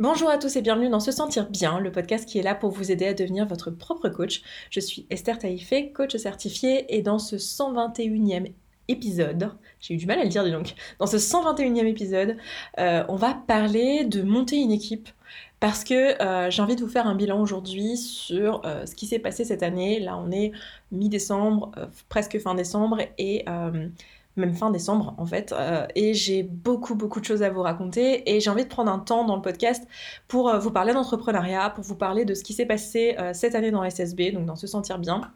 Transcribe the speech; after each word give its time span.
Bonjour 0.00 0.30
à 0.30 0.38
tous 0.38 0.54
et 0.54 0.62
bienvenue 0.62 0.88
dans 0.88 1.00
Se 1.00 1.10
Sentir 1.10 1.50
Bien, 1.50 1.80
le 1.80 1.90
podcast 1.90 2.24
qui 2.24 2.38
est 2.38 2.42
là 2.42 2.54
pour 2.54 2.70
vous 2.70 2.92
aider 2.92 3.06
à 3.06 3.14
devenir 3.14 3.48
votre 3.48 3.72
propre 3.72 4.08
coach. 4.08 4.42
Je 4.70 4.78
suis 4.78 5.08
Esther 5.10 5.40
Taïfé, 5.40 5.90
coach 5.90 6.14
certifiée, 6.14 6.96
et 6.96 7.02
dans 7.02 7.18
ce 7.18 7.34
121e 7.34 8.52
épisode, 8.86 9.50
j'ai 9.80 9.94
eu 9.94 9.96
du 9.96 10.06
mal 10.06 10.20
à 10.20 10.22
le 10.22 10.28
dire 10.28 10.44
dis 10.44 10.52
donc, 10.52 10.76
dans 11.00 11.08
ce 11.08 11.16
121e 11.16 11.84
épisode, 11.84 12.36
euh, 12.78 13.02
on 13.08 13.16
va 13.16 13.34
parler 13.48 14.04
de 14.04 14.22
monter 14.22 14.58
une 14.58 14.70
équipe 14.70 15.08
parce 15.58 15.82
que 15.82 16.22
euh, 16.22 16.48
j'ai 16.48 16.62
envie 16.62 16.76
de 16.76 16.80
vous 16.80 16.88
faire 16.88 17.08
un 17.08 17.16
bilan 17.16 17.40
aujourd'hui 17.40 17.96
sur 17.96 18.64
euh, 18.64 18.86
ce 18.86 18.94
qui 18.94 19.08
s'est 19.08 19.18
passé 19.18 19.44
cette 19.44 19.64
année. 19.64 19.98
Là, 19.98 20.16
on 20.16 20.30
est 20.30 20.52
mi-décembre, 20.92 21.72
presque 22.08 22.38
fin 22.38 22.54
décembre, 22.54 23.00
et 23.18 23.44
même 24.38 24.54
fin 24.54 24.70
décembre 24.70 25.14
en 25.18 25.26
fait. 25.26 25.52
Euh, 25.52 25.86
et 25.94 26.14
j'ai 26.14 26.42
beaucoup 26.42 26.94
beaucoup 26.94 27.20
de 27.20 27.24
choses 27.24 27.42
à 27.42 27.50
vous 27.50 27.62
raconter 27.62 28.34
et 28.34 28.40
j'ai 28.40 28.50
envie 28.50 28.64
de 28.64 28.68
prendre 28.68 28.90
un 28.90 28.98
temps 28.98 29.24
dans 29.24 29.36
le 29.36 29.42
podcast 29.42 29.86
pour 30.28 30.48
euh, 30.48 30.58
vous 30.58 30.70
parler 30.70 30.92
d'entrepreneuriat, 30.92 31.70
pour 31.70 31.84
vous 31.84 31.96
parler 31.96 32.24
de 32.24 32.34
ce 32.34 32.44
qui 32.44 32.52
s'est 32.52 32.66
passé 32.66 33.16
euh, 33.18 33.32
cette 33.34 33.54
année 33.54 33.70
dans 33.70 33.88
SSB, 33.88 34.32
donc 34.32 34.46
dans 34.46 34.56
se 34.56 34.66
sentir 34.66 34.98
bien 34.98 35.32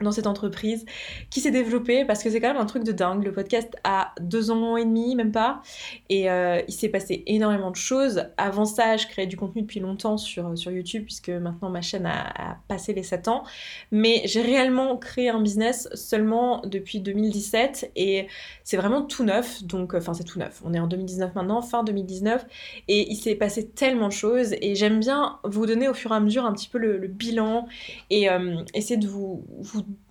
dans 0.00 0.12
cette 0.12 0.26
entreprise 0.26 0.84
qui 1.30 1.40
s'est 1.40 1.50
développée 1.50 2.04
parce 2.04 2.22
que 2.22 2.30
c'est 2.30 2.40
quand 2.40 2.48
même 2.48 2.60
un 2.60 2.66
truc 2.66 2.84
de 2.84 2.92
dingue. 2.92 3.24
Le 3.24 3.32
podcast 3.32 3.76
a 3.84 4.12
deux 4.20 4.50
ans 4.50 4.76
et 4.76 4.84
demi, 4.84 5.14
même 5.14 5.32
pas, 5.32 5.62
et 6.08 6.30
euh, 6.30 6.60
il 6.68 6.74
s'est 6.74 6.88
passé 6.88 7.22
énormément 7.26 7.70
de 7.70 7.76
choses. 7.76 8.24
Avant 8.36 8.66
ça, 8.66 8.96
je 8.96 9.06
créais 9.06 9.26
du 9.26 9.36
contenu 9.36 9.62
depuis 9.62 9.80
longtemps 9.80 10.18
sur, 10.18 10.56
sur 10.56 10.70
YouTube 10.70 11.04
puisque 11.04 11.30
maintenant 11.30 11.70
ma 11.70 11.80
chaîne 11.80 12.06
a, 12.06 12.58
passé 12.68 12.92
les 12.92 13.02
7 13.02 13.28
ans, 13.28 13.44
mais 13.90 14.22
j'ai 14.24 14.42
réellement 14.42 14.96
créé 14.96 15.28
un 15.30 15.40
business 15.40 15.88
seulement 15.94 16.60
depuis 16.64 17.00
2017 17.00 17.92
et 17.96 18.26
c'est 18.64 18.76
vraiment 18.76 19.02
tout 19.02 19.24
neuf. 19.24 19.62
Donc, 19.64 19.94
enfin, 19.94 20.14
c'est 20.14 20.24
tout 20.24 20.38
neuf. 20.38 20.62
On 20.64 20.74
est 20.74 20.80
en 20.80 20.86
2019 20.86 21.34
maintenant, 21.34 21.62
fin 21.62 21.84
2019, 21.84 22.46
et 22.88 23.10
il 23.10 23.16
s'est 23.16 23.34
passé 23.34 23.68
tellement 23.68 24.08
de 24.08 24.12
choses 24.12 24.54
et 24.60 24.74
j'aime 24.74 25.00
bien 25.00 25.38
vous 25.44 25.66
donner 25.66 25.88
au 25.88 25.94
fur 25.94 26.12
et 26.12 26.16
à 26.16 26.20
mesure 26.20 26.44
un 26.44 26.52
petit 26.52 26.68
peu 26.68 26.78
le, 26.78 27.06
bilan 27.06 27.68
et 28.10 28.28
euh, 28.28 28.56
essayer 28.74 28.96
de 28.96 29.06
vous 29.06 29.44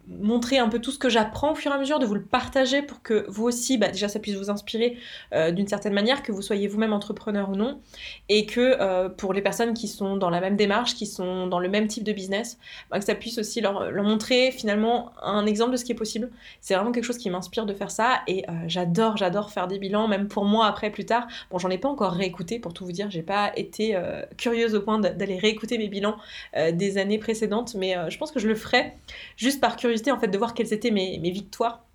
montrer 0.07 0.57
un 0.57 0.69
peu 0.69 0.79
tout 0.79 0.91
ce 0.91 0.99
que 0.99 1.09
j'apprends 1.09 1.51
au 1.53 1.55
fur 1.55 1.71
et 1.71 1.75
à 1.75 1.77
mesure, 1.77 1.99
de 1.99 2.05
vous 2.05 2.13
le 2.13 2.23
partager 2.23 2.81
pour 2.81 3.01
que 3.01 3.25
vous 3.27 3.45
aussi, 3.45 3.77
bah, 3.77 3.87
déjà 3.87 4.07
ça 4.07 4.19
puisse 4.19 4.35
vous 4.35 4.49
inspirer 4.49 4.97
euh, 5.33 5.51
d'une 5.51 5.67
certaine 5.67 5.93
manière, 5.93 6.23
que 6.23 6.31
vous 6.31 6.41
soyez 6.41 6.67
vous-même 6.67 6.93
entrepreneur 6.93 7.49
ou 7.49 7.55
non, 7.55 7.79
et 8.29 8.45
que 8.45 8.77
euh, 8.79 9.09
pour 9.09 9.33
les 9.33 9.41
personnes 9.41 9.73
qui 9.73 9.87
sont 9.87 10.17
dans 10.17 10.29
la 10.29 10.41
même 10.41 10.55
démarche, 10.55 10.95
qui 10.95 11.05
sont 11.05 11.47
dans 11.47 11.59
le 11.59 11.69
même 11.69 11.87
type 11.87 12.03
de 12.03 12.13
business, 12.13 12.59
bah, 12.89 12.99
que 12.99 13.05
ça 13.05 13.15
puisse 13.15 13.37
aussi 13.37 13.61
leur, 13.61 13.91
montrer 14.03 14.51
finalement 14.51 15.11
un 15.23 15.45
exemple 15.45 15.71
de 15.71 15.77
ce 15.77 15.85
qui 15.85 15.91
est 15.91 15.95
possible. 15.95 16.29
C'est 16.61 16.75
vraiment 16.75 16.91
quelque 16.91 17.03
chose 17.03 17.17
qui 17.17 17.29
m'inspire 17.29 17.65
de 17.65 17.73
faire 17.73 17.91
ça, 17.91 18.21
et 18.27 18.45
euh, 18.49 18.53
j'adore, 18.67 19.17
j'adore 19.17 19.51
faire 19.51 19.67
des 19.67 19.79
bilans, 19.79 20.07
même 20.07 20.27
pour 20.27 20.45
moi 20.45 20.67
après, 20.67 20.91
plus 20.91 21.05
tard. 21.05 21.27
Bon, 21.49 21.57
j'en 21.57 21.69
ai 21.69 21.77
pas 21.77 21.89
encore 21.89 22.11
réécouté 22.11 22.59
pour 22.59 22.73
tout 22.73 22.85
vous 22.85 22.91
dire, 22.91 23.09
j'ai 23.09 23.23
pas 23.23 23.51
été 23.55 23.97
curieuse 24.37 24.75
au 24.75 24.81
point 24.81 24.99
d'aller 24.99 25.37
réécouter 25.37 25.77
mes 25.77 25.87
bilans 25.87 26.17
des 26.73 26.97
années 26.97 27.17
précédentes, 27.17 27.75
mais 27.75 27.95
je 28.09 28.17
pense 28.17 28.31
que 28.31 28.39
je 28.39 28.47
le 28.47 28.55
ferai 28.55 28.93
juste 29.37 29.61
par 29.61 29.75
curiosité 29.75 29.94
en 30.11 30.19
fait 30.19 30.27
de 30.27 30.38
voir 30.38 30.53
quelles 30.53 30.73
étaient 30.73 30.91
mes, 30.91 31.17
victoires 31.31 31.85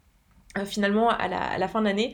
finalement 0.65 1.11
à 1.11 1.29
la, 1.59 1.69
fin 1.69 1.81
de 1.81 1.87
l'année. 1.87 2.13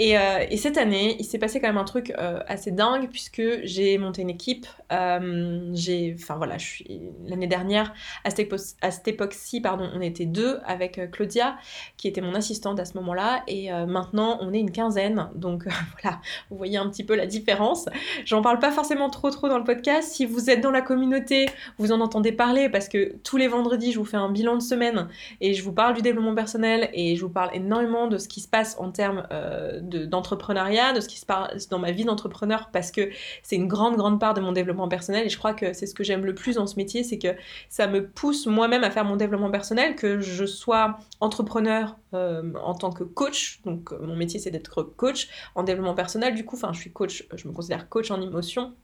Euh, 0.00 0.46
et, 0.50 0.56
cette 0.56 0.78
année, 0.78 1.16
il 1.18 1.24
s'est 1.24 1.38
passé 1.38 1.60
quand 1.60 1.68
même 1.68 1.76
un 1.76 1.84
truc 1.84 2.12
euh, 2.18 2.40
assez 2.46 2.70
dingue 2.70 3.08
puisque 3.10 3.42
j'ai 3.62 3.98
monté 3.98 4.22
une 4.22 4.30
équipe. 4.30 4.66
j'ai, 4.90 6.16
enfin 6.18 6.36
voilà, 6.36 6.56
je 6.56 6.64
suis 6.64 7.00
l'année 7.26 7.46
dernière 7.46 7.92
à 8.24 8.30
cette, 8.30 9.08
époque-ci, 9.08 9.60
pardon, 9.60 9.90
on 9.94 10.00
était 10.00 10.24
deux 10.24 10.60
avec 10.64 11.10
Claudia 11.10 11.56
qui 11.96 12.08
était 12.08 12.20
mon 12.20 12.34
assistante 12.34 12.80
à 12.80 12.84
ce 12.84 12.94
moment-là 12.94 13.42
et 13.48 13.70
maintenant 13.86 14.38
on 14.40 14.52
est 14.52 14.60
une 14.60 14.70
quinzaine. 14.70 15.28
Donc 15.34 15.64
voilà, 16.02 16.20
vous 16.50 16.56
voyez 16.56 16.78
un 16.78 16.88
petit 16.88 17.04
peu 17.04 17.14
la 17.14 17.26
différence. 17.26 17.86
J'en 18.24 18.40
parle 18.40 18.60
pas 18.60 18.70
forcément 18.70 19.10
trop 19.10 19.30
trop 19.30 19.48
dans 19.48 19.58
le 19.58 19.64
podcast. 19.64 20.10
Si 20.10 20.24
vous 20.24 20.48
êtes 20.48 20.62
dans 20.62 20.70
la 20.70 20.80
communauté, 20.80 21.46
vous 21.78 21.92
en 21.92 22.00
entendez 22.00 22.32
parler 22.32 22.70
parce 22.70 22.88
que 22.88 23.16
tous 23.24 23.36
les 23.36 23.48
vendredis 23.48 23.92
je 23.92 23.98
vous 23.98 24.04
fais 24.06 24.16
un 24.16 24.30
bilan 24.30 24.54
de 24.56 24.62
semaine 24.62 25.08
et 25.42 25.52
je 25.52 25.62
vous 25.62 25.72
parle 25.72 25.94
du 25.94 26.02
développement 26.02 26.34
personnel 26.34 26.88
et 26.94 27.16
je 27.16 27.20
vous 27.20 27.30
parle 27.30 27.50
énormément 27.52 27.73
de 27.82 28.18
ce 28.18 28.28
qui 28.28 28.40
se 28.40 28.48
passe 28.48 28.76
en 28.78 28.90
termes 28.90 29.26
euh, 29.32 29.80
d'entrepreneuriat, 29.80 30.92
de, 30.92 31.00
ce 31.00 31.08
qui 31.08 31.18
se 31.18 31.26
passe 31.26 31.68
dans 31.68 31.78
ma 31.78 31.92
vie 31.92 32.04
d'entrepreneur, 32.04 32.70
parce 32.72 32.90
que 32.90 33.10
c'est 33.42 33.56
une 33.56 33.68
grande, 33.68 33.96
grande 33.96 34.20
part 34.20 34.34
de 34.34 34.40
mon 34.40 34.52
développement 34.52 34.88
personnel. 34.88 35.26
Et 35.26 35.28
je 35.28 35.38
crois 35.38 35.54
que 35.54 35.72
c'est 35.72 35.86
ce 35.86 35.94
que 35.94 36.04
j'aime 36.04 36.24
le 36.24 36.34
plus 36.34 36.56
dans 36.56 36.66
ce 36.66 36.76
métier, 36.76 37.04
c'est 37.04 37.18
que 37.18 37.34
ça 37.68 37.86
me 37.86 38.06
pousse 38.06 38.46
moi-même 38.46 38.84
à 38.84 38.90
faire 38.90 39.04
mon 39.04 39.16
développement 39.16 39.50
personnel, 39.50 39.96
que 39.96 40.20
je 40.20 40.44
sois 40.44 40.98
entrepreneur 41.20 41.96
euh, 42.14 42.52
en 42.62 42.74
tant 42.74 42.90
que 42.90 43.04
coach. 43.04 43.60
Donc 43.64 43.92
mon 43.92 44.16
métier, 44.16 44.38
c'est 44.38 44.50
d'être 44.50 44.82
coach 44.82 45.28
en 45.54 45.62
développement 45.62 45.94
personnel. 45.94 46.34
Du 46.34 46.44
coup, 46.44 46.56
enfin, 46.56 46.72
je 46.72 46.80
suis 46.80 46.92
coach, 46.92 47.26
je 47.34 47.48
me 47.48 47.52
considère 47.52 47.88
coach 47.88 48.10
en 48.10 48.20
émotion 48.20 48.74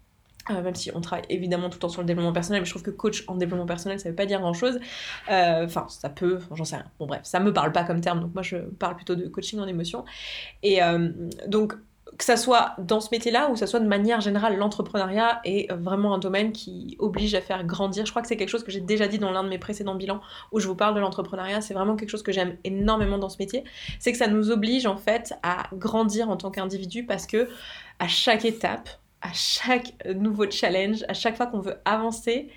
euh, 0.51 0.63
même 0.63 0.75
si 0.75 0.91
on 0.95 1.01
travaille 1.01 1.27
évidemment 1.29 1.69
tout 1.69 1.77
le 1.77 1.81
temps 1.81 1.89
sur 1.89 2.03
le 2.03 2.07
développement 2.07 2.33
personnel, 2.33 2.63
mais 2.63 2.67
je 2.67 2.71
trouve 2.71 2.83
que 2.83 2.91
coach 2.91 3.25
en 3.29 3.37
développement 3.37 3.67
personnel, 3.67 4.01
ça 4.01 4.09
veut 4.09 4.15
pas 4.15 4.27
dire 4.27 4.41
grand 4.41 4.55
chose. 4.55 4.79
Euh, 5.31 5.65
enfin, 5.65 5.87
ça 5.89 6.09
peut, 6.09 6.39
j'en 6.53 6.65
sais 6.65 6.77
rien. 6.77 6.87
Bon, 6.99 7.07
bref, 7.07 7.21
ça 7.25 7.41
me 7.41 7.53
parle 7.53 7.73
pas 7.73 7.85
comme 7.85 8.01
terme, 8.01 8.21
donc 8.21 8.35
moi 8.35 8.43
je 8.43 8.57
parle 8.57 8.97
plutôt 8.97 9.15
de 9.15 9.27
coaching 9.29 9.61
en 9.61 9.67
émotion. 9.67 10.05
Et 10.63 10.83
euh, 10.83 11.11
donc, 11.47 11.75
que 12.19 12.25
ça 12.25 12.37
soit 12.37 12.75
dans 12.79 13.01
ce 13.01 13.09
métier-là 13.13 13.49
ou 13.49 13.55
que 13.55 13.59
ça 13.59 13.67
soit 13.67 13.81
de 13.81 13.87
manière 13.87 14.21
générale, 14.21 14.57
l'entrepreneuriat 14.57 15.41
est 15.45 15.73
vraiment 15.73 16.15
un 16.15 16.19
domaine 16.19 16.53
qui 16.53 16.97
oblige 16.99 17.35
à 17.35 17.41
faire 17.41 17.65
grandir. 17.65 18.05
Je 18.05 18.11
crois 18.11 18.21
que 18.21 18.29
c'est 18.29 18.37
quelque 18.37 18.49
chose 18.49 18.65
que 18.65 18.71
j'ai 18.71 18.81
déjà 18.81 19.09
dit 19.09 19.19
dans 19.19 19.31
l'un 19.31 19.45
de 19.45 19.49
mes 19.49 19.59
précédents 19.59 19.95
bilans 19.95 20.21
où 20.53 20.61
je 20.61 20.67
vous 20.67 20.75
parle 20.75 20.95
de 20.95 21.01
l'entrepreneuriat. 21.01 21.61
C'est 21.61 21.75
vraiment 21.75 21.97
quelque 21.97 22.11
chose 22.11 22.23
que 22.23 22.33
j'aime 22.33 22.57
énormément 22.65 23.19
dans 23.19 23.29
ce 23.29 23.39
métier. 23.39 23.65
C'est 23.99 24.13
que 24.13 24.19
ça 24.19 24.27
nous 24.27 24.51
oblige 24.51 24.87
en 24.87 24.97
fait 24.97 25.35
à 25.43 25.69
grandir 25.73 26.29
en 26.29 26.37
tant 26.37 26.51
qu'individu 26.51 27.07
parce 27.07 27.27
que 27.27 27.49
à 27.99 28.09
chaque 28.09 28.45
étape, 28.45 28.89
à 29.23 29.33
chaque 29.33 29.95
nouveau 30.15 30.51
challenge, 30.51 31.05
à 31.09 31.15
chaque 31.15 31.37
fois 31.37 31.47
qu'on 31.47 31.61
veut 31.61 31.81
avancer, 31.85 32.51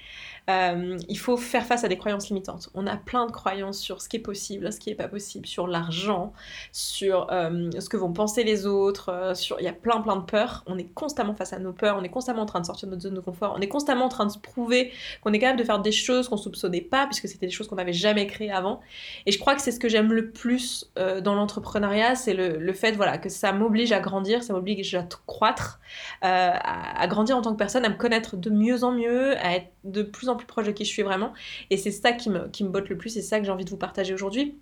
euh, 0.49 0.97
il 1.07 1.17
faut 1.17 1.37
faire 1.37 1.65
face 1.65 1.83
à 1.83 1.87
des 1.87 1.97
croyances 1.97 2.27
limitantes. 2.27 2.69
On 2.73 2.85
a 2.85 2.97
plein 2.97 3.25
de 3.25 3.31
croyances 3.31 3.79
sur 3.79 4.01
ce 4.01 4.09
qui 4.09 4.17
est 4.17 4.21
possible, 4.21 4.71
ce 4.73 4.79
qui 4.79 4.89
n'est 4.89 4.95
pas 4.95 5.07
possible, 5.07 5.47
sur 5.47 5.67
l'argent, 5.67 6.33
sur 6.71 7.27
euh, 7.31 7.69
ce 7.79 7.87
que 7.87 7.95
vont 7.95 8.11
penser 8.11 8.43
les 8.43 8.65
autres, 8.65 9.09
euh, 9.09 9.35
sur... 9.35 9.59
il 9.59 9.63
y 9.63 9.69
a 9.69 9.73
plein 9.73 10.01
plein 10.01 10.17
de 10.17 10.23
peurs. 10.23 10.63
On 10.67 10.77
est 10.77 10.93
constamment 10.93 11.33
face 11.33 11.53
à 11.53 11.59
nos 11.59 11.71
peurs, 11.71 11.97
on 11.97 12.03
est 12.03 12.09
constamment 12.09 12.41
en 12.41 12.45
train 12.45 12.59
de 12.59 12.65
sortir 12.65 12.87
de 12.87 12.91
notre 12.91 13.03
zone 13.03 13.13
de 13.13 13.21
confort, 13.21 13.53
on 13.57 13.61
est 13.61 13.67
constamment 13.67 14.05
en 14.05 14.09
train 14.09 14.25
de 14.25 14.31
se 14.31 14.39
prouver 14.39 14.91
qu'on 15.21 15.31
est 15.31 15.39
capable 15.39 15.59
de 15.59 15.63
faire 15.63 15.79
des 15.79 15.91
choses 15.91 16.27
qu'on 16.27 16.37
soupçonnait 16.37 16.81
pas, 16.81 17.05
puisque 17.05 17.27
c'était 17.27 17.45
des 17.45 17.51
choses 17.51 17.67
qu'on 17.67 17.75
n'avait 17.75 17.93
jamais 17.93 18.27
créées 18.27 18.51
avant. 18.51 18.81
Et 19.25 19.31
je 19.31 19.39
crois 19.39 19.55
que 19.55 19.61
c'est 19.61 19.71
ce 19.71 19.79
que 19.79 19.87
j'aime 19.87 20.11
le 20.11 20.31
plus 20.31 20.91
dans 20.95 21.35
l'entrepreneuriat, 21.35 22.15
c'est 22.15 22.33
le, 22.33 22.57
le, 22.57 22.73
fait 22.73 22.91
voilà, 22.93 23.17
que 23.17 23.29
ça 23.29 23.51
m'oblige 23.53 23.91
à 23.91 23.99
grandir, 23.99 24.43
ça 24.43 24.53
m'oblige 24.53 24.93
à 24.95 25.07
croître, 25.25 25.79
à, 26.21 27.01
à 27.01 27.07
grandir 27.07 27.37
en 27.37 27.41
tant 27.41 27.51
que 27.51 27.57
personne, 27.57 27.85
à 27.85 27.89
me 27.89 27.95
connaître 27.95 28.35
de 28.37 28.49
mieux 28.49 28.83
en 28.83 28.91
mieux, 28.91 29.37
à 29.37 29.55
être 29.55 29.72
de 29.83 30.03
plus 30.03 30.29
en 30.29 30.35
plus 30.35 30.47
proche 30.47 30.65
de 30.65 30.71
qui 30.71 30.85
je 30.85 30.89
suis 30.89 31.03
vraiment. 31.03 31.33
Et 31.69 31.77
c'est 31.77 31.91
ça 31.91 32.13
qui 32.13 32.29
me, 32.29 32.47
qui 32.49 32.63
botte 32.63 32.89
le 32.89 32.97
plus, 32.97 33.09
c'est 33.09 33.21
ça 33.21 33.39
que 33.39 33.45
j'ai 33.45 33.51
envie 33.51 33.65
de 33.65 33.69
vous 33.69 33.77
partager 33.77 34.13
aujourd'hui. 34.13 34.57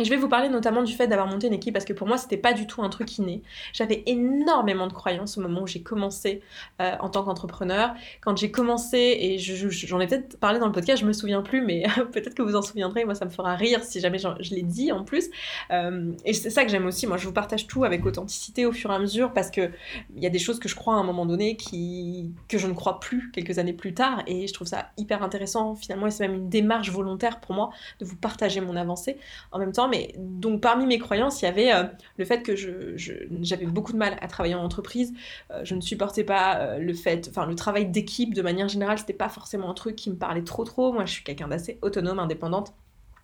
Et 0.00 0.04
je 0.04 0.08
vais 0.08 0.16
vous 0.16 0.28
parler 0.28 0.48
notamment 0.48 0.82
du 0.82 0.94
fait 0.94 1.06
d'avoir 1.08 1.28
monté 1.28 1.46
une 1.46 1.52
équipe 1.52 1.74
parce 1.74 1.84
que 1.84 1.92
pour 1.92 2.08
moi 2.08 2.16
c'était 2.16 2.38
pas 2.38 2.54
du 2.54 2.66
tout 2.66 2.82
un 2.82 2.88
truc 2.88 3.18
inné. 3.18 3.42
J'avais 3.74 4.02
énormément 4.06 4.86
de 4.86 4.94
croyances 4.94 5.36
au 5.36 5.42
moment 5.42 5.60
où 5.60 5.66
j'ai 5.66 5.82
commencé 5.82 6.40
euh, 6.80 6.96
en 7.00 7.10
tant 7.10 7.22
qu'entrepreneur. 7.22 7.92
Quand 8.22 8.34
j'ai 8.34 8.50
commencé, 8.50 8.96
et 8.96 9.36
j'en 9.38 10.00
ai 10.00 10.06
peut-être 10.06 10.40
parlé 10.40 10.58
dans 10.58 10.64
le 10.64 10.72
podcast, 10.72 11.02
je 11.02 11.06
me 11.06 11.12
souviens 11.12 11.42
plus, 11.42 11.60
mais 11.60 11.84
peut-être 12.12 12.34
que 12.34 12.40
vous 12.40 12.56
en 12.56 12.62
souviendrez, 12.62 13.04
moi 13.04 13.14
ça 13.14 13.26
me 13.26 13.30
fera 13.30 13.54
rire 13.56 13.84
si 13.84 14.00
jamais 14.00 14.16
je, 14.16 14.54
l'ai 14.54 14.62
dit 14.62 14.90
en 14.90 15.04
plus. 15.04 15.28
Euh, 15.70 16.12
et 16.24 16.32
c'est 16.32 16.48
ça 16.48 16.64
que 16.64 16.70
j'aime 16.70 16.86
aussi, 16.86 17.06
moi 17.06 17.18
je 17.18 17.26
vous 17.26 17.34
partage 17.34 17.66
tout 17.66 17.84
avec 17.84 18.06
authenticité 18.06 18.64
au 18.64 18.72
fur 18.72 18.90
et 18.90 18.94
à 18.94 18.98
mesure 18.98 19.34
parce 19.34 19.50
que 19.50 19.70
il 20.16 20.22
y 20.22 20.26
a 20.26 20.30
des 20.30 20.38
choses 20.38 20.60
que 20.60 20.68
je 20.70 20.76
crois 20.76 20.94
à 20.94 20.96
un 20.96 21.04
moment 21.04 21.26
donné 21.26 21.58
qui, 21.58 22.30
que 22.48 22.56
je 22.56 22.66
ne 22.66 22.72
crois 22.72 23.00
plus 23.00 23.30
quelques 23.32 23.58
années 23.58 23.74
plus 23.74 23.92
tard 23.92 24.22
et 24.26 24.46
je 24.46 24.54
trouve 24.54 24.66
ça 24.66 24.92
hyper 24.96 25.22
intéressant 25.22 25.74
finalement 25.74 26.06
et 26.06 26.10
c'est 26.10 26.26
même 26.26 26.36
une 26.36 26.48
démarche 26.48 26.90
volontaire 26.90 27.38
pour 27.40 27.54
moi 27.54 27.68
de 27.98 28.06
vous 28.06 28.16
partager 28.16 28.62
mon 28.62 28.76
avancée. 28.76 29.18
En 29.52 29.58
même 29.58 29.72
temps, 29.72 29.89
mais 29.90 30.14
donc 30.16 30.60
parmi 30.60 30.86
mes 30.86 30.98
croyances, 30.98 31.42
il 31.42 31.44
y 31.44 31.48
avait 31.48 31.72
euh, 31.72 31.84
le 32.16 32.24
fait 32.24 32.42
que 32.42 32.54
j'avais 32.56 33.66
beaucoup 33.66 33.92
de 33.92 33.98
mal 33.98 34.16
à 34.20 34.28
travailler 34.28 34.54
en 34.54 34.62
entreprise. 34.64 35.12
Euh, 35.50 35.64
je 35.64 35.74
ne 35.74 35.80
supportais 35.80 36.24
pas 36.24 36.58
euh, 36.58 36.78
le 36.78 36.94
fait, 36.94 37.28
enfin 37.28 37.46
le 37.46 37.54
travail 37.54 37.86
d'équipe 37.86 38.34
de 38.34 38.42
manière 38.42 38.68
générale, 38.68 38.98
c'était 38.98 39.12
pas 39.12 39.28
forcément 39.28 39.70
un 39.70 39.74
truc 39.74 39.96
qui 39.96 40.10
me 40.10 40.16
parlait 40.16 40.44
trop 40.44 40.64
trop. 40.64 40.92
Moi, 40.92 41.04
je 41.04 41.12
suis 41.12 41.24
quelqu'un 41.24 41.48
d'assez 41.48 41.78
autonome, 41.82 42.18
indépendante. 42.18 42.74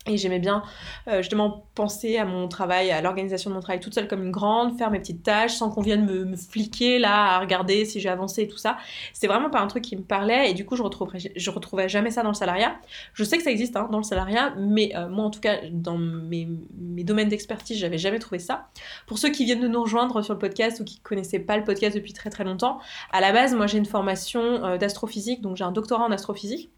Et 0.09 0.17
j'aimais 0.17 0.39
bien 0.39 0.63
euh, 1.09 1.19
justement 1.19 1.67
penser 1.75 2.17
à 2.17 2.25
mon 2.25 2.47
travail, 2.49 2.91
à 2.91 3.01
l'organisation 3.01 3.51
de 3.51 3.55
mon 3.57 3.61
travail 3.61 3.81
toute 3.81 3.95
seule 3.95 4.07
comme 4.07 4.25
une 4.25 4.31
grande, 4.31 4.79
faire 4.79 4.91
mes 4.91 5.01
petites 5.01 5.23
tâches 5.23 5.55
sans 5.55 5.71
qu'on 5.71 5.83
vienne 5.83 6.07
me, 6.07 6.25
me, 6.25 6.37
fliquer 6.37 6.99
là, 6.99 7.35
à 7.35 7.41
regarder 7.41 7.85
si 7.85 7.99
j'ai 7.99 8.09
avancé 8.09 8.43
et 8.43 8.49
tout 8.49 8.57
ça. 8.57 8.77
C'était 9.13 9.27
vraiment 9.27 9.51
pas 9.51 9.61
un 9.61 9.67
truc 9.67 9.83
qui 9.83 9.97
me 9.97 10.03
parlait 10.03 10.51
et 10.51 10.55
du 10.55 10.65
coup 10.65 10.77
je 10.77 10.83
retrouvais, 10.83 11.89
jamais 11.89 12.11
ça 12.11 12.23
dans 12.23 12.31
le 12.31 12.35
salariat. 12.35 12.77
Je 13.15 13.25
sais 13.25 13.37
que 13.37 13.43
ça 13.43 13.51
existe 13.51 13.77
hein, 13.77 13.89
dans 13.91 13.99
le 13.99 14.05
salariat, 14.05 14.55
mais 14.57 14.93
euh, 14.95 15.09
moi 15.09 15.25
en 15.25 15.31
tout 15.31 15.41
cas 15.41 15.57
dans 15.73 15.99
mes, 15.99 16.49
mes 16.79 17.05
domaines 17.05 17.29
d'expertise, 17.29 17.79
j'avais 17.79 17.99
jamais 17.99 18.19
trouvé 18.19 18.39
ça. 18.39 18.69
Pour 19.07 19.19
ceux 19.19 19.31
qui 19.31 19.45
viennent 19.45 19.61
de 19.61 19.69
nous 19.69 19.83
rejoindre 19.83 20.23
sur 20.23 20.35
le 20.35 20.39
podcast 20.39 20.81
ou 20.81 20.85
qui 20.85 21.01
connaissaient 21.01 21.41
pas 21.41 21.57
le 21.57 21.65
podcast 21.65 21.97
depuis 21.97 22.13
très 22.13 22.31
très 22.31 22.45
longtemps, 22.45 22.79
à 23.11 23.21
la 23.21 23.33
base 23.33 23.55
moi 23.55 23.67
j'ai 23.67 23.79
une 23.79 23.87
formation 23.87 24.41
euh, 24.41 24.79
d'astrophysique, 24.79 25.41
donc 25.41 25.57
j'ai 25.57 25.65
un 25.65 25.73
doctorat 25.73 26.05
en 26.05 26.13
astrophysique. 26.13 26.71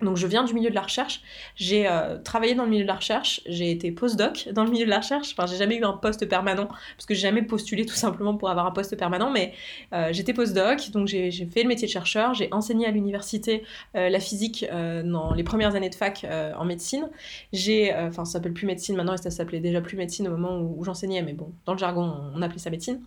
Donc 0.00 0.18
je 0.18 0.26
viens 0.26 0.44
du 0.44 0.52
milieu 0.52 0.68
de 0.68 0.74
la 0.74 0.82
recherche, 0.82 1.22
j'ai 1.54 1.88
euh, 1.88 2.18
travaillé 2.18 2.54
dans 2.54 2.64
le 2.64 2.70
milieu 2.70 2.82
de 2.82 2.88
la 2.88 2.96
recherche, 2.96 3.40
j'ai 3.46 3.70
été 3.70 3.90
postdoc 3.90 4.48
dans 4.52 4.64
le 4.64 4.70
milieu 4.70 4.84
de 4.84 4.90
la 4.90 4.98
recherche, 4.98 5.32
enfin 5.32 5.46
j'ai 5.46 5.56
jamais 5.56 5.76
eu 5.76 5.84
un 5.84 5.94
poste 5.94 6.28
permanent, 6.28 6.66
parce 6.66 7.06
que 7.06 7.14
j'ai 7.14 7.22
jamais 7.22 7.40
postulé 7.40 7.86
tout 7.86 7.94
simplement 7.94 8.36
pour 8.36 8.50
avoir 8.50 8.66
un 8.66 8.72
poste 8.72 8.94
permanent, 8.96 9.30
mais 9.30 9.54
euh, 9.94 10.10
j'étais 10.12 10.34
postdoc, 10.34 10.90
donc 10.90 11.08
j'ai 11.08 11.30
fait 11.30 11.62
le 11.62 11.68
métier 11.68 11.86
de 11.86 11.92
chercheur, 11.92 12.34
j'ai 12.34 12.52
enseigné 12.52 12.86
à 12.86 12.90
l'université 12.90 13.64
euh, 13.94 14.10
la 14.10 14.20
physique 14.20 14.66
dans 15.04 15.32
les 15.32 15.44
premières 15.44 15.74
années 15.74 15.88
de 15.88 15.94
fac 15.94 16.26
en 16.58 16.64
médecine, 16.64 17.08
j'ai, 17.52 17.94
enfin 17.94 18.24
ça 18.24 18.32
s'appelle 18.32 18.52
plus 18.52 18.66
médecine 18.66 18.96
maintenant, 18.96 19.14
et 19.14 19.18
ça 19.18 19.30
s'appelait 19.30 19.60
déjà 19.60 19.80
plus 19.80 19.96
médecine 19.96 20.28
au 20.28 20.32
moment 20.32 20.58
où, 20.58 20.84
j'enseignais, 20.84 21.22
mais 21.22 21.32
bon, 21.32 21.52
dans 21.64 21.72
le 21.72 21.78
jargon 21.78 22.12
on, 22.34 22.42
appelait 22.42 22.58
ça 22.58 22.70
médecine. 22.70 23.00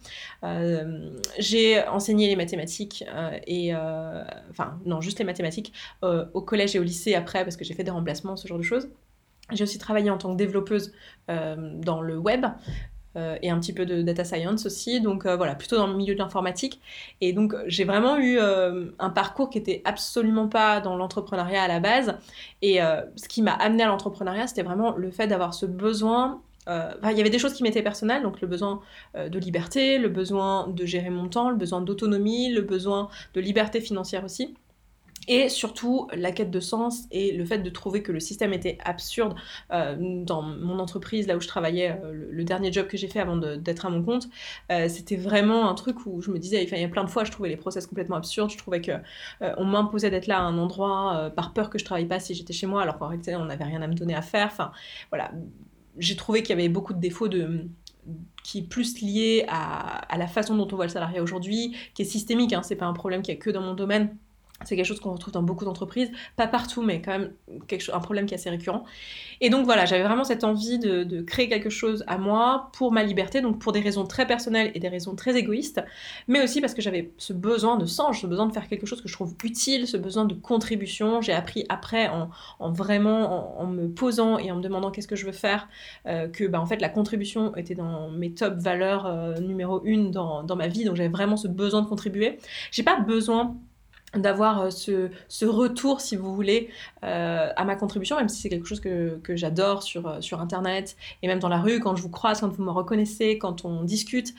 j'ai 1.38 1.84
enseigné 1.88 2.28
les 2.28 2.36
mathématiques, 2.36 3.06
et, 3.46 3.76
enfin 4.50 4.80
non, 4.86 5.02
juste 5.02 5.20
les 5.20 5.26
mathématiques 5.26 5.72
au 6.02 6.42
collège 6.42 6.79
au 6.80 6.84
lycée 6.84 7.16
après 7.16 7.44
parce 7.44 7.58
que 7.58 7.64
j'ai 7.64 7.74
fait 7.74 7.84
des 7.84 7.92
remplacements, 7.92 8.36
ce 8.36 8.48
genre 8.48 8.58
de 8.58 8.64
choses. 8.64 8.90
J'ai 9.52 9.64
aussi 9.64 9.78
travaillé 9.78 10.10
en 10.10 10.18
tant 10.18 10.32
que 10.32 10.38
développeuse 10.38 10.92
euh, 11.30 11.56
dans 11.76 12.02
le 12.02 12.18
web 12.18 12.46
euh, 13.16 13.38
et 13.42 13.50
un 13.50 13.60
petit 13.60 13.74
peu 13.74 13.86
de 13.86 14.04
data 14.04 14.24
science 14.24 14.66
aussi, 14.68 15.02
donc 15.02 15.26
euh, 15.26 15.36
voilà, 15.36 15.56
plutôt 15.56 15.78
dans 15.78 15.88
le 15.88 15.96
milieu 15.96 16.14
de 16.14 16.20
l'informatique. 16.20 16.80
Et 17.22 17.34
donc 17.34 17.56
j'ai 17.66 17.84
vraiment 17.84 18.18
eu 18.20 18.40
un 18.40 19.10
parcours 19.10 19.50
qui 19.50 19.58
était 19.58 19.82
absolument 19.86 20.48
pas 20.48 20.82
dans 20.82 20.96
l'entrepreneuriat 20.96 21.64
à 21.64 21.68
la 21.68 21.80
base. 21.80 22.18
Et 22.62 22.80
ce 23.16 23.28
qui 23.28 23.42
m'a 23.42 23.54
amené 23.54 23.84
à 23.84 23.88
l'entrepreneuriat, 23.88 24.48
c'était 24.48 24.64
vraiment 24.64 24.96
le 24.96 25.12
fait 25.12 25.28
d'avoir 25.28 25.54
ce 25.54 25.66
besoin 25.66 26.42
il 26.68 27.18
y 27.18 27.20
avait 27.20 27.32
des 27.32 27.40
choses 27.40 27.54
qui 27.54 27.64
m'étaient 27.64 27.82
personnelles, 27.82 28.22
donc 28.22 28.42
le 28.42 28.48
besoin 28.48 28.82
de 29.16 29.40
liberté, 29.40 29.98
le 29.98 30.08
besoin 30.08 30.68
de 30.68 30.86
gérer 30.86 31.10
mon 31.10 31.28
temps, 31.28 31.50
le 31.50 31.56
besoin 31.56 31.82
d'autonomie, 31.82 32.54
le 32.54 32.62
besoin 32.62 33.10
de 33.34 33.42
liberté 33.42 33.82
financière 33.82 34.24
aussi. 34.24 34.54
Et 35.32 35.48
surtout, 35.48 36.08
la 36.12 36.32
quête 36.32 36.50
de 36.50 36.60
sens 36.60 37.04
et 37.12 37.32
le 37.32 37.46
fait 37.46 37.60
de 37.60 37.70
trouver 37.70 38.02
que 38.02 38.12
le 38.12 38.20
système 38.20 38.52
était 38.52 38.80
absurde. 38.84 39.36
Euh, 39.72 39.96
dans 40.00 40.42
mon 40.42 40.80
entreprise, 40.80 41.28
là 41.28 41.38
où 41.38 41.40
je 41.40 41.48
travaillais, 41.48 42.02
euh, 42.04 42.28
le, 42.32 42.44
dernier 42.44 42.74
job 42.74 42.88
que 42.88 42.98
j'ai 42.98 43.08
fait 43.08 43.20
avant 43.20 43.38
d'être 43.38 43.86
à 43.86 43.92
mon 43.92 44.02
compte, 44.02 44.28
euh, 44.72 44.90
c'était 44.90 45.18
vraiment 45.18 45.70
un 45.70 45.76
truc 45.76 46.08
où 46.08 46.20
je 46.20 46.32
me 46.32 46.40
disais, 46.40 46.64
il 46.64 46.80
y 46.80 46.84
a 46.84 46.88
plein 46.90 47.04
de 47.04 47.12
fois, 47.12 47.26
je 47.26 47.32
trouvais 47.32 47.50
les 47.50 47.58
process 47.58 47.86
complètement 47.86 48.16
absurdes. 48.16 48.50
Je 48.50 48.58
trouvais 48.58 48.82
que 48.82 48.94
on 49.40 49.66
m'imposait 49.66 50.10
d'être 50.10 50.26
là 50.26 50.40
à 50.40 50.42
un 50.42 50.58
endroit 50.58 51.32
par 51.36 51.54
peur 51.54 51.70
que 51.70 51.78
je 51.78 51.86
travaille 51.86 52.08
pas 52.08 52.20
si 52.20 52.34
j'étais 52.34 52.54
chez 52.54 52.66
moi, 52.66 52.82
alors 52.82 52.98
qu'en 52.98 53.08
réalité, 53.08 53.36
on 53.36 53.46
n'avait 53.46 53.66
rien 53.66 53.84
à 53.84 53.88
me 53.88 53.94
donner 53.94 54.16
à 54.16 54.24
faire. 54.24 54.48
Enfin, 54.48 54.72
voilà. 55.12 55.32
J'ai 56.00 56.16
trouvé 56.16 56.42
qu'il 56.42 56.58
y 56.58 56.60
avait 56.60 56.70
beaucoup 56.70 56.94
de 56.94 57.00
défauts 57.00 57.28
de 57.28 57.68
qui 58.44 58.60
est 58.60 58.68
plus 58.68 59.00
lié 59.02 59.46
à, 59.48 60.18
la 60.18 60.26
façon 60.26 60.56
dont 60.56 60.68
on 60.72 60.76
voit 60.76 60.86
le 60.86 60.92
salariat 60.92 61.22
aujourd'hui, 61.22 61.76
qui 61.94 62.02
est 62.02 62.06
systémique, 62.06 62.54
hein, 62.54 62.64
c'est 62.64 62.76
pas 62.76 62.88
un 62.88 62.94
problème 62.94 63.22
qui 63.22 63.30
est 63.30 63.38
que 63.38 63.52
dans 63.52 63.62
mon 63.62 63.76
domaine, 63.76 64.18
c'est 64.66 64.76
quelque 64.76 64.86
chose 64.86 65.00
qu'on 65.00 65.14
retrouve 65.14 65.34
dans 65.34 65.44
beaucoup 65.44 65.66
d'entreprises, 65.66 66.12
pas 66.36 66.48
partout, 66.48 66.82
mais 66.82 67.02
quand 67.02 67.12
même 67.12 67.32
quelque 67.68 67.82
chose, 67.82 67.96
un 67.96 68.00
problème 68.00 68.26
qui 68.26 68.34
est 68.34 68.38
assez 68.38 68.50
récurrent. 68.50 68.84
Et 69.42 69.50
donc 69.50 69.66
voilà, 69.66 69.86
j'avais 69.86 70.04
vraiment 70.04 70.26
cette 70.26 70.44
envie 70.44 70.80
de, 70.80 71.22
créer 71.22 71.48
quelque 71.48 71.70
chose 71.70 72.04
à 72.08 72.18
moi 72.18 72.70
pour 72.74 72.92
ma 72.92 73.04
liberté, 73.04 73.42
donc 73.42 73.60
pour 73.60 73.72
des 73.72 73.80
raisons 73.80 74.06
très 74.06 74.26
personnelles 74.28 74.72
et 74.74 74.80
des 74.80 74.88
raisons 74.88 75.16
très 75.16 75.38
égoïstes, 75.38 75.82
mais 76.28 76.44
aussi 76.44 76.62
parce 76.62 76.74
que 76.74 76.82
j'avais 76.82 77.12
ce 77.18 77.34
besoin 77.34 77.78
de 77.78 77.86
sens, 77.86 78.20
ce 78.20 78.28
besoin 78.28 78.48
de 78.48 78.54
faire 78.54 78.68
quelque 78.68 78.86
chose 78.86 79.02
que 79.02 79.08
je 79.08 79.14
trouve 79.14 79.36
utile, 79.44 79.88
ce 79.88 79.98
besoin 79.98 80.26
de 80.26 80.34
contribution. 80.34 81.22
J'ai 81.22 81.34
appris 81.34 81.66
après, 81.70 82.10
en, 82.10 82.72
vraiment 82.72 83.60
en, 83.60 83.68
me 83.68 83.88
posant 83.88 84.38
et 84.38 84.52
en 84.52 84.58
me 84.58 84.62
demandant 84.62 84.92
qu'est-ce 84.92 85.08
que 85.08 85.16
je 85.16 85.26
veux 85.26 85.32
faire, 85.32 85.68
euh, 86.08 86.28
que 86.28 86.46
bah, 86.46 86.60
en 86.60 86.66
fait 86.66 86.82
la 86.82 86.90
contribution 86.90 87.56
était 87.56 87.76
dans 87.76 88.10
mes 88.10 88.34
top 88.34 88.56
valeurs 88.56 89.06
euh, 89.06 89.36
numéro 89.40 89.82
une 89.84 90.12
dans, 90.12 90.44
dans 90.44 90.56
ma 90.56 90.68
vie, 90.68 90.84
donc 90.84 90.96
j'avais 90.96 91.10
vraiment 91.10 91.38
ce 91.38 91.48
besoin 91.48 91.82
de 91.82 91.88
contribuer. 91.88 92.40
J'ai 92.72 92.84
pas 92.84 93.00
besoin 93.00 93.56
d'avoir 94.16 94.62
euh, 94.62 94.70
ce, 94.70 95.10
ce, 95.28 95.46
retour, 95.46 96.02
si 96.02 96.16
vous 96.16 96.34
voulez, 96.34 96.70
euh, 97.04 97.52
à 97.56 97.66
ma 97.66 97.76
contribution, 97.76 98.18
même 98.18 98.30
si 98.30 98.42
c'est 98.42 98.50
quelque 98.50 98.68
chose 98.68 98.80
que, 98.80 99.20
j'adore 99.30 99.84
sur, 99.84 100.08
euh, 100.08 100.22
sur 100.22 100.42
Internet 100.42 100.96
et 101.22 101.28
même 101.28 101.40
dans 101.40 101.50
la 101.50 101.60
rue, 101.60 101.80
quand 101.80 101.96
je 101.96 102.02
vous 102.02 102.10
croise, 102.10 102.42
quand 102.42 102.50
vous 102.50 102.64
me 102.64 102.72
reconnaissez, 102.72 103.38
quand 103.38 103.66
on 103.66 103.84
discute. 103.84 104.34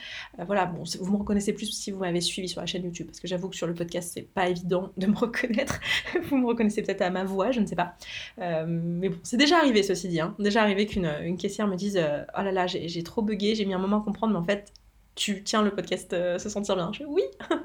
voilà, 0.45 0.65
bon, 0.65 0.83
vous 0.99 1.11
me 1.11 1.17
reconnaissez 1.17 1.53
plus 1.53 1.71
si 1.71 1.91
vous 1.91 1.99
m'avez 1.99 2.21
suivi 2.21 2.49
sur 2.49 2.61
la 2.61 2.67
chaîne 2.67 2.83
YouTube, 2.83 3.07
parce 3.07 3.19
que 3.19 3.27
j'avoue 3.27 3.49
que 3.49 3.55
sur 3.55 3.67
le 3.67 3.73
podcast, 3.73 4.11
c'est 4.13 4.21
pas 4.21 4.49
évident 4.49 4.91
de 4.97 5.07
me 5.07 5.15
reconnaître. 5.15 5.79
vous 6.23 6.37
me 6.37 6.47
reconnaissez 6.47 6.81
peut-être 6.81 7.01
à 7.01 7.09
ma 7.09 7.23
voix, 7.23 7.51
je 7.51 7.59
ne 7.59 7.65
sais 7.65 7.75
pas. 7.75 7.95
mais 8.37 9.09
bon, 9.09 9.17
c'est 9.23 9.37
déjà 9.37 9.57
arrivé, 9.57 9.83
ceci 9.83 10.07
dit. 10.07 10.19
Hein. 10.19 10.35
Déjà 10.39 10.61
arrivé 10.61 10.85
qu'une 10.85 11.11
une 11.23 11.37
caissière 11.37 11.67
me 11.67 11.75
dise 11.75 11.99
Oh 12.37 12.41
là 12.41 12.51
là, 12.51 12.67
j'ai 12.67 13.03
trop 13.03 13.21
bugué, 13.21 13.55
j'ai 13.55 13.65
mis 13.65 13.73
un 13.73 13.79
moment 13.79 14.01
à 14.01 14.03
comprendre, 14.03 14.33
mais 14.33 14.39
en 14.39 14.43
fait, 14.43 14.73
tu 15.15 15.43
tiens 15.43 15.61
le 15.61 15.71
podcast 15.73 16.13
euh, 16.13 16.39
se 16.39 16.49
sentir 16.49 16.75
bien. 16.75 16.91
Je 16.93 17.03
oui, 17.03 17.23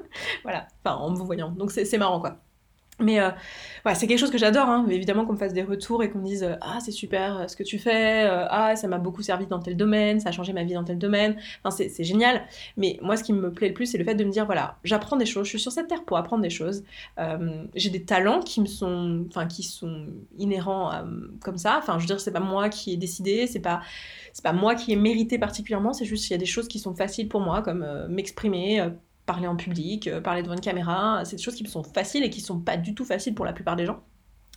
voilà, 0.43 0.67
enfin 0.83 0.97
en 0.97 1.11
me 1.11 1.17
voyant. 1.17 1.51
Donc 1.51 1.71
c'est 1.71 1.97
marrant 1.97 2.19
quoi. 2.19 2.37
Mais 2.99 3.19
euh, 3.19 3.29
c'est 3.93 4.07
quelque 4.07 4.17
chose 4.17 4.31
que 4.31 4.39
j'adore, 4.39 4.67
hein. 4.69 4.85
évidemment 4.89 5.25
qu'on 5.25 5.33
me 5.33 5.37
fasse 5.37 5.53
des 5.53 5.61
retours 5.61 6.03
et 6.03 6.09
qu'on 6.09 6.17
me 6.17 6.25
dise 6.25 6.43
euh, 6.43 6.55
Ah, 6.61 6.79
c'est 6.83 6.91
super 6.91 7.37
euh, 7.37 7.47
ce 7.47 7.55
que 7.55 7.61
tu 7.61 7.77
fais, 7.77 8.27
ah, 8.27 8.75
ça 8.75 8.87
m'a 8.87 8.97
beaucoup 8.97 9.21
servi 9.21 9.45
dans 9.45 9.59
tel 9.59 9.77
domaine, 9.77 10.19
ça 10.19 10.29
a 10.29 10.31
changé 10.31 10.51
ma 10.51 10.63
vie 10.63 10.73
dans 10.73 10.83
tel 10.83 10.97
domaine. 10.97 11.37
Enfin, 11.63 11.75
c'est 11.89 12.03
génial. 12.03 12.43
Mais 12.75 12.97
moi, 13.03 13.15
ce 13.15 13.23
qui 13.23 13.33
me 13.33 13.51
plaît 13.51 13.67
le 13.67 13.73
plus, 13.75 13.85
c'est 13.85 13.99
le 13.99 14.03
fait 14.03 14.15
de 14.15 14.23
me 14.23 14.31
dire 14.31 14.45
Voilà, 14.45 14.77
j'apprends 14.83 15.15
des 15.15 15.25
choses, 15.27 15.45
je 15.45 15.51
suis 15.51 15.59
sur 15.59 15.71
cette 15.71 15.87
terre 15.87 16.03
pour 16.05 16.17
apprendre 16.17 16.41
des 16.41 16.49
choses. 16.49 16.83
J'ai 17.75 17.89
des 17.89 18.03
talents 18.03 18.39
qui 18.39 18.61
me 18.61 18.65
sont, 18.65 19.25
enfin, 19.29 19.45
qui 19.45 19.63
sont 19.63 20.07
inhérents 20.37 20.91
comme 21.41 21.57
ça. 21.57 21.77
Enfin, 21.77 21.99
je 21.99 22.03
veux 22.03 22.07
dire, 22.07 22.19
c'est 22.19 22.31
pas 22.31 22.39
moi 22.39 22.69
qui 22.69 22.93
ai 22.93 22.97
décidé, 22.97 23.45
c'est 23.47 23.59
pas, 23.59 23.81
pas 24.43 24.53
moi 24.53 24.75
qui 24.75 24.91
ai 24.91 24.95
mérité 24.95 25.37
particulièrement, 25.37 25.93
c'est 25.93 26.05
juste 26.05 26.23
qu'il 26.23 26.31
y 26.31 26.35
a 26.35 26.39
des 26.39 26.45
choses 26.45 26.67
qui 26.67 26.79
sont 26.79 26.95
faciles 26.95 27.27
pour 27.27 27.41
moi, 27.41 27.61
comme 27.61 28.07
m'exprimer 28.09 28.89
parler 29.27 29.47
en 29.47 29.55
public, 29.55 30.07
euh, 30.07 30.21
parler 30.21 30.41
devant 30.41 30.55
une 30.55 30.61
caméra, 30.61 31.23
c'est 31.25 31.35
des 31.35 31.43
choses 31.43 31.55
qui 31.55 31.63
me 31.63 31.69
sont 31.69 31.83
faciles 31.83 32.23
et 32.23 32.31
qui 32.31 32.41
sont 32.41 32.59
pas 32.59 32.77
du 32.77 32.95
tout 32.95 33.05
faciles 33.05 33.35
pour 33.35 33.45
la 33.45 33.53
plupart 33.53 33.75
des 33.75 33.85
gens. 33.85 34.03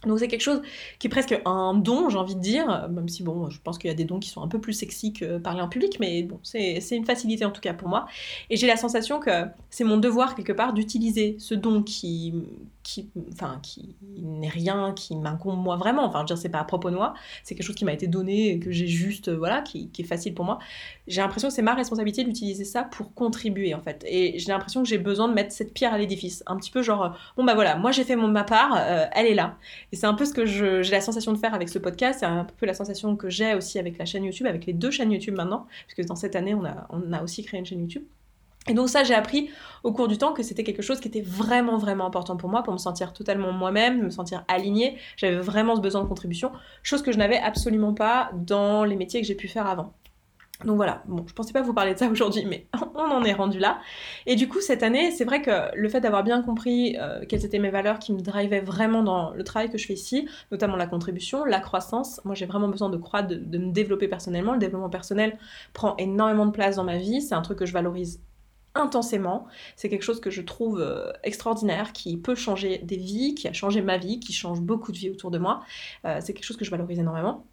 Donc 0.06 0.18
c'est 0.18 0.28
quelque 0.28 0.40
chose 0.40 0.62
qui 0.98 1.08
est 1.08 1.10
presque 1.10 1.38
un 1.44 1.74
don, 1.74 2.08
j'ai 2.08 2.16
envie 2.16 2.34
de 2.34 2.40
dire, 2.40 2.88
même 2.90 3.08
si 3.08 3.22
bon, 3.22 3.50
je 3.50 3.60
pense 3.60 3.78
qu'il 3.78 3.88
y 3.88 3.90
a 3.92 3.96
des 3.96 4.04
dons 4.04 4.18
qui 4.18 4.30
sont 4.30 4.42
un 4.42 4.48
peu 4.48 4.60
plus 4.60 4.72
sexy 4.72 5.12
que 5.12 5.38
parler 5.38 5.60
en 5.60 5.68
public, 5.68 5.98
mais 6.00 6.22
bon, 6.22 6.38
c'est 6.42 6.80
une 6.90 7.04
facilité 7.04 7.44
en 7.44 7.50
tout 7.50 7.60
cas 7.60 7.74
pour 7.74 7.88
moi. 7.88 8.06
Et 8.48 8.56
j'ai 8.56 8.66
la 8.66 8.76
sensation 8.76 9.20
que 9.20 9.30
c'est 9.68 9.84
mon 9.84 9.98
devoir 9.98 10.34
quelque 10.34 10.52
part 10.52 10.72
d'utiliser 10.72 11.36
ce 11.38 11.54
don 11.54 11.82
qui, 11.82 12.34
qui, 12.82 13.10
enfin, 13.32 13.60
qui 13.62 13.94
n'est 14.16 14.48
rien 14.48 14.92
qui 14.94 15.16
m'incombe 15.16 15.58
moi 15.58 15.76
vraiment. 15.76 16.04
Enfin, 16.04 16.18
je 16.18 16.22
veux 16.22 16.26
dire, 16.26 16.38
c'est 16.38 16.48
pas 16.48 16.60
à 16.60 16.64
propos 16.64 16.90
de 16.90 16.96
moi, 16.96 17.14
c'est 17.44 17.54
quelque 17.54 17.66
chose 17.66 17.76
qui 17.76 17.84
m'a 17.84 17.92
été 17.92 18.06
donné 18.06 18.58
que 18.58 18.70
j'ai 18.70 18.86
juste, 18.86 19.28
euh, 19.28 19.36
voilà, 19.36 19.60
qui, 19.62 19.90
qui, 19.90 20.02
est 20.02 20.06
facile 20.06 20.34
pour 20.34 20.44
moi. 20.44 20.58
J'ai 21.06 21.20
l'impression 21.20 21.48
que 21.48 21.54
c'est 21.54 21.62
ma 21.62 21.74
responsabilité 21.74 22.24
d'utiliser 22.24 22.64
ça 22.64 22.84
pour 22.84 23.14
contribuer 23.14 23.74
en 23.74 23.80
fait. 23.80 24.04
Et 24.08 24.38
j'ai 24.38 24.48
l'impression 24.48 24.82
que 24.82 24.88
j'ai 24.88 24.98
besoin 24.98 25.28
de 25.28 25.34
mettre 25.34 25.52
cette 25.52 25.74
pierre 25.74 25.92
à 25.92 25.98
l'édifice. 25.98 26.42
Un 26.46 26.56
petit 26.56 26.70
peu 26.70 26.82
genre, 26.82 27.16
bon 27.36 27.44
bah 27.44 27.54
voilà, 27.54 27.76
moi 27.76 27.92
j'ai 27.92 28.04
fait 28.04 28.16
mon, 28.16 28.28
ma 28.28 28.44
part, 28.44 28.74
euh, 28.76 29.06
elle 29.12 29.26
est 29.26 29.34
là. 29.34 29.56
Et 29.92 29.96
c'est 29.96 30.06
un 30.06 30.14
peu 30.14 30.24
ce 30.24 30.32
que 30.32 30.46
j'ai 30.46 30.82
la 30.82 31.00
sensation 31.00 31.32
de 31.32 31.38
faire 31.38 31.54
avec 31.54 31.68
ce 31.68 31.78
podcast, 31.78 32.20
c'est 32.20 32.26
un 32.26 32.44
peu 32.44 32.66
la 32.66 32.74
sensation 32.74 33.16
que 33.16 33.28
j'ai 33.28 33.54
aussi 33.54 33.78
avec 33.78 33.98
la 33.98 34.04
chaîne 34.04 34.24
YouTube, 34.24 34.46
avec 34.46 34.66
les 34.66 34.72
deux 34.72 34.90
chaînes 34.90 35.10
YouTube 35.10 35.34
maintenant, 35.34 35.66
puisque 35.86 36.08
dans 36.08 36.16
cette 36.16 36.36
année 36.36 36.54
on 36.54 36.64
a, 36.64 37.22
aussi 37.22 37.44
créé 37.44 37.58
une 37.58 37.66
chaîne 37.66 37.80
YouTube. 37.80 38.04
Et 38.68 38.74
donc 38.74 38.88
ça, 38.90 39.04
j'ai 39.04 39.14
appris 39.14 39.50
au 39.84 39.92
cours 39.92 40.06
du 40.06 40.18
temps 40.18 40.32
que 40.32 40.42
c'était 40.42 40.64
quelque 40.64 40.82
chose 40.82 41.00
qui 41.00 41.08
était 41.08 41.22
vraiment, 41.22 41.78
vraiment 41.78 42.06
important 42.06 42.36
pour 42.36 42.50
moi, 42.50 42.62
pour 42.62 42.74
me 42.74 42.78
sentir 42.78 43.12
totalement 43.14 43.52
moi-même, 43.52 44.02
me 44.02 44.10
sentir 44.10 44.44
alignée. 44.48 44.98
J'avais 45.16 45.38
vraiment 45.38 45.76
ce 45.76 45.80
besoin 45.80 46.02
de 46.02 46.08
contribution, 46.08 46.52
chose 46.82 47.02
que 47.02 47.10
je 47.10 47.18
n'avais 47.18 47.38
absolument 47.38 47.94
pas 47.94 48.30
dans 48.34 48.84
les 48.84 48.96
métiers 48.96 49.20
que 49.22 49.26
j'ai 49.26 49.34
pu 49.34 49.48
faire 49.48 49.66
avant. 49.66 49.94
Donc 50.64 50.76
voilà, 50.76 51.02
bon, 51.06 51.24
je 51.26 51.32
pensais 51.32 51.52
pas 51.52 51.62
vous 51.62 51.72
parler 51.72 51.94
de 51.94 51.98
ça 51.98 52.08
aujourd'hui, 52.10 52.44
mais 52.44 52.66
on 52.94 53.10
en 53.10 53.24
est 53.24 53.32
rendu 53.32 53.58
là. 53.58 53.80
Et 54.26 54.36
du 54.36 54.48
coup, 54.48 54.60
cette 54.60 54.82
année, 54.82 55.10
c'est 55.10 55.24
vrai 55.24 55.42
que 55.42 55.74
le 55.74 55.88
fait 55.88 56.00
d'avoir 56.00 56.22
bien 56.22 56.42
compris 56.42 56.96
euh, 56.98 57.24
quelles 57.28 57.44
étaient 57.44 57.58
mes 57.58 57.70
valeurs 57.70 57.98
qui 57.98 58.12
me 58.12 58.20
drivaient 58.20 58.60
vraiment 58.60 59.02
dans 59.02 59.32
le 59.32 59.44
travail 59.44 59.70
que 59.70 59.78
je 59.78 59.86
fais 59.86 59.94
ici, 59.94 60.28
notamment 60.50 60.76
la 60.76 60.86
contribution, 60.86 61.44
la 61.44 61.60
croissance. 61.60 62.20
Moi, 62.24 62.34
j'ai 62.34 62.46
vraiment 62.46 62.68
besoin 62.68 62.90
de 62.90 62.96
croître, 62.96 63.28
de, 63.28 63.58
me 63.58 63.72
développer 63.72 64.08
personnellement. 64.08 64.52
Le 64.52 64.58
développement 64.58 64.90
personnel 64.90 65.38
prend 65.72 65.96
énormément 65.96 66.46
de 66.46 66.52
place 66.52 66.76
dans 66.76 66.84
ma 66.84 66.98
vie. 66.98 67.22
C'est 67.22 67.34
un 67.34 67.42
truc 67.42 67.58
que 67.58 67.66
je 67.66 67.72
valorise 67.72 68.20
intensément. 68.74 69.46
C'est 69.76 69.88
quelque 69.88 70.02
chose 70.02 70.20
que 70.20 70.30
je 70.30 70.42
trouve 70.42 70.80
euh, 70.80 71.10
extraordinaire, 71.24 71.92
qui 71.92 72.16
peut 72.16 72.34
changer 72.34 72.78
des 72.78 72.96
vies, 72.96 73.34
qui 73.34 73.48
a 73.48 73.52
changé 73.52 73.82
ma 73.82 73.98
vie, 73.98 74.20
qui 74.20 74.32
change 74.32 74.60
beaucoup 74.60 74.92
de 74.92 74.98
vies 74.98 75.10
autour 75.10 75.30
de 75.30 75.38
moi. 75.38 75.62
Euh, 76.04 76.18
c'est 76.20 76.34
quelque 76.34 76.44
chose 76.44 76.56
que 76.56 76.64
je 76.64 76.70
valorise 76.70 76.98
énormément. 76.98 77.44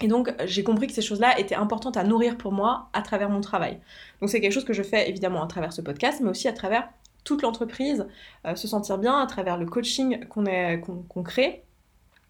Et 0.00 0.08
donc 0.08 0.34
j'ai 0.44 0.64
compris 0.64 0.86
que 0.86 0.92
ces 0.92 1.02
choses-là 1.02 1.38
étaient 1.38 1.54
importantes 1.54 1.96
à 1.96 2.04
nourrir 2.04 2.36
pour 2.36 2.52
moi 2.52 2.88
à 2.92 3.02
travers 3.02 3.30
mon 3.30 3.40
travail. 3.40 3.78
Donc 4.20 4.30
c'est 4.30 4.40
quelque 4.40 4.52
chose 4.52 4.64
que 4.64 4.72
je 4.72 4.82
fais 4.82 5.08
évidemment 5.08 5.42
à 5.42 5.46
travers 5.46 5.72
ce 5.72 5.80
podcast, 5.80 6.20
mais 6.22 6.30
aussi 6.30 6.48
à 6.48 6.52
travers 6.52 6.88
toute 7.24 7.42
l'entreprise, 7.42 8.06
euh, 8.46 8.56
se 8.56 8.66
sentir 8.66 8.98
bien, 8.98 9.20
à 9.20 9.26
travers 9.26 9.56
le 9.56 9.66
coaching 9.66 10.26
qu'on 10.26 11.22
crée 11.22 11.62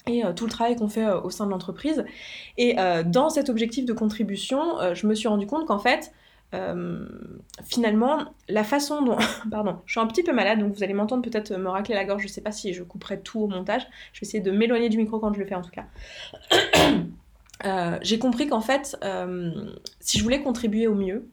et 0.06 0.22
tout 0.34 0.46
le 0.46 0.50
travail 0.50 0.74
qu'on 0.74 0.88
fait 0.88 1.08
au 1.08 1.30
sein 1.30 1.46
de 1.46 1.52
l'entreprise. 1.52 2.04
Et 2.58 2.74
dans 3.06 3.30
cet 3.30 3.48
objectif 3.48 3.84
de 3.84 3.92
contribution, 3.92 4.94
je 4.94 5.06
me 5.06 5.14
suis 5.14 5.28
rendu 5.28 5.46
compte 5.46 5.64
qu'en 5.64 5.78
fait, 5.78 6.12
euh, 6.54 7.06
finalement, 7.64 8.34
la 8.48 8.64
façon 8.64 9.02
dont... 9.02 9.16
Pardon, 9.50 9.78
je 9.86 9.92
suis 9.92 10.00
un 10.00 10.06
petit 10.06 10.22
peu 10.22 10.32
malade, 10.32 10.58
donc 10.58 10.74
vous 10.74 10.82
allez 10.82 10.94
m'entendre 10.94 11.22
peut-être 11.22 11.52
me 11.56 11.68
racler 11.68 11.94
la 11.94 12.04
gorge, 12.04 12.22
je 12.22 12.28
sais 12.28 12.40
pas 12.40 12.52
si 12.52 12.72
je 12.74 12.82
couperai 12.82 13.20
tout 13.20 13.40
au 13.40 13.48
montage, 13.48 13.86
je 14.12 14.20
vais 14.20 14.26
essayer 14.26 14.42
de 14.42 14.50
m'éloigner 14.50 14.88
du 14.88 14.98
micro 14.98 15.18
quand 15.18 15.32
je 15.32 15.38
le 15.38 15.46
fais 15.46 15.54
en 15.54 15.62
tout 15.62 15.70
cas. 15.70 15.86
Euh, 17.64 17.98
j'ai 18.02 18.18
compris 18.18 18.48
qu'en 18.48 18.60
fait, 18.60 18.96
euh, 19.04 19.72
si 20.00 20.18
je 20.18 20.22
voulais 20.22 20.42
contribuer 20.42 20.86
au 20.86 20.94
mieux, 20.94 21.28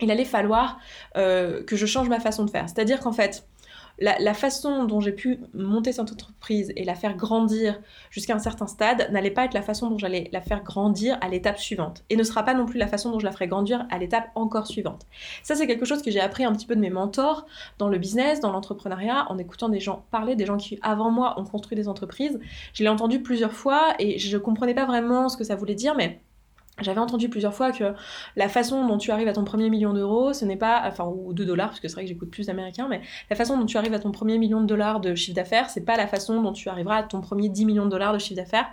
il 0.00 0.10
allait 0.10 0.24
falloir 0.24 0.80
que 1.14 1.64
je 1.70 1.86
change 1.86 2.08
ma 2.08 2.18
façon 2.18 2.44
de 2.44 2.50
faire. 2.50 2.68
C'est-à-dire 2.68 3.00
qu'en 3.00 3.12
fait, 3.12 3.46
la, 3.98 4.34
façon 4.34 4.84
dont 4.84 5.00
j'ai 5.00 5.12
pu 5.12 5.40
monter 5.52 5.92
cette 5.92 6.12
entreprise 6.12 6.72
et 6.76 6.84
la 6.84 6.94
faire 6.94 7.16
grandir 7.16 7.80
jusqu'à 8.10 8.34
un 8.34 8.38
certain 8.38 8.66
stade 8.66 9.08
n'allait 9.12 9.30
pas 9.30 9.44
être 9.44 9.54
la 9.54 9.62
façon 9.62 9.88
dont 9.88 9.98
j'allais 9.98 10.28
la 10.32 10.40
faire 10.40 10.62
grandir 10.62 11.16
à 11.20 11.28
l'étape 11.28 11.58
suivante. 11.58 12.04
Et 12.10 12.16
ne 12.16 12.22
sera 12.22 12.42
pas 12.42 12.54
non 12.54 12.66
plus 12.66 12.78
la 12.78 12.86
façon 12.86 13.10
dont 13.10 13.18
je 13.18 13.24
la 13.24 13.32
ferai 13.32 13.46
grandir 13.46 13.86
à 13.90 13.98
l'étape 13.98 14.30
encore 14.34 14.66
suivante. 14.66 15.06
Ça, 15.42 15.54
c'est 15.54 15.66
quelque 15.66 15.84
chose 15.84 16.02
que 16.02 16.10
j'ai 16.10 16.20
appris 16.20 16.44
un 16.44 16.52
petit 16.52 16.66
peu 16.66 16.74
de 16.74 16.80
mes 16.80 16.90
mentors 16.90 17.46
dans 17.78 17.88
le 17.88 17.98
business, 17.98 18.40
dans 18.40 18.52
l'entrepreneuriat, 18.52 19.26
en 19.30 19.38
écoutant 19.38 19.68
des 19.68 19.80
gens 19.80 20.04
parler, 20.10 20.36
des 20.36 20.46
gens 20.46 20.56
qui, 20.56 20.78
avant 20.82 21.10
moi, 21.10 21.38
ont 21.38 21.44
construit 21.44 21.76
des 21.76 21.88
entreprises. 21.88 22.38
Je 22.72 22.82
l'ai 22.82 22.88
entendu 22.88 23.22
plusieurs 23.22 23.52
fois 23.52 23.94
et 23.98 24.18
je 24.18 24.36
ne 24.36 24.42
comprenais 24.42 24.74
pas 24.74 24.86
vraiment 24.86 25.28
ce 25.28 25.36
que 25.36 25.44
ça 25.44 25.54
voulait 25.56 25.74
dire, 25.74 25.94
mais 25.94 26.20
j'avais 26.80 27.00
entendu 27.00 27.28
plusieurs 27.28 27.54
fois 27.54 27.70
que 27.70 27.94
la 28.34 28.48
façon 28.48 28.86
dont 28.86 28.98
tu 28.98 29.12
arrives 29.12 29.28
à 29.28 29.32
ton 29.32 29.44
premier 29.44 29.70
million 29.70 29.92
d'euros, 29.92 30.32
ce 30.32 30.44
n'est 30.44 30.56
pas, 30.56 30.82
enfin, 30.86 31.04
ou 31.04 31.32
de 31.32 31.44
dollars, 31.44 31.68
parce 31.68 31.80
que 31.80 31.86
c'est 31.86 31.94
vrai 31.94 32.02
que 32.02 32.08
j'écoute 32.08 32.30
plus 32.30 32.46
d'américains, 32.46 32.88
mais 32.88 33.00
la 33.30 33.36
façon 33.36 33.56
dont 33.56 33.66
tu 33.66 33.76
arrives 33.76 33.94
à 33.94 34.00
ton 34.00 34.10
premier 34.10 34.38
million 34.38 34.60
de 34.60 34.66
dollars 34.66 35.00
de 35.00 35.14
chiffre 35.14 35.36
d'affaires, 35.36 35.70
c'est 35.70 35.84
pas 35.84 35.96
la 35.96 36.08
façon 36.08 36.42
dont 36.42 36.52
tu 36.52 36.68
arriveras 36.68 36.96
à 36.96 37.02
ton 37.04 37.20
premier 37.20 37.48
10 37.48 37.64
millions 37.64 37.84
de 37.84 37.90
dollars 37.90 38.12
de 38.12 38.18
chiffre 38.18 38.36
d'affaires, 38.36 38.66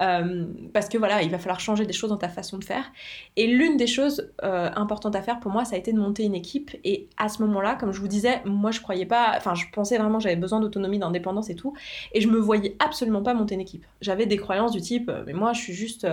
euh, 0.00 0.46
parce 0.72 0.88
que 0.88 0.96
voilà, 0.96 1.22
il 1.22 1.30
va 1.30 1.38
falloir 1.38 1.60
changer 1.60 1.84
des 1.84 1.92
choses 1.92 2.08
dans 2.08 2.16
ta 2.16 2.30
façon 2.30 2.56
de 2.56 2.64
faire. 2.64 2.90
Et 3.36 3.46
l'une 3.46 3.76
des 3.76 3.86
choses 3.86 4.32
euh, 4.44 4.70
importantes 4.74 5.14
à 5.14 5.20
faire 5.20 5.38
pour 5.38 5.52
moi, 5.52 5.66
ça 5.66 5.76
a 5.76 5.78
été 5.78 5.92
de 5.92 5.98
monter 5.98 6.24
une 6.24 6.34
équipe. 6.34 6.70
Et 6.84 7.08
à 7.18 7.28
ce 7.28 7.42
moment-là, 7.42 7.74
comme 7.74 7.92
je 7.92 8.00
vous 8.00 8.08
disais, 8.08 8.40
moi 8.46 8.70
je 8.70 8.80
croyais 8.80 9.06
pas, 9.06 9.34
enfin, 9.36 9.54
je 9.54 9.66
pensais 9.72 9.98
vraiment 9.98 10.16
que 10.18 10.24
j'avais 10.24 10.36
besoin 10.36 10.60
d'autonomie, 10.60 10.98
d'indépendance 10.98 11.50
et 11.50 11.54
tout, 11.54 11.74
et 12.14 12.22
je 12.22 12.28
me 12.28 12.38
voyais 12.38 12.76
absolument 12.78 13.22
pas 13.22 13.34
monter 13.34 13.56
une 13.56 13.60
équipe. 13.60 13.84
J'avais 14.00 14.24
des 14.24 14.38
croyances 14.38 14.72
du 14.72 14.80
type, 14.80 15.10
euh, 15.10 15.22
mais 15.26 15.34
moi 15.34 15.52
je 15.52 15.60
suis 15.60 15.74
juste 15.74 16.06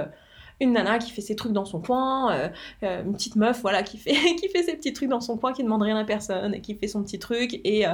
une 0.60 0.74
nana 0.74 1.00
qui 1.00 1.12
fait 1.12 1.22
ses 1.22 1.36
trucs 1.36 1.54
dans 1.54 1.66
son 1.66 1.82
coin, 1.82 2.34
euh, 2.34 2.50
euh, 2.84 3.04
une 3.04 3.14
petite 3.14 3.36
meuf 3.36 3.62
voilà 3.62 3.84
qui 3.84 3.98
fait 3.98 4.64
ses 4.64 4.76
petits 4.76 4.94
trucs 4.94 5.10
dans 5.10 5.22
son 5.22 5.38
coin, 5.38 5.54
qui 5.54 5.64
demande 5.64 5.82
rien 5.82 5.98
à 5.98 6.06
personne 6.06 6.54
et 6.54 6.62
qui 6.62 6.76
fait 6.76 6.88
son 6.88 7.04
petit 7.04 7.20
truc 7.20 7.60
et 7.64 7.88
euh, 7.88 7.94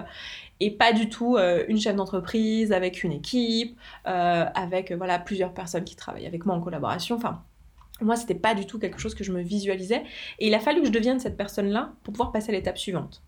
pas 0.80 0.94
du 0.94 1.10
tout 1.10 1.38
une 1.38 1.80
chef 1.80 1.96
d'entreprise 1.96 2.72
avec 2.72 3.04
une 3.04 3.12
équipe, 3.12 3.78
avec 4.06 4.94
voilà 4.94 5.20
plusieurs 5.20 5.54
personnes 5.54 5.84
qui 5.84 5.98
travaillent 5.98 6.28
avec 6.28 6.46
moi 6.46 6.56
en 6.56 6.62
collaboration. 6.62 7.18
Enfin, 7.18 7.44
moi, 8.02 8.16
c'était 8.16 8.36
pas 8.36 8.56
du 8.56 8.66
tout 8.66 8.80
quelque 8.80 9.00
chose 9.00 9.16
que 9.16 9.24
je 9.24 9.34
me 9.34 9.42
visualisais. 9.42 10.04
Et 10.40 10.48
il 10.48 10.54
a 10.54 10.60
fallu 10.60 10.80
que 10.82 10.88
je 10.88 10.92
devienne 10.92 11.20
cette 11.20 11.36
personne-là 11.36 11.94
pour 12.04 12.14
pouvoir 12.14 12.32
passer 12.32 12.50
à 12.50 12.54
l'étape 12.54 12.78
suivante. 12.78 13.22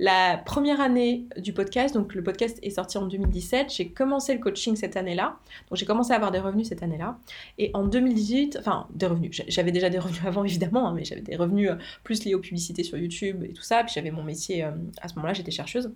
La 0.00 0.38
première 0.38 0.80
année 0.80 1.26
du 1.36 1.52
podcast, 1.52 1.92
donc 1.92 2.14
le 2.14 2.22
podcast 2.22 2.58
est 2.62 2.70
sorti 2.70 2.98
en 2.98 3.06
2017, 3.06 3.72
j'ai 3.74 3.88
commencé 3.90 4.32
le 4.32 4.38
coaching 4.38 4.76
cette 4.76 4.96
année-là. 4.96 5.38
Donc 5.68 5.76
j'ai 5.76 5.86
commencé 5.86 6.12
à 6.12 6.16
avoir 6.16 6.30
des 6.30 6.38
revenus 6.38 6.68
cette 6.68 6.84
année-là. 6.84 7.18
Et 7.58 7.72
en 7.74 7.84
2018, 7.84 8.58
enfin 8.60 8.86
des 8.94 9.06
revenus, 9.06 9.42
j'avais 9.48 9.72
déjà 9.72 9.90
des 9.90 9.98
revenus 9.98 10.22
avant 10.26 10.44
évidemment, 10.44 10.88
hein, 10.88 10.94
mais 10.94 11.04
j'avais 11.04 11.22
des 11.22 11.34
revenus 11.34 11.70
euh, 11.70 11.76
plus 12.04 12.24
liés 12.24 12.34
aux 12.34 12.40
publicités 12.40 12.84
sur 12.84 12.96
YouTube 12.96 13.42
et 13.42 13.52
tout 13.52 13.62
ça. 13.62 13.82
Puis 13.82 13.92
j'avais 13.94 14.12
mon 14.12 14.22
métier, 14.22 14.62
euh, 14.62 14.70
à 15.00 15.08
ce 15.08 15.16
moment-là, 15.16 15.34
j'étais 15.34 15.50
chercheuse. 15.50 15.90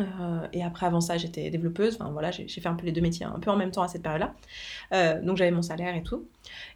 Euh, 0.00 0.46
et 0.52 0.62
après, 0.62 0.86
avant 0.86 1.00
ça, 1.00 1.16
j'étais 1.16 1.50
développeuse. 1.50 1.96
Enfin 2.00 2.10
voilà, 2.10 2.30
j'ai 2.30 2.48
fait 2.48 2.66
un 2.66 2.74
peu 2.74 2.86
les 2.86 2.92
deux 2.92 3.00
métiers 3.00 3.26
un 3.26 3.38
peu 3.38 3.50
en 3.50 3.56
même 3.56 3.70
temps 3.70 3.82
à 3.82 3.88
cette 3.88 4.02
période-là. 4.02 4.34
Euh, 4.92 5.22
donc 5.22 5.36
j'avais 5.36 5.50
mon 5.50 5.62
salaire 5.62 5.94
et 5.94 6.02
tout. 6.02 6.26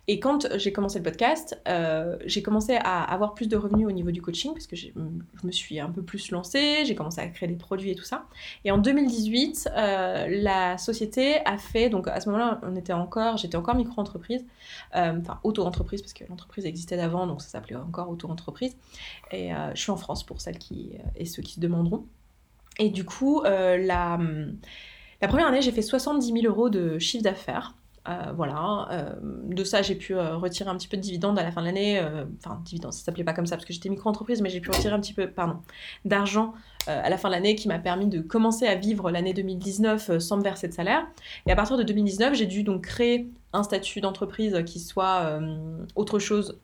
Et 0.06 0.20
quand 0.20 0.48
j'ai 0.56 0.72
commencé 0.72 0.98
le 0.98 1.04
podcast, 1.04 1.60
euh, 1.68 2.16
j'ai 2.24 2.42
commencé 2.42 2.76
à 2.76 3.02
avoir 3.02 3.34
plus 3.34 3.48
de 3.48 3.56
revenus 3.56 3.86
au 3.86 3.92
niveau 3.92 4.10
du 4.10 4.22
coaching 4.22 4.52
parce 4.52 4.66
que 4.66 4.76
je 4.76 4.88
me 5.44 5.52
suis 5.52 5.80
un 5.80 5.90
peu 5.90 6.02
plus 6.02 6.30
lancée. 6.30 6.84
J'ai 6.84 6.94
commencé 6.94 7.20
à 7.20 7.26
créer 7.26 7.48
des 7.48 7.56
produits 7.56 7.90
et 7.90 7.94
tout 7.94 8.04
ça. 8.04 8.26
Et 8.64 8.70
en 8.70 8.78
2018, 8.78 9.70
la 9.74 10.78
société 10.78 11.44
a 11.44 11.58
fait. 11.58 11.90
Donc 11.90 12.08
à 12.08 12.20
ce 12.20 12.28
moment-là, 12.30 12.60
on 12.62 12.76
était 12.76 12.92
encore, 12.92 13.36
j'étais 13.36 13.56
encore 13.56 13.74
micro-entreprise, 13.74 14.46
enfin 14.92 15.40
auto-entreprise 15.42 16.00
parce 16.00 16.14
que 16.14 16.24
l'entreprise 16.28 16.64
existait 16.64 16.96
d'avant, 16.96 17.26
donc 17.26 17.42
ça 17.42 17.48
s'appelait 17.48 17.76
encore 17.76 18.08
auto-entreprise. 18.08 18.76
Et 19.32 19.50
je 19.74 19.80
suis 19.80 19.90
en 19.90 19.96
France 19.96 20.24
pour 20.24 20.40
celles 20.40 20.58
qui 20.58 20.92
et 21.16 21.26
ceux 21.26 21.42
qui 21.42 21.54
se 21.54 21.60
demanderont. 21.60 22.06
Et 22.78 22.90
du 22.90 23.04
coup, 23.04 23.42
euh, 23.42 23.76
la, 23.76 24.18
première 25.28 25.48
année, 25.48 25.62
j'ai 25.62 25.72
fait 25.72 25.82
70 25.82 26.32
000 26.32 26.46
euros 26.46 26.70
de 26.70 26.98
chiffre 26.98 27.24
d'affaires. 27.24 27.74
Euh, 28.08 28.32
voilà, 28.34 28.88
euh, 28.90 29.14
de 29.20 29.64
ça 29.64 29.82
j'ai 29.82 29.94
pu 29.94 30.14
retirer 30.16 30.70
un 30.70 30.76
petit 30.76 30.88
peu 30.88 30.96
de 30.96 31.02
dividendes 31.02 31.38
à 31.38 31.42
la 31.42 31.52
fin 31.52 31.60
de 31.60 31.66
l'année, 31.66 32.00
enfin 32.42 32.58
dividendes, 32.64 32.94
ça 32.94 33.04
s'appelait 33.04 33.24
pas 33.24 33.34
comme 33.34 33.44
ça 33.44 33.56
parce 33.56 33.66
que 33.66 33.74
j'étais 33.74 33.90
micro-entreprise, 33.90 34.40
mais 34.40 34.48
j'ai 34.48 34.60
pu 34.60 34.70
retirer 34.70 34.94
un 34.94 35.00
petit 35.00 35.12
peu, 35.12 35.28
pardon, 35.28 35.58
d'argent 36.06 36.54
à 36.86 37.10
la 37.10 37.18
fin 37.18 37.28
de 37.28 37.34
l'année 37.34 37.54
qui 37.54 37.68
m'a 37.68 37.78
permis 37.78 38.06
de 38.06 38.22
commencer 38.22 38.66
à 38.66 38.76
vivre 38.76 39.10
l'année 39.10 39.34
2019 39.34 40.20
sans 40.20 40.38
me 40.38 40.42
verser 40.42 40.68
de 40.68 40.72
salaire. 40.72 41.06
Et 41.46 41.52
à 41.52 41.56
partir 41.56 41.76
de 41.76 41.82
2019, 41.82 42.32
j'ai 42.32 42.46
dû 42.46 42.62
donc 42.62 42.84
créer 42.84 43.28
un 43.52 43.62
statut 43.62 44.00
d'entreprise 44.00 44.62
qui 44.64 44.80
soit 44.80 45.38
autre 45.94 46.18
chose 46.18 46.58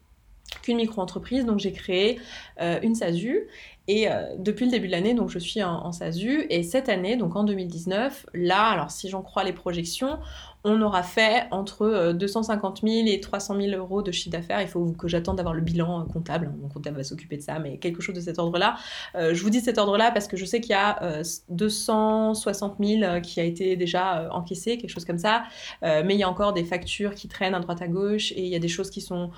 qu'une 0.63 0.79
micro-entreprise, 0.79 1.45
donc 1.45 1.59
j'ai 1.59 1.73
créé 1.73 2.21
une 2.59 2.95
SASU 2.95 3.49
et 3.87 4.11
euh, 4.11 4.35
depuis 4.39 4.65
le 4.65 4.71
début 4.71 4.87
de 4.87 4.93
l'année, 4.93 5.15
donc 5.15 5.29
je 5.29 5.39
suis 5.39 5.63
en, 5.63 5.85
en, 5.85 5.93
SASU. 5.93 6.47
Et 6.49 6.63
cette 6.63 6.89
année, 6.89 7.17
donc 7.17 7.37
en 7.37 7.45
2019, 7.45 8.27
là, 8.33 8.65
alors 8.65 8.91
si 8.91 9.09
j'en 9.09 9.23
crois 9.23 9.45
les 9.45 9.53
projections, 9.53 10.19
on 10.65 10.81
aura 10.81 11.03
fait 11.03 11.47
entre 11.51 12.13
250 12.13 12.83
euh, 12.83 12.89
000 12.89 13.07
et 13.09 13.21
300 13.21 13.61
000 13.61 13.77
euros 13.77 14.01
de 14.01 14.11
chiffre 14.11 14.31
d'affaires. 14.31 14.63
Il 14.63 14.69
faut 14.69 14.93
que 14.93 15.09
j'attende 15.09 15.37
d'avoir 15.37 15.55
le 15.55 15.61
bilan 15.61 16.01
euh, 16.01 16.05
comptable. 16.05 16.51
Mon 16.61 16.69
comptable 16.69 16.97
va 16.97 17.05
s'occuper 17.05 17.37
de 17.37 17.43
ça, 17.43 17.59
mais 17.59 17.77
quelque 17.77 18.01
chose 18.01 18.15
de 18.15 18.21
cet 18.23 18.39
ordre-là. 18.39 18.77
Euh, 19.15 19.35
je 19.35 19.43
vous 19.43 19.51
dis 19.51 19.61
cet 19.61 19.77
ordre-là 19.77 20.11
parce 20.11 20.27
que 20.27 20.39
je 20.39 20.47
sais 20.47 20.63
qu'il 20.63 20.71
y 20.71 20.75
a 20.75 21.23
260 21.51 22.77
000 22.81 23.21
qui 23.21 23.41
a 23.41 23.45
été 23.45 23.77
déjà 23.77 24.29
encaissé, 24.33 24.79
quelque 24.79 24.91
chose 24.91 25.05
comme 25.05 25.19
ça. 25.19 25.45
mais 25.83 26.15
il 26.15 26.19
y 26.19 26.23
a 26.23 26.29
encore 26.29 26.53
des 26.55 26.65
factures 26.65 27.15
qui 27.15 27.29
traînent 27.29 27.55
à 27.55 27.61
droite 27.61 27.83
à 27.83 27.89
gauche 27.89 28.33
et 28.33 28.43
il 28.43 28.49
y 28.49 28.55
a 28.55 28.59
des 28.59 28.69
choses 28.69 28.91
qui 28.91 29.01
sont 29.01 29.31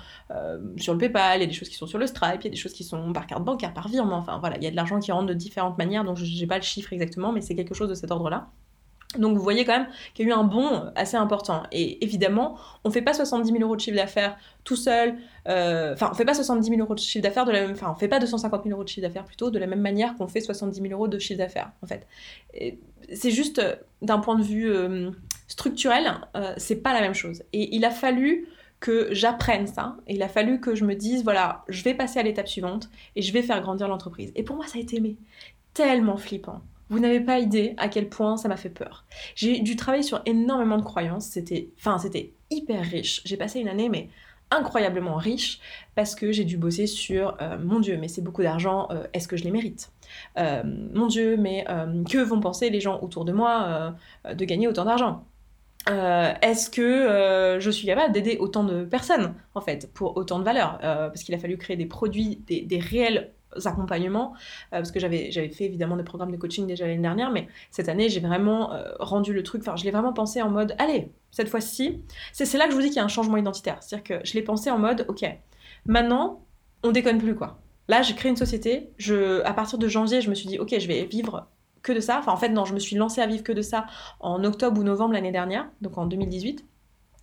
sur 0.77 0.93
le 0.93 0.99
PayPal, 0.99 1.39
il 1.39 1.41
y 1.41 1.43
a 1.43 1.47
des 1.47 1.53
choses 1.53 1.69
qui 1.69 1.75
sont 1.75 1.87
sur 1.87 1.99
le 1.99 2.07
Stripe, 2.07 2.41
il 2.41 2.45
y 2.45 2.47
a 2.47 2.51
des 2.51 2.55
choses 2.57 2.73
qui 2.73 2.83
sont 2.83 3.11
par 3.11 3.27
carte 3.27 3.43
bancaire, 3.43 3.73
par 3.73 3.89
virement. 3.89 4.17
Enfin 4.17 4.37
voilà, 4.39 4.57
il 4.57 4.63
y 4.63 4.67
a 4.67 4.71
de 4.71 4.75
l'argent 4.75 4.99
qui 4.99 5.11
rentre 5.11 5.27
de 5.27 5.33
différentes 5.33 5.77
manières, 5.77 6.03
donc 6.03 6.17
je 6.17 6.39
n'ai 6.39 6.47
pas 6.47 6.57
le 6.57 6.63
chiffre 6.63 6.93
exactement, 6.93 7.31
mais 7.31 7.41
c'est 7.41 7.55
quelque 7.55 7.73
chose 7.73 7.89
de 7.89 7.95
cet 7.95 8.11
ordre-là. 8.11 8.47
Donc 9.15 9.37
vous 9.37 9.43
voyez 9.43 9.63
quand 9.63 9.77
même 9.77 9.87
qu'il 10.13 10.27
y 10.27 10.31
a 10.31 10.35
eu 10.35 10.37
un 10.37 10.43
bond 10.43 10.91
assez 10.95 11.15
important. 11.15 11.63
Et 11.71 12.03
évidemment, 12.03 12.57
on 12.83 12.89
ne 12.89 12.93
fait 12.93 13.01
pas 13.01 13.13
70 13.13 13.51
000 13.51 13.63
euros 13.63 13.75
de 13.75 13.81
chiffre 13.81 13.95
d'affaires 13.95 14.37
tout 14.65 14.75
seul. 14.75 15.15
Euh, 15.47 15.93
enfin, 15.93 16.07
on 16.07 16.11
ne 16.11 16.15
fait 16.15 16.25
pas 16.25 16.33
70 16.33 16.67
000 16.67 16.81
euros 16.81 16.93
de 16.93 16.99
chiffre 16.99 17.23
d'affaires 17.23 17.45
de 17.45 17.51
la 17.51 17.61
même. 17.61 17.71
Enfin, 17.71 17.89
on 17.89 17.95
fait 17.95 18.09
pas 18.09 18.19
250 18.19 18.63
000 18.63 18.73
euros 18.73 18.83
de 18.83 18.89
chiffre 18.89 19.07
d'affaires 19.07 19.23
plutôt 19.23 19.49
de 19.49 19.59
la 19.59 19.67
même 19.67 19.79
manière 19.79 20.15
qu'on 20.15 20.27
fait 20.27 20.41
70 20.41 20.81
000 20.81 20.93
euros 20.93 21.07
de 21.07 21.19
chiffre 21.19 21.37
d'affaires 21.37 21.71
en 21.81 21.87
fait. 21.87 22.05
C'est 23.13 23.31
juste 23.31 23.59
euh, 23.59 23.75
d'un 24.01 24.19
point 24.19 24.35
de 24.35 24.43
vue 24.43 24.69
euh, 24.69 25.11
structurel, 25.47 26.19
c'est 26.57 26.83
pas 26.83 26.93
la 26.93 26.99
même 26.99 27.13
chose. 27.13 27.43
Et 27.53 27.73
il 27.75 27.85
a 27.85 27.91
fallu 27.91 28.49
que 28.81 29.07
j'apprenne 29.11 29.67
ça. 29.67 29.95
Il 30.07 30.21
a 30.21 30.27
fallu 30.27 30.59
que 30.59 30.75
je 30.75 30.83
me 30.83 30.95
dise 30.95 31.23
voilà, 31.23 31.63
je 31.69 31.81
vais 31.83 31.93
passer 31.93 32.19
à 32.19 32.23
l'étape 32.23 32.49
suivante 32.49 32.89
et 33.15 33.21
je 33.21 33.31
vais 33.31 33.41
faire 33.41 33.61
grandir 33.61 33.87
l'entreprise. 33.87 34.33
Et 34.35 34.43
pour 34.43 34.57
moi, 34.57 34.67
ça 34.67 34.77
a 34.77 34.81
été 34.81 35.01
tellement 35.73 36.17
flippant. 36.17 36.61
Vous 36.89 36.99
n'avez 36.99 37.19
pas 37.19 37.39
idée 37.39 37.73
à 37.77 37.89
quel 37.89 38.09
point 38.09 38.37
ça 38.37 38.47
m'a 38.47 38.57
fait 38.57 38.69
peur. 38.69 39.05
J'ai 39.35 39.59
dû 39.59 39.75
travailler 39.75 40.03
sur 40.03 40.21
énormément 40.25 40.77
de 40.77 40.83
croyances. 40.83 41.25
C'était, 41.25 41.69
enfin, 41.77 41.97
c'était 41.97 42.33
hyper 42.49 42.83
riche. 42.83 43.21
J'ai 43.25 43.37
passé 43.37 43.59
une 43.59 43.67
année, 43.67 43.89
mais 43.89 44.09
incroyablement 44.51 45.15
riche 45.15 45.59
parce 45.95 46.15
que 46.15 46.31
j'ai 46.31 46.45
dû 46.45 46.57
bosser 46.57 46.87
sur 46.87 47.37
euh, 47.41 47.57
mon 47.59 47.79
Dieu, 47.79 47.97
mais 47.99 48.07
c'est 48.07 48.21
beaucoup 48.21 48.43
d'argent, 48.43 48.87
euh, 48.91 49.03
est-ce 49.13 49.27
que 49.27 49.37
je 49.37 49.43
les 49.43 49.51
mérite? 49.51 49.91
Euh, 50.37 50.63
Mon 50.93 51.07
Dieu, 51.07 51.35
mais 51.37 51.65
que 52.09 52.19
vont 52.19 52.39
penser 52.39 52.69
les 52.69 52.79
gens 52.79 52.99
autour 53.01 53.25
de 53.25 53.33
moi 53.33 53.93
de 54.31 54.45
gagner 54.45 54.67
autant 54.67 54.85
d'argent? 54.85 55.25
Est-ce 55.85 56.69
que 56.69 57.57
je 57.59 57.69
suis 57.69 57.87
capable 57.87 58.13
d'aider 58.13 58.37
autant 58.39 58.63
de 58.63 58.85
personnes 58.85 59.33
en 59.53 59.61
fait 59.61 59.91
pour 59.93 60.15
autant 60.15 60.39
de 60.39 60.43
valeur? 60.45 60.79
Parce 60.79 61.23
qu'il 61.23 61.35
a 61.35 61.37
fallu 61.37 61.57
créer 61.57 61.75
des 61.75 61.85
produits, 61.85 62.41
des, 62.47 62.61
des 62.61 62.79
réels 62.79 63.33
accompagnements, 63.65 64.33
euh, 64.33 64.77
parce 64.77 64.91
que 64.91 64.99
j'avais, 64.99 65.31
fait 65.31 65.65
évidemment 65.65 65.97
des 65.97 66.03
programmes 66.03 66.31
de 66.31 66.37
coaching 66.37 66.67
déjà 66.67 66.87
l'année 66.87 67.01
dernière, 67.01 67.31
mais 67.31 67.47
cette 67.71 67.89
année, 67.89 68.09
j'ai 68.09 68.19
vraiment 68.19 68.73
euh, 68.73 68.91
rendu 68.99 69.33
le 69.33 69.43
truc, 69.43 69.61
enfin, 69.61 69.75
je 69.75 69.83
l'ai 69.83 69.91
vraiment 69.91 70.13
pensé 70.13 70.41
en 70.41 70.49
mode, 70.49 70.75
allez, 70.77 71.11
cette 71.31 71.49
fois-ci, 71.49 72.01
c'est, 72.33 72.45
c'est 72.45 72.57
là 72.57 72.65
que 72.65 72.71
je 72.71 72.75
vous 72.75 72.81
dis 72.81 72.87
qu'il 72.87 72.97
y 72.97 73.01
a 73.01 73.05
un 73.05 73.09
changement 73.09 73.37
identitaire. 73.37 73.77
C'est-à-dire 73.81 74.19
que 74.19 74.25
je 74.25 74.33
l'ai 74.33 74.41
pensé 74.41 74.69
en 74.71 74.79
mode, 74.79 75.05
ok, 75.07 75.25
maintenant, 75.85 76.45
on 76.83 76.91
déconne 76.91 77.17
plus, 77.17 77.35
quoi. 77.35 77.59
Là, 77.87 78.01
j'ai 78.01 78.15
créé 78.15 78.29
une 78.29 78.37
société, 78.37 78.91
je, 78.97 79.41
à 79.43 79.53
partir 79.53 79.77
de 79.79 79.87
janvier, 79.87 80.21
je 80.21 80.29
me 80.29 80.35
suis 80.35 80.47
dit, 80.47 80.59
ok, 80.59 80.75
je 80.77 80.87
vais 80.87 81.05
vivre 81.05 81.47
que 81.83 81.93
de 81.93 81.99
ça. 81.99 82.19
Enfin, 82.19 82.33
en 82.33 82.37
fait, 82.37 82.49
non, 82.49 82.65
je 82.65 82.73
me 82.73 82.79
suis 82.79 82.95
lancée 82.95 83.21
à 83.21 83.27
vivre 83.27 83.43
que 83.43 83.53
de 83.53 83.61
ça 83.61 83.85
en 84.19 84.43
octobre 84.43 84.79
ou 84.79 84.83
novembre 84.83 85.13
l'année 85.13 85.31
dernière, 85.31 85.69
donc 85.81 85.97
en 85.97 86.05
2018. 86.05 86.65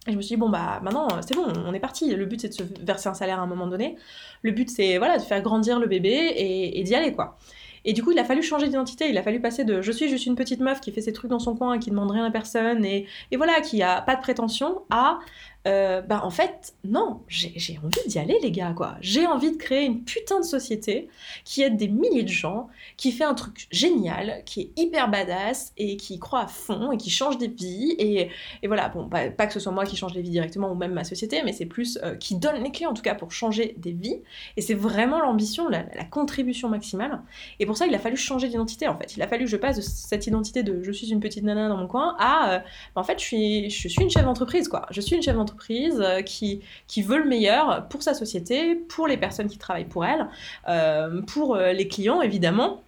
Et 0.06 0.12
je 0.12 0.16
me 0.16 0.22
suis 0.22 0.36
dit, 0.36 0.40
bon, 0.40 0.50
bah 0.50 0.80
maintenant, 0.82 1.08
c'est 1.26 1.34
bon, 1.34 1.46
on 1.66 1.72
est 1.72 1.80
parti. 1.80 2.14
Le 2.14 2.26
but, 2.26 2.40
c'est 2.40 2.48
de 2.48 2.54
se 2.54 2.62
verser 2.82 3.08
un 3.08 3.14
salaire 3.14 3.40
à 3.40 3.42
un 3.42 3.46
moment 3.46 3.66
donné. 3.66 3.96
Le 4.42 4.50
but, 4.52 4.68
c'est 4.68 4.98
voilà, 4.98 5.16
de 5.16 5.22
faire 5.22 5.40
grandir 5.40 5.78
le 5.78 5.86
bébé 5.86 6.34
et, 6.36 6.82
d'y 6.82 6.94
aller, 6.94 7.12
quoi. 7.12 7.38
Et 7.86 7.92
du 7.92 8.02
coup, 8.02 8.12
il 8.12 8.18
a 8.18 8.24
fallu 8.24 8.42
changer 8.42 8.66
d'identité. 8.66 9.08
Il 9.08 9.16
a 9.18 9.22
fallu 9.22 9.40
passer 9.40 9.64
de 9.64 9.82
je 9.82 9.92
suis 9.92 10.08
juste 10.08 10.26
une 10.26 10.36
petite 10.36 10.60
meuf 10.60 10.80
qui 10.80 10.92
fait 10.92 11.00
ses 11.00 11.12
trucs 11.12 11.30
dans 11.30 11.38
son 11.38 11.54
coin, 11.54 11.78
qui 11.78 11.90
demande 11.90 12.10
rien 12.10 12.24
à 12.24 12.30
personne 12.30 12.84
et, 12.84 13.06
et 13.30 13.36
voilà, 13.36 13.60
qui 13.60 13.82
a 13.82 14.00
pas 14.00 14.16
de 14.16 14.20
prétention, 14.20 14.82
à 14.90 15.18
euh, 15.66 16.02
bah 16.02 16.20
en 16.24 16.30
fait, 16.30 16.74
non, 16.84 17.22
j'ai 17.26 17.78
envie 17.82 18.06
d'y 18.08 18.18
aller, 18.18 18.38
les 18.42 18.50
gars, 18.50 18.74
quoi. 18.76 18.96
J'ai 19.00 19.26
envie 19.26 19.50
de 19.50 19.56
créer 19.56 19.86
une 19.86 20.04
putain 20.04 20.40
de 20.40 20.44
société 20.44 21.08
qui 21.44 21.62
aide 21.62 21.78
des 21.78 21.88
milliers 21.88 22.22
de 22.22 22.28
gens, 22.28 22.68
qui 22.98 23.12
fait 23.12 23.24
un 23.24 23.32
truc 23.32 23.66
génial, 23.70 24.42
qui 24.44 24.60
est 24.60 24.72
hyper 24.76 25.10
badass 25.10 25.72
et 25.78 25.96
qui 25.96 26.18
croit 26.18 26.40
à 26.40 26.46
fond 26.48 26.92
et 26.92 26.98
qui 26.98 27.08
change 27.08 27.38
des 27.38 27.48
vies. 27.48 27.94
Et, 27.98 28.28
et 28.62 28.66
voilà, 28.66 28.90
bon, 28.90 29.08
pas, 29.08 29.30
pas, 29.30 29.46
que 29.46 29.54
ce 29.54 29.60
soit 29.60 29.72
moi 29.72 29.86
qui 29.86 29.96
change 29.96 30.12
les 30.12 30.20
vies 30.20 30.30
directement 30.30 30.70
ou 30.70 30.74
même 30.74 30.92
ma 30.92 31.04
société, 31.04 31.40
mais 31.44 31.54
c'est 31.54 31.66
plus 31.66 31.98
euh, 32.02 32.14
qui 32.14 32.36
donne 32.36 32.62
les 32.62 32.70
clés 32.70 32.86
en 32.86 32.92
tout 32.92 33.02
cas 33.02 33.14
pour 33.14 33.32
changer 33.32 33.74
des 33.78 33.92
vies. 33.92 34.20
Et 34.58 34.60
c'est 34.60 34.74
vraiment 34.74 35.20
l'ambition, 35.20 35.68
la, 35.68 35.86
la, 35.94 36.04
contribution 36.04 36.68
maximale. 36.68 37.22
Et 37.58 37.64
pour 37.64 37.78
ça, 37.78 37.86
il 37.86 37.94
a 37.94 37.98
fallu 37.98 38.16
changer 38.16 38.48
d'identité 38.48 38.86
en 38.86 38.98
fait. 38.98 39.16
Il 39.16 39.22
a 39.22 39.28
fallu 39.28 39.44
que 39.44 39.50
je 39.50 39.56
passe 39.56 39.76
de 39.76 39.82
cette 39.82 40.26
identité 40.26 40.62
de 40.62 40.82
je 40.82 40.92
suis 40.92 41.10
une 41.10 41.20
petite 41.20 41.42
nana 41.42 41.68
dans 41.68 41.78
mon 41.78 41.86
coin 41.86 42.16
à 42.18 42.52
euh, 42.52 42.58
bah, 42.94 43.00
en 43.00 43.04
fait, 43.04 43.18
je 43.18 43.24
suis, 43.24 43.70
je 43.70 43.88
suis 43.88 44.02
une 44.02 44.10
chef 44.10 44.24
d'entreprise, 44.24 44.68
quoi. 44.68 44.86
Je 44.90 45.00
suis 45.00 45.16
une 45.16 45.22
chef 45.22 45.34
d'entreprise 45.34 45.53
euh, 45.70 46.22
qui, 46.22 46.62
veut 47.02 47.18
le 47.18 47.24
meilleur 47.24 47.88
pour 47.88 48.02
sa 48.02 48.14
société, 48.14 48.74
pour 48.74 49.06
les 49.06 49.16
personnes 49.16 49.48
qui 49.48 49.58
travaillent 49.58 49.84
pour 49.84 50.04
elle, 50.04 50.28
euh, 50.68 51.22
pour 51.22 51.56
euh, 51.56 51.72
les 51.72 51.88
clients 51.88 52.22
évidemment. 52.22 52.82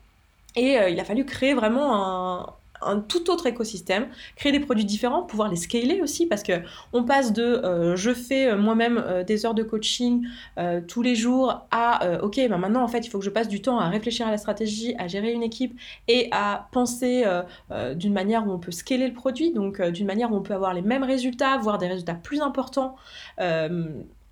Et 0.55 0.79
il 0.89 0.99
a 0.99 1.05
fallu 1.05 1.27
créer 1.27 1.53
vraiment 1.53 1.95
un, 1.95 2.47
un 2.83 3.01
tout 3.01 3.31
autre 3.31 3.47
écosystème, 3.47 4.09
créer 4.37 4.53
des 4.53 4.61
produits 4.61 4.85
différents, 4.85 5.23
pouvoir 5.23 5.49
les 5.49 5.57
scaler 5.57 6.01
aussi, 6.03 6.27
parce 6.27 6.43
que 6.43 6.53
on 6.93 7.05
passe 7.05 7.33
de 7.33 7.43
euh, 7.43 7.97
je 7.97 8.13
fais 8.13 8.49
euh, 8.49 8.57
moi-même 8.57 9.03
euh, 9.05 9.25
des 9.25 9.47
heures 9.47 9.55
de 9.55 9.63
coaching 9.63 10.27
tous 10.89 11.03
les 11.03 11.15
jours 11.15 11.67
à 11.71 12.23
ok, 12.23 12.41
bah 12.49 12.59
maintenant 12.59 12.83
en 12.83 12.89
fait 12.89 13.07
il 13.07 13.11
faut 13.11 13.19
que 13.19 13.25
je 13.25 13.31
passe 13.31 13.49
du 13.49 13.61
temps 13.61 13.79
à 13.79 13.89
réfléchir 13.89 14.27
à 14.27 14.31
la 14.31 14.39
stratégie, 14.39 14.95
à 14.99 15.07
gérer 15.07 15.33
une 15.33 15.43
équipe 15.43 15.79
et 16.09 16.29
à 16.31 16.69
penser 16.73 17.25
d'une 17.95 18.13
manière 18.13 18.47
où 18.47 18.51
on 18.51 18.59
peut 18.59 18.73
scaler 18.73 19.09
le 19.09 19.15
produit, 19.15 19.53
donc 19.53 19.81
d'une 19.83 20.07
manière 20.07 20.33
où 20.33 20.37
on 20.37 20.43
peut 20.43 20.55
avoir 20.55 20.75
les 20.75 20.83
mêmes 20.83 21.05
résultats, 21.05 21.59
voire 21.59 21.79
des 21.79 21.89
résultats 21.89 22.15
plus 22.15 22.41
importants 22.41 22.97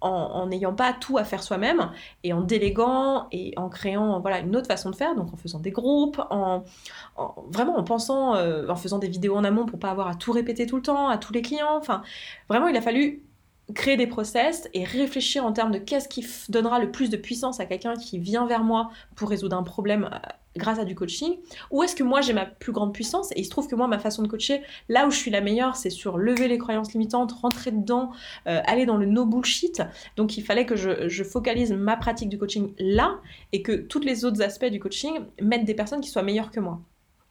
en 0.05 0.47
n'ayant 0.47 0.75
pas 0.75 0.93
tout 0.93 1.19
à 1.19 1.25
faire 1.25 1.43
soi-même 1.43 1.91
et 2.23 2.33
en 2.33 2.41
déléguant 2.41 3.27
et 3.33 3.55
en 3.57 3.69
créant 3.69 4.21
voilà 4.21 4.41
une 4.41 4.55
autre 4.55 4.67
façon 4.67 4.91
de 4.91 4.97
faire 4.97 5.15
donc 5.15 5.33
en 5.33 5.37
faisant 5.37 5.59
des 5.59 5.71
groupes 5.71 6.21
en, 6.31 6.65
vraiment 7.51 7.77
en 7.79 7.85
pensant 7.85 8.37
euh, 8.37 8.69
en 8.69 8.77
faisant 8.77 8.99
des 8.99 9.09
vidéos 9.09 9.37
en 9.37 9.45
amont 9.45 9.67
pour 9.67 9.79
pas 9.79 9.91
avoir 9.91 10.09
à 10.09 10.15
tout 10.15 10.33
répéter 10.33 10.67
tout 10.67 10.77
le 10.77 10.83
temps 10.83 11.09
à 11.09 11.19
tous 11.19 11.33
les 11.33 11.43
clients. 11.43 11.77
Enfin 11.77 12.03
vraiment 12.49 12.69
il 12.69 12.77
a 12.77 12.83
fallu 12.83 13.24
créer 13.73 13.97
des 13.97 14.07
process 14.07 14.69
et 14.75 14.85
réfléchir 14.85 15.45
en 15.45 15.53
termes 15.53 15.73
de 15.73 15.79
qu'est-ce 15.79 16.09
qui 16.09 16.27
donnera 16.49 16.79
le 16.79 16.91
plus 16.91 17.09
de 17.09 17.17
puissance 17.17 17.61
à 17.61 17.67
quelqu'un 17.67 17.95
qui 17.95 18.19
vient 18.19 18.47
vers 18.47 18.63
moi 18.63 18.91
pour 19.17 19.31
résoudre 19.31 19.57
un 19.57 19.63
problème 19.63 20.11
euh, 20.13 20.19
grâce 20.57 20.79
à 20.79 20.85
du 20.85 20.95
coaching 20.95 21.37
Ou 21.71 21.83
est-ce 21.83 21.97
que 21.97 22.03
moi 22.03 22.21
j'ai 22.21 22.35
ma 22.35 22.45
plus 22.45 22.73
grande 22.73 22.93
puissance 22.93 23.33
Et 23.33 23.41
il 23.41 23.45
se 23.45 23.51
trouve 23.51 23.67
que 23.67 23.75
moi, 23.75 23.89
ma 23.89 23.99
façon 23.99 24.23
de 24.23 24.29
coacher, 24.29 24.63
là 24.89 25.07
où 25.07 25.11
je 25.11 25.17
suis 25.17 25.31
la 25.31 25.41
meilleure, 25.41 25.77
c'est 25.77 25.91
sur 25.91 26.19
lever 26.19 26.47
les 26.47 26.59
croyances 26.59 26.93
limitantes, 26.93 27.33
rentrer 27.33 27.71
dedans, 27.71 28.13
euh, 28.47 28.61
aller 28.67 28.85
dans 28.85 28.99
le 28.99 29.07
no 29.07 29.25
bullshit. 29.25 29.83
Donc 30.17 30.37
il 30.37 30.45
fallait 30.45 30.67
que 30.67 30.77
je, 30.77 31.09
je, 31.09 31.25
focalise 31.25 31.73
ma 31.73 31.97
pratique 31.97 32.29
du 32.29 32.39
coaching 32.39 32.75
là 32.79 33.19
et 33.53 33.63
que 33.63 33.73
tous 33.73 34.01
les 34.01 34.25
autres 34.25 34.43
aspects 34.43 34.67
du 34.67 34.79
coaching 34.79 35.21
mettent 35.41 35.65
des 35.65 35.75
personnes 35.75 36.03
qui 36.03 36.11
soient 36.11 36.23
meilleures 36.23 36.51
que 36.51 36.61
moi. 36.61 36.81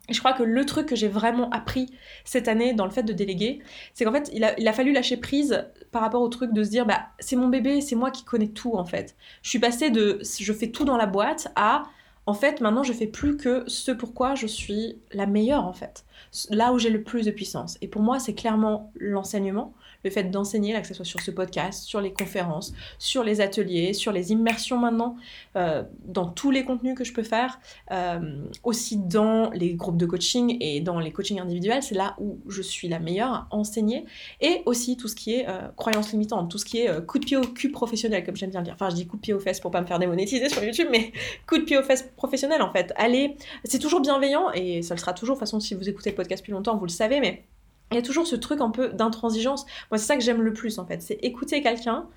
Je 0.10 0.20
crois 0.20 0.34
que 0.34 0.44
le 0.44 0.66
truc 0.66 0.88
que 0.88 0.96
j'ai 0.96 1.08
vraiment 1.08 1.50
appris 1.52 1.94
cette 2.26 2.50
année 2.50 2.74
dans 2.74 2.84
le 2.84 2.92
fait 2.92 3.04
de 3.04 3.14
déléguer, 3.14 3.60
c'est 3.94 4.04
qu'en 4.04 4.12
fait, 4.12 4.30
il 4.34 4.44
a, 4.44 4.60
il 4.60 4.68
a, 4.68 4.74
fallu 4.74 4.92
lâcher 4.92 5.16
prise 5.16 5.66
par 5.92 6.02
rapport 6.02 6.22
au 6.22 6.28
truc 6.28 6.52
de 6.52 6.64
se 6.64 6.70
dire, 6.70 6.86
bah, 6.86 7.08
c'est 7.20 7.38
mon 7.38 7.48
bébé, 7.48 7.80
c'est 7.80 7.96
moi 7.96 8.12
qui 8.12 8.26
connais 8.26 8.50
tout 8.50 8.74
en 8.76 8.84
fait. 8.84 9.16
Je 9.44 9.50
suis 9.50 9.60
passée 9.60 9.92
de 9.92 10.20
je 10.22 10.54
fais 10.54 10.72
tout 10.72 10.84
dans 10.84 10.98
la 10.98 11.06
boîte 11.06 11.52
à 11.56 11.84
en 12.26 12.34
fait, 12.34 12.62
maintenant, 12.62 12.84
je 12.84 12.94
fais 12.94 13.08
plus 13.08 13.38
que 13.38 13.64
ce 13.68 13.92
pourquoi 13.92 14.36
je 14.36 14.48
suis 14.48 14.98
la 15.12 15.26
meilleure, 15.26 15.66
en 15.66 15.74
fait. 15.74 16.06
Là 16.50 16.74
où 16.74 16.80
j'ai 16.80 16.90
le 16.90 17.04
plus 17.04 17.26
de 17.26 17.32
puissance. 17.32 17.78
Et 17.82 17.88
pour 17.88 18.02
moi, 18.02 18.20
c'est 18.20 18.34
clairement 18.34 18.92
l'enseignement 18.96 19.74
le 20.04 20.10
fait 20.10 20.24
d'enseigner, 20.26 20.74
là, 20.74 20.82
que 20.82 20.88
ce 20.88 20.94
soit 20.94 21.06
sur 21.06 21.22
ce 21.22 21.32
podcast, 21.32 21.84
sur 21.84 22.02
les 22.02 22.12
conférences, 22.12 22.74
sur 23.00 23.24
les 23.24 23.42
ateliers, 23.42 23.94
sur 23.94 24.12
les 24.12 24.32
immersions 24.32 24.78
maintenant, 24.78 25.16
euh, 25.56 25.84
dans 26.06 26.26
tous 26.28 26.52
les 26.52 26.66
contenus 26.66 26.96
que 26.96 27.04
je 27.04 27.14
peux 27.14 27.24
faire, 27.24 27.60
euh, 27.92 28.44
aussi 28.64 28.98
dans 28.98 29.50
les 29.52 29.74
groupes 29.74 29.98
de 29.98 30.06
coaching 30.06 30.58
et 30.60 30.82
dans 30.82 31.00
les 31.00 31.12
coachings 31.12 31.40
individuels, 31.40 31.84
c'est 31.84 31.96
là 31.96 32.16
où 32.20 32.40
je 32.48 32.62
suis 32.62 32.88
la 32.88 33.00
meilleure 33.00 33.34
à 33.34 33.48
enseigner, 33.52 34.06
et 34.42 34.62
aussi 34.66 34.98
tout 34.98 35.08
ce 35.08 35.16
qui 35.16 35.36
est 35.36 35.48
euh, 35.48 35.70
croyances 35.76 36.12
limitantes, 36.12 36.52
tout 36.52 36.58
ce 36.58 36.66
qui 36.66 36.80
est 36.80 37.06
coup 37.06 37.20
de 37.20 37.26
pied 37.26 37.38
au 37.38 37.42
cul 37.42 37.72
professionnel, 37.72 38.26
comme 38.26 38.36
j'aime 38.36 38.50
bien 38.50 38.60
le 38.60 38.66
dire. 38.66 38.74
Enfin, 38.74 38.90
je 38.90 38.96
dis 38.96 39.08
coup 39.08 39.16
de 39.16 39.22
pied 39.22 39.34
aux 39.34 39.40
fesses 39.40 39.60
pour 39.60 39.72
pas 39.72 39.82
me 39.82 39.88
faire 39.88 40.00
démonétiser 40.00 40.50
sur 40.50 40.64
YouTube, 40.64 40.88
mais 40.92 41.12
coup 41.48 41.58
de 41.58 41.64
pied 41.64 41.78
aux 41.78 41.84
fesses 41.84 42.10
professionnel 42.24 42.62
en 42.62 42.72
fait. 42.72 42.94
Allez, 42.96 43.36
c'est 43.66 43.80
toujours 43.80 44.00
bienveillant, 44.00 44.50
et 44.54 44.82
ça 44.82 44.96
le 44.96 45.00
sera 45.00 45.14
toujours, 45.14 45.36
de 45.36 45.40
toute 45.40 45.48
façon, 45.48 45.60
si 45.60 45.76
vous 45.76 45.90
écoutez 45.90 46.12
le 46.12 46.16
podcast 46.16 46.42
plus 46.42 46.54
longtemps, 46.54 46.78
vous 46.78 46.86
le 46.86 46.92
savez, 46.92 47.20
mais 47.20 47.44
il 47.92 47.96
y 47.96 48.00
a 48.00 48.02
toujours 48.02 48.26
ce 48.26 48.38
truc 48.38 48.62
un 48.62 48.70
peu 48.70 48.90
d'intransigeance. 48.90 49.66
Moi, 49.92 49.98
c'est 49.98 50.06
ça 50.06 50.16
que 50.16 50.24
j'aime 50.24 50.42
le 50.42 50.54
plus 50.54 50.80
en 50.80 50.86
fait, 50.86 51.02
c'est 51.02 51.20
écouter 51.22 51.62
quelqu'un, 51.62 52.08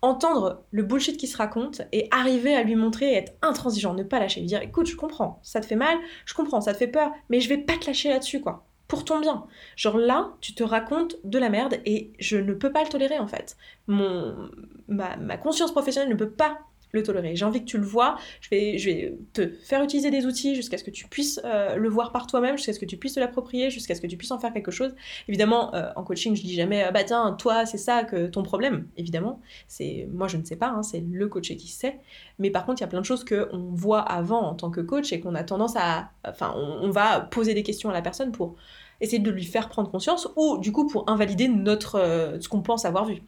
entendre 0.00 0.62
le 0.70 0.82
bullshit 0.82 1.18
qui 1.18 1.26
se 1.26 1.36
raconte 1.36 1.82
et 1.92 2.08
arriver 2.10 2.54
à 2.54 2.62
lui 2.62 2.74
montrer 2.74 3.12
et 3.12 3.16
être 3.16 3.34
intransigeant, 3.42 3.92
ne 3.92 4.02
pas 4.02 4.18
lâcher, 4.18 4.40
lui 4.40 4.46
dire 4.46 4.62
écoute, 4.62 4.86
je 4.86 4.96
comprends, 4.96 5.38
ça 5.42 5.60
te 5.60 5.66
fait 5.66 5.76
mal, 5.76 5.98
je 6.24 6.32
comprends, 6.32 6.62
ça 6.62 6.72
te 6.72 6.78
fait 6.78 6.88
peur, 6.88 7.12
mais 7.28 7.40
je 7.40 7.50
vais 7.50 7.58
pas 7.58 7.76
te 7.76 7.86
lâcher 7.86 8.08
là-dessus 8.08 8.40
quoi. 8.40 8.64
Pour 8.88 9.04
ton 9.04 9.20
bien. 9.20 9.44
Genre 9.76 9.98
là, 9.98 10.32
tu 10.40 10.52
te 10.52 10.64
racontes 10.64 11.14
de 11.22 11.38
la 11.38 11.48
merde 11.48 11.76
et 11.84 12.12
je 12.18 12.36
ne 12.38 12.54
peux 12.54 12.72
pas 12.72 12.82
le 12.82 12.88
tolérer 12.88 13.20
en 13.20 13.28
fait. 13.28 13.56
Mon, 13.86 14.50
ma, 14.88 15.16
ma 15.16 15.36
conscience 15.36 15.70
professionnelle 15.70 16.10
ne 16.10 16.16
peut 16.16 16.30
pas 16.30 16.58
le 16.92 17.02
tolérer. 17.02 17.36
J'ai 17.36 17.44
envie 17.44 17.60
que 17.60 17.66
tu 17.66 17.78
le 17.78 17.84
vois. 17.84 18.16
Je 18.40 18.48
vais, 18.50 18.78
je 18.78 18.90
vais 18.90 19.18
te 19.32 19.48
faire 19.62 19.82
utiliser 19.82 20.10
des 20.10 20.26
outils 20.26 20.54
jusqu'à 20.54 20.78
ce 20.78 20.84
que 20.84 20.90
tu 20.90 21.06
puisses 21.06 21.40
euh, 21.44 21.76
le 21.76 21.88
voir 21.88 22.12
par 22.12 22.26
toi-même, 22.26 22.56
jusqu'à 22.56 22.72
ce 22.72 22.78
que 22.78 22.86
tu 22.86 22.96
puisses 22.96 23.14
te 23.14 23.20
l'approprier, 23.20 23.70
jusqu'à 23.70 23.94
ce 23.94 24.00
que 24.00 24.06
tu 24.06 24.16
puisses 24.16 24.30
en 24.30 24.38
faire 24.38 24.52
quelque 24.52 24.70
chose. 24.70 24.94
Évidemment, 25.28 25.74
euh, 25.74 25.90
en 25.96 26.02
coaching, 26.02 26.34
je 26.36 26.42
dis 26.42 26.54
jamais, 26.54 26.82
ah 26.82 26.90
bah 26.90 27.04
tiens, 27.04 27.32
toi, 27.38 27.66
c'est 27.66 27.78
ça 27.78 28.04
que 28.04 28.26
ton 28.26 28.42
problème. 28.42 28.86
Évidemment, 28.96 29.40
c'est 29.68 30.08
moi, 30.12 30.28
je 30.28 30.36
ne 30.36 30.44
sais 30.44 30.56
pas, 30.56 30.68
hein, 30.68 30.82
c'est 30.82 31.00
le 31.00 31.28
coaché 31.28 31.56
qui 31.56 31.68
sait. 31.68 31.98
Mais 32.38 32.50
par 32.50 32.66
contre, 32.66 32.80
il 32.80 32.82
y 32.82 32.84
a 32.84 32.88
plein 32.88 33.00
de 33.00 33.06
choses 33.06 33.24
qu'on 33.24 33.70
voit 33.72 34.00
avant 34.00 34.40
en 34.40 34.54
tant 34.54 34.70
que 34.70 34.80
coach 34.80 35.12
et 35.12 35.20
qu'on 35.20 35.34
a 35.34 35.44
tendance 35.44 35.74
à, 35.76 36.10
enfin, 36.26 36.54
on, 36.56 36.90
va 36.90 37.20
poser 37.20 37.54
des 37.54 37.62
questions 37.62 37.90
à 37.90 37.92
la 37.92 38.02
personne 38.02 38.32
pour 38.32 38.56
essayer 39.00 39.18
de 39.18 39.30
lui 39.30 39.44
faire 39.44 39.68
prendre 39.68 39.90
conscience 39.90 40.28
ou 40.36 40.58
du 40.58 40.72
coup 40.72 40.86
pour 40.86 41.08
invalider 41.08 41.48
notre, 41.48 41.96
euh, 41.96 42.40
ce 42.40 42.48
qu'on 42.48 42.62
pense 42.62 42.84
avoir 42.84 43.04
vu. 43.04 43.22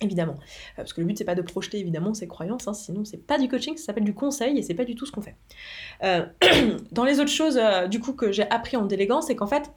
Évidemment. 0.00 0.34
Euh, 0.34 0.76
parce 0.76 0.92
que 0.92 1.00
le 1.00 1.06
but, 1.06 1.16
c'est 1.16 1.24
pas 1.24 1.34
de 1.34 1.42
projeter 1.42 1.78
évidemment 1.78 2.12
ses 2.12 2.28
croyances, 2.28 2.68
hein, 2.68 2.74
sinon 2.74 3.04
c'est 3.04 3.16
pas 3.16 3.38
du 3.38 3.48
coaching, 3.48 3.76
ça 3.76 3.86
s'appelle 3.86 4.04
du 4.04 4.14
conseil 4.14 4.58
et 4.58 4.62
c'est 4.62 4.74
pas 4.74 4.84
du 4.84 4.94
tout 4.94 5.06
ce 5.06 5.12
qu'on 5.12 5.22
fait. 5.22 5.36
Euh, 6.02 6.26
dans 6.92 7.04
les 7.04 7.20
autres 7.20 7.30
choses, 7.30 7.58
euh, 7.58 7.86
du 7.86 8.00
coup, 8.00 8.12
que 8.12 8.30
j'ai 8.32 8.48
appris 8.50 8.76
en 8.76 8.84
déléguant, 8.84 9.22
c'est 9.22 9.36
qu'en 9.36 9.46
fait, 9.46 9.70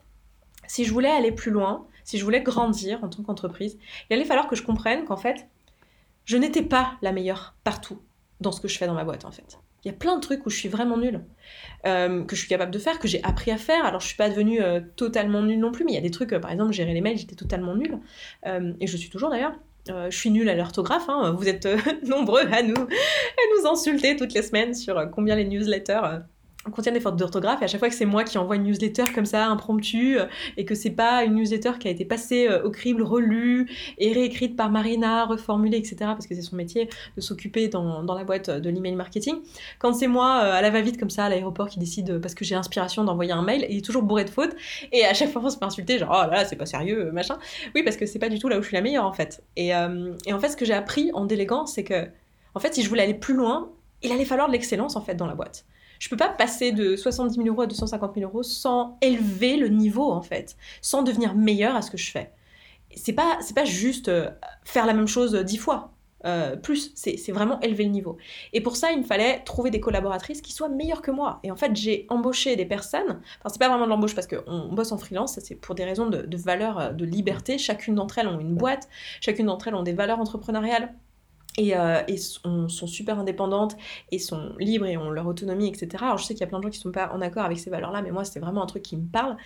si 0.66 0.84
je 0.84 0.92
voulais 0.92 1.10
aller 1.10 1.32
plus 1.32 1.50
loin, 1.50 1.86
si 2.04 2.18
je 2.18 2.24
voulais 2.24 2.42
grandir 2.42 3.02
en 3.02 3.08
tant 3.08 3.22
qu'entreprise, 3.22 3.78
il 4.08 4.14
allait 4.14 4.24
falloir 4.24 4.46
que 4.46 4.56
je 4.56 4.62
comprenne 4.62 5.04
qu'en 5.04 5.16
fait, 5.16 5.46
je 6.26 6.36
n'étais 6.36 6.62
pas 6.62 6.92
la 7.02 7.12
meilleure 7.12 7.54
partout 7.64 7.98
dans 8.40 8.52
ce 8.52 8.60
que 8.60 8.68
je 8.68 8.76
fais 8.76 8.86
dans 8.86 8.94
ma 8.94 9.04
boîte 9.04 9.24
en 9.24 9.30
fait. 9.30 9.58
Il 9.84 9.88
y 9.88 9.90
a 9.90 9.94
plein 9.94 10.16
de 10.16 10.20
trucs 10.20 10.44
où 10.44 10.50
je 10.50 10.56
suis 10.56 10.68
vraiment 10.68 10.98
nulle, 10.98 11.22
que 11.84 12.26
je 12.30 12.36
suis 12.36 12.48
capable 12.48 12.70
de 12.70 12.78
faire, 12.78 12.98
que 12.98 13.08
j'ai 13.08 13.22
appris 13.24 13.50
à 13.50 13.56
faire. 13.56 13.86
Alors 13.86 14.00
je 14.00 14.08
suis 14.08 14.16
pas 14.16 14.28
devenue 14.28 14.60
totalement 14.94 15.40
nulle 15.42 15.58
non 15.58 15.72
plus, 15.72 15.84
mais 15.86 15.92
il 15.92 15.94
y 15.94 15.98
a 15.98 16.02
des 16.02 16.10
trucs, 16.10 16.38
par 16.38 16.50
exemple 16.50 16.72
gérer 16.72 16.92
les 16.92 17.00
mails, 17.00 17.16
j'étais 17.16 17.34
totalement 17.34 17.74
nulle, 17.74 17.98
et 18.44 18.86
je 18.86 18.96
suis 18.98 19.08
toujours 19.08 19.30
d'ailleurs. 19.30 19.54
Euh, 19.88 20.10
je 20.10 20.16
suis 20.16 20.30
nulle 20.30 20.48
à 20.48 20.54
l'orthographe, 20.54 21.08
hein. 21.08 21.34
vous 21.36 21.48
êtes 21.48 21.66
euh, 21.66 21.78
nombreux 22.06 22.46
à 22.52 22.62
nous, 22.62 22.76
à 22.76 23.42
nous 23.56 23.66
insulter 23.66 24.16
toutes 24.16 24.34
les 24.34 24.42
semaines 24.42 24.74
sur 24.74 24.98
euh, 24.98 25.06
combien 25.06 25.36
les 25.36 25.44
newsletters 25.44 26.20
contient 26.64 26.92
des 26.92 27.00
fautes 27.00 27.16
d'orthographe 27.16 27.62
et 27.62 27.64
à 27.64 27.68
chaque 27.68 27.80
fois 27.80 27.88
que 27.88 27.94
c'est 27.94 28.04
moi 28.04 28.22
qui 28.22 28.36
envoie 28.36 28.56
une 28.56 28.64
newsletter 28.64 29.04
comme 29.14 29.24
ça 29.24 29.46
impromptue 29.46 30.18
euh, 30.18 30.26
et 30.58 30.66
que 30.66 30.74
c'est 30.74 30.90
pas 30.90 31.24
une 31.24 31.34
newsletter 31.36 31.72
qui 31.80 31.88
a 31.88 31.90
été 31.90 32.04
passée 32.04 32.48
euh, 32.48 32.62
au 32.64 32.70
crible, 32.70 33.02
relue 33.02 33.66
et 33.96 34.12
réécrite 34.12 34.56
par 34.56 34.70
Marina, 34.70 35.24
reformulée, 35.24 35.78
etc. 35.78 35.96
parce 36.00 36.26
que 36.26 36.34
c'est 36.34 36.42
son 36.42 36.56
métier 36.56 36.90
de 37.16 37.20
s'occuper 37.22 37.68
dans, 37.68 38.02
dans, 38.02 38.14
la 38.14 38.24
boîte 38.24 38.50
de 38.50 38.68
l'email 38.68 38.94
marketing. 38.94 39.36
Quand 39.78 39.94
c'est 39.94 40.06
moi 40.06 40.42
euh, 40.44 40.52
à 40.52 40.60
la 40.60 40.68
va-vite 40.68 40.98
comme 40.98 41.08
ça 41.08 41.24
à 41.24 41.28
l'aéroport 41.30 41.68
qui 41.68 41.78
décide 41.78 42.18
parce 42.18 42.34
que 42.34 42.44
j'ai 42.44 42.54
l'inspiration 42.54 43.04
d'envoyer 43.04 43.32
un 43.32 43.42
mail, 43.42 43.66
il 43.70 43.78
est 43.78 43.84
toujours 43.84 44.02
bourré 44.02 44.24
de 44.24 44.30
fautes 44.30 44.54
et 44.92 45.06
à 45.06 45.14
chaque 45.14 45.30
fois 45.30 45.40
on 45.42 45.48
se 45.48 45.56
fait 45.56 45.64
insulter 45.64 45.98
genre 45.98 46.10
oh 46.26 46.30
là 46.30 46.44
c'est 46.44 46.56
pas 46.56 46.66
sérieux 46.66 47.10
machin. 47.10 47.38
Oui 47.74 47.82
parce 47.82 47.96
que 47.96 48.04
c'est 48.04 48.18
pas 48.18 48.28
du 48.28 48.38
tout 48.38 48.48
là 48.48 48.58
où 48.58 48.62
je 48.62 48.66
suis 48.66 48.76
la 48.76 48.82
meilleure 48.82 49.06
en 49.06 49.12
fait. 49.14 49.42
Et, 49.56 49.68
et 49.68 50.32
en 50.32 50.40
fait 50.40 50.48
ce 50.50 50.56
que 50.56 50.64
j'ai 50.64 50.74
appris 50.74 51.10
en 51.14 51.24
déléguant 51.24 51.66
c'est 51.66 51.84
que 51.84 52.08
en 52.54 52.60
fait 52.60 52.74
si 52.74 52.82
je 52.82 52.88
voulais 52.88 53.02
aller 53.02 53.14
plus 53.14 53.34
loin 53.34 53.70
il 54.02 54.12
allait 54.12 54.24
falloir 54.24 54.48
de 54.48 54.52
l'excellence 54.52 54.96
en 54.96 55.00
fait 55.00 55.14
dans 55.14 55.26
la 55.26 55.34
boîte 55.34 55.64
je 56.00 56.08
peux 56.08 56.16
pas 56.16 56.30
passer 56.30 56.72
de 56.72 56.96
70 56.96 57.36
000 57.36 57.46
euros 57.46 57.62
à 57.62 57.66
250 57.66 58.14
000 58.16 58.28
euros 58.28 58.42
sans 58.42 58.98
élever 59.02 59.56
le 59.56 59.68
niveau 59.68 60.10
en 60.10 60.22
fait, 60.22 60.56
sans 60.80 61.02
devenir 61.02 61.36
meilleur 61.36 61.76
à 61.76 61.82
ce 61.82 61.90
que 61.92 61.98
je 61.98 62.10
fais. 62.10 62.32
C'est 62.96 63.12
pas 63.12 63.38
c'est 63.42 63.54
pas 63.54 63.66
juste 63.66 64.08
euh, 64.08 64.30
faire 64.64 64.86
la 64.86 64.94
même 64.94 65.06
chose 65.06 65.34
dix 65.34 65.58
fois. 65.58 65.92
Euh, 66.26 66.54
plus, 66.56 66.92
c'est 66.96 67.32
vraiment 67.32 67.58
élever 67.60 67.84
le 67.84 67.90
niveau. 67.90 68.18
Et 68.52 68.60
pour 68.60 68.76
ça, 68.76 68.92
il 68.92 68.98
me 68.98 69.04
fallait 69.04 69.42
trouver 69.44 69.70
des 69.70 69.80
collaboratrices 69.80 70.42
qui 70.42 70.52
soient 70.52 70.68
meilleures 70.68 71.00
que 71.00 71.10
moi. 71.10 71.40
Et 71.44 71.50
en 71.50 71.56
fait, 71.56 71.74
j'ai 71.74 72.04
embauché 72.10 72.56
des 72.56 72.66
personnes, 72.66 73.20
enfin, 73.38 73.48
c'est 73.48 73.58
pas 73.58 73.68
vraiment 73.68 73.86
de 73.86 73.90
l'embauche 73.90 74.14
parce 74.14 74.26
qu'on 74.26 74.68
bosse 74.70 74.92
en 74.92 74.98
freelance, 74.98 75.38
c'est 75.40 75.54
pour 75.54 75.74
des 75.74 75.84
raisons 75.84 76.10
de, 76.10 76.20
de 76.20 76.36
valeur, 76.36 76.92
de 76.92 77.04
liberté. 77.06 77.56
Chacune 77.56 77.94
d'entre 77.94 78.18
elles 78.18 78.28
ont 78.28 78.38
une 78.38 78.54
boîte, 78.54 78.88
chacune 79.22 79.46
d'entre 79.46 79.68
elles 79.68 79.74
ont 79.74 79.82
des 79.82 79.94
valeurs 79.94 80.20
entrepreneuriales 80.20 80.92
et, 81.60 81.76
euh, 81.76 82.00
sont, 82.16 82.86
super 82.86 83.18
indépendantes 83.18 83.76
et 84.10 84.18
sont 84.18 84.54
libres 84.58 84.86
et 84.86 84.96
ont 84.96 85.10
leur 85.10 85.26
autonomie, 85.26 85.68
etc. 85.68 85.88
Alors 86.00 86.18
je 86.18 86.24
sais 86.24 86.34
qu'il 86.34 86.40
y 86.40 86.44
a 86.44 86.46
plein 86.46 86.58
de 86.58 86.64
gens 86.64 86.70
qui 86.70 86.78
ne 86.78 86.82
sont 86.82 86.90
pas 86.90 87.12
en 87.12 87.20
accord 87.20 87.44
avec 87.44 87.58
ces 87.58 87.68
valeurs-là, 87.68 88.00
mais 88.00 88.10
moi 88.10 88.24
c'est 88.24 88.40
vraiment 88.40 88.62
un 88.62 88.66
truc 88.66 88.82
qui 88.82 88.96
me 88.96 89.06
parle. 89.06 89.36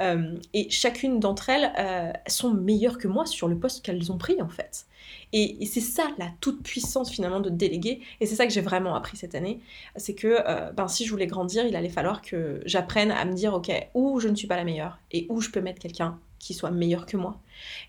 Euh, 0.00 0.36
et 0.52 0.68
chacune 0.68 1.20
d'entre 1.20 1.48
elles 1.48 1.72
euh, 1.78 2.12
sont 2.26 2.52
meilleures 2.52 2.98
que 2.98 3.06
moi 3.06 3.24
sur 3.24 3.46
le 3.46 3.56
poste 3.56 3.84
qu'elles 3.84 4.10
ont 4.10 4.18
pris 4.18 4.42
en 4.42 4.48
fait. 4.48 4.86
Et, 5.32 5.64
c'est 5.66 5.80
ça 5.80 6.02
la 6.18 6.26
toute 6.40 6.62
puissance 6.64 7.10
finalement 7.10 7.40
de 7.40 7.50
déléguer. 7.50 8.00
Et 8.20 8.26
c'est 8.26 8.34
ça 8.34 8.46
que 8.46 8.52
j'ai 8.52 8.60
vraiment 8.60 8.96
appris 8.96 9.16
cette 9.16 9.36
année. 9.36 9.60
C'est 9.94 10.14
que 10.14 10.72
ben, 10.72 10.88
si 10.88 11.06
je 11.06 11.10
voulais 11.10 11.28
grandir, 11.28 11.64
il 11.64 11.76
allait 11.76 11.88
falloir 11.88 12.20
que 12.20 12.60
j'apprenne 12.66 13.12
à 13.12 13.24
me 13.24 13.32
dire, 13.32 13.54
ok, 13.54 13.70
où 13.94 14.18
je 14.18 14.28
ne 14.28 14.34
suis 14.34 14.48
pas 14.48 14.56
la 14.56 14.64
meilleure 14.64 14.98
et 15.12 15.26
où 15.28 15.40
je 15.40 15.50
peux 15.50 15.60
mettre 15.60 15.80
quelqu'un 15.80 16.18
qui 16.40 16.54
soit 16.54 16.72
meilleur 16.72 17.06
que 17.06 17.16
moi. 17.16 17.40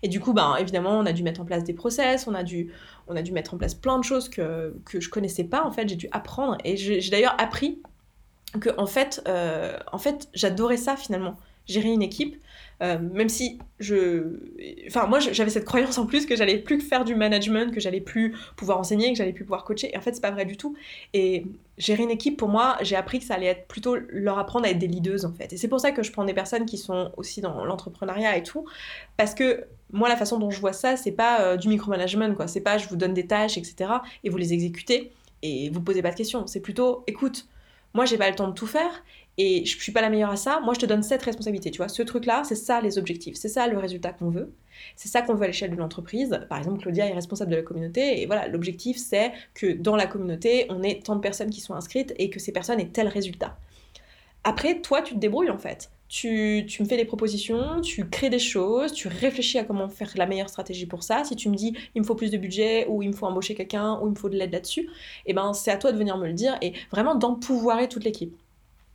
Et 0.04 0.08
du 0.08 0.20
coup, 0.20 0.32
ben, 0.32 0.54
évidemment, 0.60 0.98
on 0.98 1.06
a 1.06 1.12
dû 1.12 1.24
mettre 1.24 1.40
en 1.40 1.44
place 1.44 1.64
des 1.64 1.72
process, 1.72 2.28
on 2.28 2.34
a 2.34 2.44
dû, 2.44 2.70
on 3.08 3.16
a 3.16 3.22
dû 3.22 3.32
mettre 3.32 3.54
en 3.54 3.58
place 3.58 3.74
plein 3.74 3.98
de 3.98 4.04
choses 4.04 4.28
que, 4.28 4.76
que 4.84 5.00
je 5.00 5.08
connaissais 5.08 5.44
pas, 5.44 5.64
en 5.64 5.72
fait, 5.72 5.88
j'ai 5.88 5.96
dû 5.96 6.08
apprendre. 6.12 6.58
Et 6.64 6.76
j'ai 6.76 7.10
d'ailleurs 7.10 7.34
appris 7.38 7.82
que, 8.60 8.70
en 8.78 8.86
fait, 8.86 9.22
euh, 9.26 9.76
en 9.90 9.98
fait 9.98 10.28
j'adorais 10.34 10.76
ça 10.76 10.96
finalement, 10.96 11.36
gérer 11.66 11.88
une 11.88 12.02
équipe. 12.02 12.40
Euh, 12.82 12.98
même 12.98 13.28
si 13.28 13.58
je. 13.78 14.38
Enfin, 14.88 15.06
moi, 15.06 15.20
j'avais 15.20 15.50
cette 15.50 15.64
croyance 15.64 15.98
en 15.98 16.06
plus 16.06 16.26
que 16.26 16.34
j'allais 16.34 16.58
plus 16.58 16.80
faire 16.80 17.04
du 17.04 17.14
management, 17.14 17.72
que 17.72 17.80
j'allais 17.80 18.00
plus 18.00 18.34
pouvoir 18.56 18.78
enseigner, 18.78 19.12
que 19.12 19.18
j'allais 19.18 19.32
plus 19.32 19.44
pouvoir 19.44 19.64
coacher. 19.64 19.92
Et 19.92 19.96
en 19.96 20.00
fait, 20.00 20.14
c'est 20.14 20.20
pas 20.20 20.32
vrai 20.32 20.44
du 20.44 20.56
tout. 20.56 20.74
Et 21.14 21.46
gérer 21.78 22.02
une 22.02 22.10
équipe, 22.10 22.36
pour 22.36 22.48
moi, 22.48 22.76
j'ai 22.82 22.96
appris 22.96 23.20
que 23.20 23.24
ça 23.24 23.34
allait 23.34 23.46
être 23.46 23.68
plutôt 23.68 23.96
leur 24.08 24.38
apprendre 24.38 24.66
à 24.66 24.70
être 24.70 24.78
des 24.78 24.88
leaders, 24.88 25.24
en 25.24 25.32
fait. 25.32 25.52
Et 25.52 25.56
c'est 25.56 25.68
pour 25.68 25.80
ça 25.80 25.92
que 25.92 26.02
je 26.02 26.10
prends 26.10 26.24
des 26.24 26.34
personnes 26.34 26.66
qui 26.66 26.76
sont 26.76 27.12
aussi 27.16 27.40
dans 27.40 27.64
l'entrepreneuriat 27.64 28.36
et 28.36 28.42
tout. 28.42 28.66
Parce 29.16 29.34
que 29.34 29.64
moi, 29.92 30.08
la 30.08 30.16
façon 30.16 30.38
dont 30.38 30.50
je 30.50 30.60
vois 30.60 30.72
ça, 30.72 30.96
c'est 30.96 31.12
pas 31.12 31.42
euh, 31.42 31.56
du 31.56 31.68
micromanagement, 31.68 32.34
quoi. 32.34 32.48
C'est 32.48 32.60
pas 32.60 32.78
je 32.78 32.88
vous 32.88 32.96
donne 32.96 33.14
des 33.14 33.26
tâches, 33.26 33.58
etc. 33.58 33.90
et 34.24 34.30
vous 34.30 34.38
les 34.38 34.52
exécutez 34.52 35.12
et 35.42 35.70
vous 35.70 35.80
posez 35.80 36.02
pas 36.02 36.10
de 36.10 36.16
questions. 36.16 36.46
C'est 36.46 36.60
plutôt, 36.60 37.04
écoute, 37.06 37.46
moi, 37.94 38.06
j'ai 38.06 38.16
pas 38.16 38.28
le 38.28 38.34
temps 38.34 38.48
de 38.48 38.54
tout 38.54 38.66
faire 38.66 39.04
et 39.38 39.64
je 39.64 39.78
suis 39.78 39.92
pas 39.92 40.02
la 40.02 40.10
meilleure 40.10 40.30
à 40.30 40.36
ça, 40.36 40.60
moi 40.60 40.74
je 40.74 40.80
te 40.80 40.86
donne 40.86 41.02
cette 41.02 41.22
responsabilité, 41.22 41.70
tu 41.70 41.78
vois. 41.78 41.88
Ce 41.88 42.02
truc-là, 42.02 42.42
c'est 42.44 42.54
ça 42.54 42.80
les 42.80 42.98
objectifs, 42.98 43.36
c'est 43.36 43.48
ça 43.48 43.66
le 43.66 43.78
résultat 43.78 44.12
qu'on 44.12 44.28
veut, 44.28 44.52
c'est 44.96 45.08
ça 45.08 45.22
qu'on 45.22 45.34
veut 45.34 45.44
à 45.44 45.46
l'échelle 45.46 45.70
de 45.70 45.76
l'entreprise. 45.76 46.38
Par 46.48 46.58
exemple, 46.58 46.80
Claudia 46.80 47.06
est 47.06 47.14
responsable 47.14 47.50
de 47.50 47.56
la 47.56 47.62
communauté 47.62 48.20
et 48.20 48.26
voilà, 48.26 48.48
l'objectif 48.48 48.98
c'est 48.98 49.32
que 49.54 49.72
dans 49.72 49.96
la 49.96 50.06
communauté, 50.06 50.66
on 50.68 50.82
ait 50.82 51.00
tant 51.00 51.16
de 51.16 51.20
personnes 51.20 51.50
qui 51.50 51.60
sont 51.60 51.74
inscrites 51.74 52.14
et 52.18 52.30
que 52.30 52.38
ces 52.38 52.52
personnes 52.52 52.80
aient 52.80 52.90
tel 52.90 53.08
résultat. 53.08 53.56
Après, 54.44 54.80
toi, 54.80 55.02
tu 55.02 55.14
te 55.14 55.18
débrouilles 55.18 55.50
en 55.50 55.58
fait. 55.58 55.90
Tu, 56.08 56.66
tu, 56.68 56.82
me 56.82 56.88
fais 56.88 56.98
des 56.98 57.06
propositions, 57.06 57.80
tu 57.80 58.06
crées 58.06 58.28
des 58.28 58.38
choses, 58.38 58.92
tu 58.92 59.08
réfléchis 59.08 59.58
à 59.58 59.64
comment 59.64 59.88
faire 59.88 60.12
la 60.16 60.26
meilleure 60.26 60.50
stratégie 60.50 60.84
pour 60.84 61.04
ça. 61.04 61.24
Si 61.24 61.36
tu 61.36 61.48
me 61.48 61.54
dis 61.54 61.74
il 61.94 62.02
me 62.02 62.06
faut 62.06 62.14
plus 62.14 62.30
de 62.30 62.36
budget 62.36 62.86
ou 62.86 63.02
il 63.02 63.08
me 63.08 63.14
faut 63.14 63.24
embaucher 63.24 63.54
quelqu'un 63.54 63.98
ou 64.00 64.08
il 64.08 64.10
me 64.10 64.14
faut 64.14 64.28
de 64.28 64.36
l'aide 64.36 64.52
là-dessus, 64.52 64.90
eh 65.24 65.32
ben 65.32 65.54
c'est 65.54 65.70
à 65.70 65.78
toi 65.78 65.90
de 65.90 65.96
venir 65.96 66.18
me 66.18 66.26
le 66.26 66.34
dire 66.34 66.58
et 66.60 66.74
vraiment 66.90 67.14
d'empouvoirer 67.14 67.88
toute 67.88 68.04
l'équipe. 68.04 68.36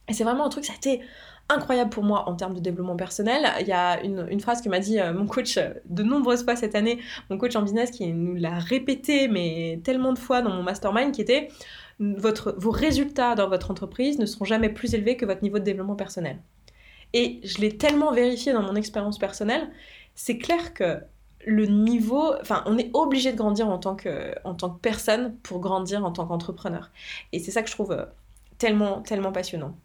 Et 0.09 0.13
c'est 0.13 0.23
vraiment 0.23 0.45
un 0.45 0.49
truc, 0.49 0.65
ça 0.65 0.73
a 0.73 0.75
été 0.75 1.01
incroyable 1.49 1.89
pour 1.89 2.03
moi 2.03 2.27
en 2.29 2.35
termes 2.35 2.53
de 2.53 2.59
développement 2.59 2.95
personnel. 2.95 3.45
Il 3.61 3.67
y 3.67 3.71
a 3.71 4.01
une, 4.03 4.39
phrase 4.39 4.61
que 4.61 4.69
m'a 4.69 4.79
dit 4.79 4.99
euh, 4.99 5.13
mon 5.13 5.25
coach 5.25 5.57
euh, 5.57 5.73
de 5.85 6.03
nombreuses 6.03 6.43
fois 6.43 6.55
cette 6.55 6.75
année, 6.75 6.99
mon 7.29 7.37
coach 7.37 7.55
en 7.55 7.61
business 7.61 7.91
qui 7.91 8.07
nous 8.07 8.35
l'a 8.35 8.59
répété 8.59 9.27
mais 9.27 9.79
tellement 9.83 10.13
de 10.13 10.19
fois 10.19 10.41
dans 10.41 10.51
mon 10.51 10.63
mastermind 10.63 11.11
qui 11.13 11.21
était 11.21 11.49
votre, 11.99 12.55
vos 12.57 12.71
résultats 12.71 13.35
dans 13.35 13.49
votre 13.49 13.71
entreprise 13.71 14.19
ne 14.19 14.25
seront 14.25 14.45
jamais 14.45 14.69
plus 14.69 14.93
élevés 14.93 15.17
que 15.17 15.25
votre 15.25 15.41
niveau 15.41 15.59
de 15.59 15.63
développement 15.63 15.95
personnel. 15.95 16.39
Et 17.13 17.39
je 17.43 17.59
l'ai 17.59 17.77
tellement 17.77 18.11
vérifié 18.11 18.53
dans 18.53 18.61
mon 18.61 18.75
expérience 18.75 19.17
personnelle, 19.17 19.69
c'est 20.13 20.37
clair 20.37 20.73
que 20.73 20.99
le 21.45 21.65
niveau, 21.65 22.33
enfin, 22.41 22.63
on 22.65 22.77
est 22.77 22.91
obligé 22.93 23.31
de 23.31 23.37
grandir 23.37 23.69
en 23.69 23.77
tant 23.77 23.95
que, 23.95 24.35
en 24.43 24.53
tant 24.53 24.69
que 24.69 24.79
personne 24.79 25.37
pour 25.43 25.59
grandir 25.59 26.03
en 26.03 26.11
tant 26.11 26.27
qu'entrepreneur. 26.27 26.91
Et 27.31 27.39
c'est 27.39 27.51
ça 27.51 27.61
que 27.63 27.69
je 27.69 27.73
trouve 27.73 27.93
euh, 27.93 28.05
tellement, 28.57 29.01
tellement 29.01 29.31
passionnant. 29.31 29.75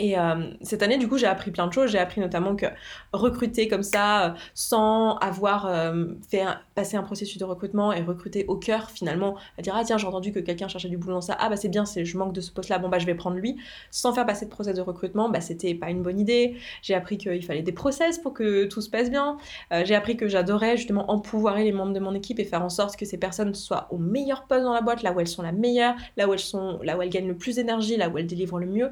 Et 0.00 0.18
euh, 0.18 0.50
cette 0.62 0.82
année, 0.82 0.96
du 0.96 1.08
coup, 1.08 1.18
j'ai 1.18 1.26
appris 1.26 1.50
plein 1.50 1.66
de 1.66 1.72
choses. 1.74 1.90
J'ai 1.90 1.98
appris 1.98 2.22
notamment 2.22 2.56
que 2.56 2.64
recruter 3.12 3.68
comme 3.68 3.82
ça, 3.82 4.24
euh, 4.24 4.30
sans 4.54 5.16
avoir 5.16 5.66
euh, 5.66 6.06
fait 6.30 6.44
passer 6.74 6.96
un 6.96 7.02
processus 7.02 7.36
de 7.36 7.44
recrutement 7.44 7.92
et 7.92 8.00
recruter 8.00 8.46
au 8.48 8.56
cœur, 8.56 8.90
finalement, 8.90 9.36
à 9.58 9.62
dire 9.62 9.74
Ah, 9.76 9.84
tiens, 9.84 9.98
j'ai 9.98 10.06
entendu 10.06 10.32
que 10.32 10.38
quelqu'un 10.38 10.68
cherchait 10.68 10.88
du 10.88 10.96
boulot 10.96 11.16
dans 11.16 11.20
ça. 11.20 11.36
Ah, 11.38 11.50
bah 11.50 11.56
c'est 11.56 11.68
bien, 11.68 11.84
je 11.84 12.16
manque 12.16 12.32
de 12.32 12.40
ce 12.40 12.50
poste-là. 12.50 12.78
Bon, 12.78 12.88
bah 12.88 12.98
je 12.98 13.04
vais 13.04 13.14
prendre 13.14 13.36
lui. 13.36 13.58
Sans 13.90 14.14
faire 14.14 14.24
passer 14.24 14.46
de 14.46 14.50
process 14.50 14.74
de 14.74 14.80
recrutement, 14.80 15.28
bah 15.28 15.42
c'était 15.42 15.74
pas 15.74 15.90
une 15.90 16.02
bonne 16.02 16.18
idée. 16.18 16.56
J'ai 16.80 16.94
appris 16.94 17.18
qu'il 17.18 17.44
fallait 17.44 17.60
des 17.60 17.72
process 17.72 18.18
pour 18.18 18.32
que 18.32 18.64
tout 18.64 18.80
se 18.80 18.88
passe 18.88 19.10
bien. 19.10 19.36
j'ai 19.84 19.94
appris 19.94 20.16
que 20.16 20.28
j'adorais 20.28 20.78
justement 20.78 21.10
empouvoirer 21.10 21.64
les 21.64 21.72
membres 21.72 21.92
de 21.92 22.00
mon 22.00 22.14
équipe 22.14 22.38
et 22.38 22.44
faire 22.44 22.64
en 22.64 22.70
sorte 22.70 22.96
que 22.96 23.04
ces 23.04 23.18
personnes 23.18 23.54
soient 23.54 23.86
au 23.90 23.98
meilleur 23.98 24.46
poste 24.46 24.62
dans 24.62 24.72
la 24.72 24.80
boîte, 24.80 25.02
là 25.02 25.12
où 25.12 25.20
elles 25.20 25.28
sont 25.28 25.42
la 25.42 25.52
meilleure, 25.52 25.94
là 26.16 26.26
où 26.26 26.32
elles, 26.32 26.38
sont, 26.38 26.78
là 26.82 26.96
où 26.96 27.02
elles 27.02 27.10
gagnent 27.10 27.28
le 27.28 27.36
plus 27.36 27.56
d'énergie, 27.56 27.96
là 27.98 28.08
où 28.08 28.16
elles 28.16 28.26
délivrent 28.26 28.58
le 28.58 28.66
mieux 28.66 28.90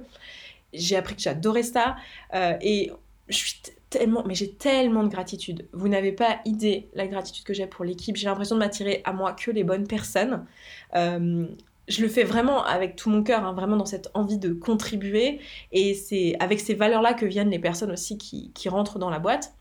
j'ai 0.72 0.96
appris 0.96 1.16
que 1.16 1.22
j'adorais 1.22 1.62
ça. 1.62 1.96
Euh, 2.35 2.57
et 2.61 2.92
je 3.28 3.37
suis 3.37 3.62
tellement, 3.90 4.24
mais 4.26 4.35
j'ai 4.35 4.52
tellement 4.52 5.02
de 5.02 5.09
gratitude. 5.09 5.68
Vous 5.72 5.88
n'avez 5.88 6.12
pas 6.12 6.40
idée 6.44 6.88
la 6.94 7.07
gratitude 7.07 7.44
que 7.44 7.54
j'ai 7.54 7.66
pour 7.66 7.85
l'équipe. 7.85 8.16
J'ai 8.16 8.26
l'impression 8.26 8.57
de 8.57 8.61
m'attirer 8.61 9.02
à 9.04 9.12
moi 9.12 9.33
que 9.33 9.50
les 9.50 9.64
bonnes 9.64 9.87
personnes. 9.87 10.46
Euh, 10.94 11.46
je 11.88 12.02
le 12.02 12.09
fais 12.09 12.24
vraiment 12.24 12.64
avec 12.64 12.96
tout 12.96 13.09
mon 13.09 13.22
cœur, 13.22 13.44
hein, 13.44 13.54
vraiment 13.54 13.76
dans 13.76 13.87
cette 13.87 14.11
envie 14.14 14.38
de 14.38 14.52
contribuer. 14.52 15.40
Et 15.72 15.94
c'est 15.94 16.37
avec 16.38 16.61
ces 16.61 16.74
valeurs-là 16.74 17.14
que 17.14 17.24
viennent 17.26 17.50
les 17.50 17.59
personnes 17.59 17.90
aussi 17.90 18.18
qui, 18.18 18.52
qui 18.52 18.68
rentrent 18.68 18.98
dans 18.98 19.11
la 19.11 19.18
boîte. 19.18 19.54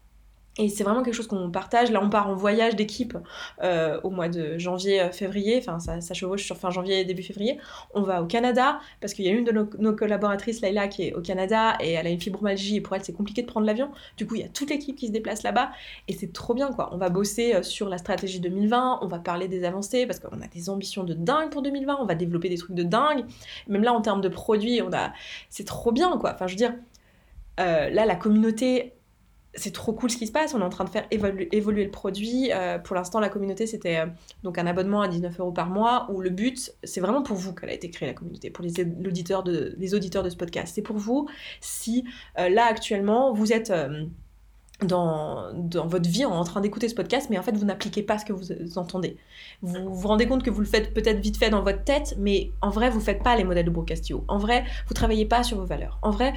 Et 0.59 0.69
c'est 0.69 0.83
vraiment 0.83 1.03
quelque 1.03 1.13
chose 1.13 1.27
qu'on 1.27 1.51
partage. 1.51 1.91
Là, 1.91 2.01
on 2.03 2.09
part 2.09 2.27
en 2.27 2.33
voyage 2.33 2.75
d'équipe 2.75 3.15
euh, 3.63 3.99
au 4.03 4.09
mois 4.09 4.27
de 4.27 4.57
janvier-février. 4.57 5.57
Euh, 5.57 5.59
enfin, 5.59 5.79
ça, 5.79 6.01
ça, 6.01 6.13
chevauche 6.13 6.43
sur 6.43 6.57
fin 6.57 6.71
janvier 6.71 6.99
et 6.99 7.05
début 7.05 7.21
février. 7.21 7.59
On 7.93 8.01
va 8.01 8.23
au 8.23 8.25
Canada 8.25 8.79
parce 8.99 9.13
qu'il 9.13 9.25
y 9.25 9.29
a 9.29 9.31
une 9.31 9.43
de 9.43 9.51
nos, 9.51 9.93
collaboratrices, 9.93 10.61
Laila, 10.61 10.87
qui 10.87 11.03
est 11.03 11.13
au 11.13 11.21
Canada 11.21 11.77
et 11.79 11.91
elle 11.91 12.07
a 12.07 12.09
une 12.09 12.19
fibromyalgie 12.19 12.77
et 12.77 12.81
pour 12.81 12.95
elle, 12.95 13.03
c'est 13.03 13.13
compliqué 13.13 13.43
de 13.43 13.47
prendre 13.47 13.67
l'avion. 13.67 13.91
Du 14.17 14.25
coup, 14.25 14.35
il 14.35 14.41
y 14.41 14.45
a 14.45 14.49
toute 14.49 14.69
l'équipe 14.69 14.95
qui 14.95 15.07
se 15.07 15.11
déplace 15.11 15.43
là-bas 15.43 15.71
et 16.07 16.13
c'est 16.13 16.33
trop 16.33 16.55
bien, 16.55 16.71
quoi. 16.71 16.89
On 16.91 16.97
va 16.97 17.09
bosser 17.09 17.53
euh, 17.53 17.61
sur 17.61 17.87
la 17.87 17.99
stratégie 17.99 18.39
2020. 18.39 18.99
On 19.03 19.07
va 19.07 19.19
parler 19.19 19.47
des 19.47 19.63
avancées 19.63 20.07
parce 20.07 20.19
qu'on 20.19 20.41
a 20.41 20.47
des 20.47 20.69
ambitions 20.69 21.03
de 21.03 21.13
dingue 21.13 21.51
pour 21.51 21.61
2020. 21.61 21.97
On 22.01 22.05
va 22.05 22.15
développer 22.15 22.49
des 22.49 22.57
trucs 22.57 22.75
de 22.75 22.83
dingue. 22.83 23.25
Même 23.67 23.83
là, 23.83 23.93
en 23.93 24.01
termes 24.01 24.21
de 24.21 24.29
produits, 24.29 24.81
on 24.81 24.91
a, 24.91 25.13
c'est 25.49 25.65
trop 25.65 25.91
bien, 25.91 26.17
quoi. 26.17 26.31
Enfin, 26.33 26.47
je 26.47 26.53
veux 26.53 26.57
dire. 26.57 26.73
là, 27.57 28.05
la 28.05 28.15
communauté 28.15 28.96
c'est 29.57 29.73
trop 29.73 29.91
cool 29.91 30.09
ce 30.09 30.17
qui 30.17 30.27
se 30.27 30.31
passe. 30.31 30.53
On 30.53 30.61
est 30.61 30.63
en 30.63 30.69
train 30.69 30.85
de 30.85 30.89
faire 30.89 31.05
évoluer, 31.11 31.83
le 31.83 31.91
produit. 31.91 32.51
Euh, 32.53 32.77
pour 32.79 32.95
l'instant, 32.95 33.19
la 33.19 33.29
communauté, 33.29 33.67
c'était 33.67 33.97
euh, 33.97 34.05
donc 34.43 34.57
un 34.57 34.67
abonnement 34.67 35.01
à 35.01 35.07
19 35.07 35.39
euros 35.39 35.51
par 35.51 35.69
mois 35.69 36.07
où 36.11 36.21
le 36.21 36.29
but, 36.29 36.71
c'est 36.83 37.01
vraiment 37.01 37.23
pour 37.23 37.35
vous 37.35 37.53
qu'elle 37.53 37.69
a 37.69 37.73
été 37.73 37.89
créée, 37.89 38.07
la 38.07 38.13
communauté, 38.13 38.49
pour 38.49 38.63
les, 38.63 38.79
auditeurs 39.07 39.43
de, 39.43 40.29
ce 40.29 40.35
podcast. 40.37 40.73
C'est 40.75 40.81
pour 40.81 40.97
vous 40.97 41.27
si 41.59 42.05
euh, 42.39 42.49
là, 42.49 42.65
actuellement, 42.65 43.33
vous 43.33 43.51
êtes 43.51 43.73
dans, 44.83 45.51
dans, 45.53 45.87
votre 45.87 46.07
vie 46.07 46.23
en 46.25 46.43
train 46.43 46.61
d'écouter 46.61 46.87
ce 46.87 46.93
podcast, 46.93 47.27
mais 47.31 47.39
en 47.39 47.43
fait, 47.43 47.57
vous 47.57 47.65
n'appliquez 47.65 48.03
pas 48.03 48.19
ce 48.19 48.25
que 48.25 48.33
vous 48.33 48.77
entendez. 48.77 49.17
Vous 49.63 49.93
vous 49.93 50.07
rendez 50.07 50.27
compte 50.27 50.43
que 50.43 50.51
vous 50.51 50.59
le 50.59 50.67
faites 50.67 50.93
peut-être 50.93 51.19
vite 51.19 51.37
fait 51.37 51.49
dans 51.49 51.63
votre 51.63 51.83
tête, 51.83 52.15
mais 52.19 52.51
en 52.61 52.69
vrai, 52.69 52.91
vous 52.91 52.99
ne 52.99 53.03
faites 53.03 53.23
pas 53.23 53.35
les 53.35 53.43
modèles 53.43 53.65
de 53.65 53.71
Brocastio. 53.71 54.23
En 54.27 54.37
vrai, 54.37 54.61
vous 54.85 54.91
ne 54.91 54.95
travaillez 54.95 55.25
pas 55.25 55.41
sur 55.41 55.57
vos 55.57 55.65
valeurs. 55.65 55.97
En 56.03 56.11
vrai, 56.11 56.33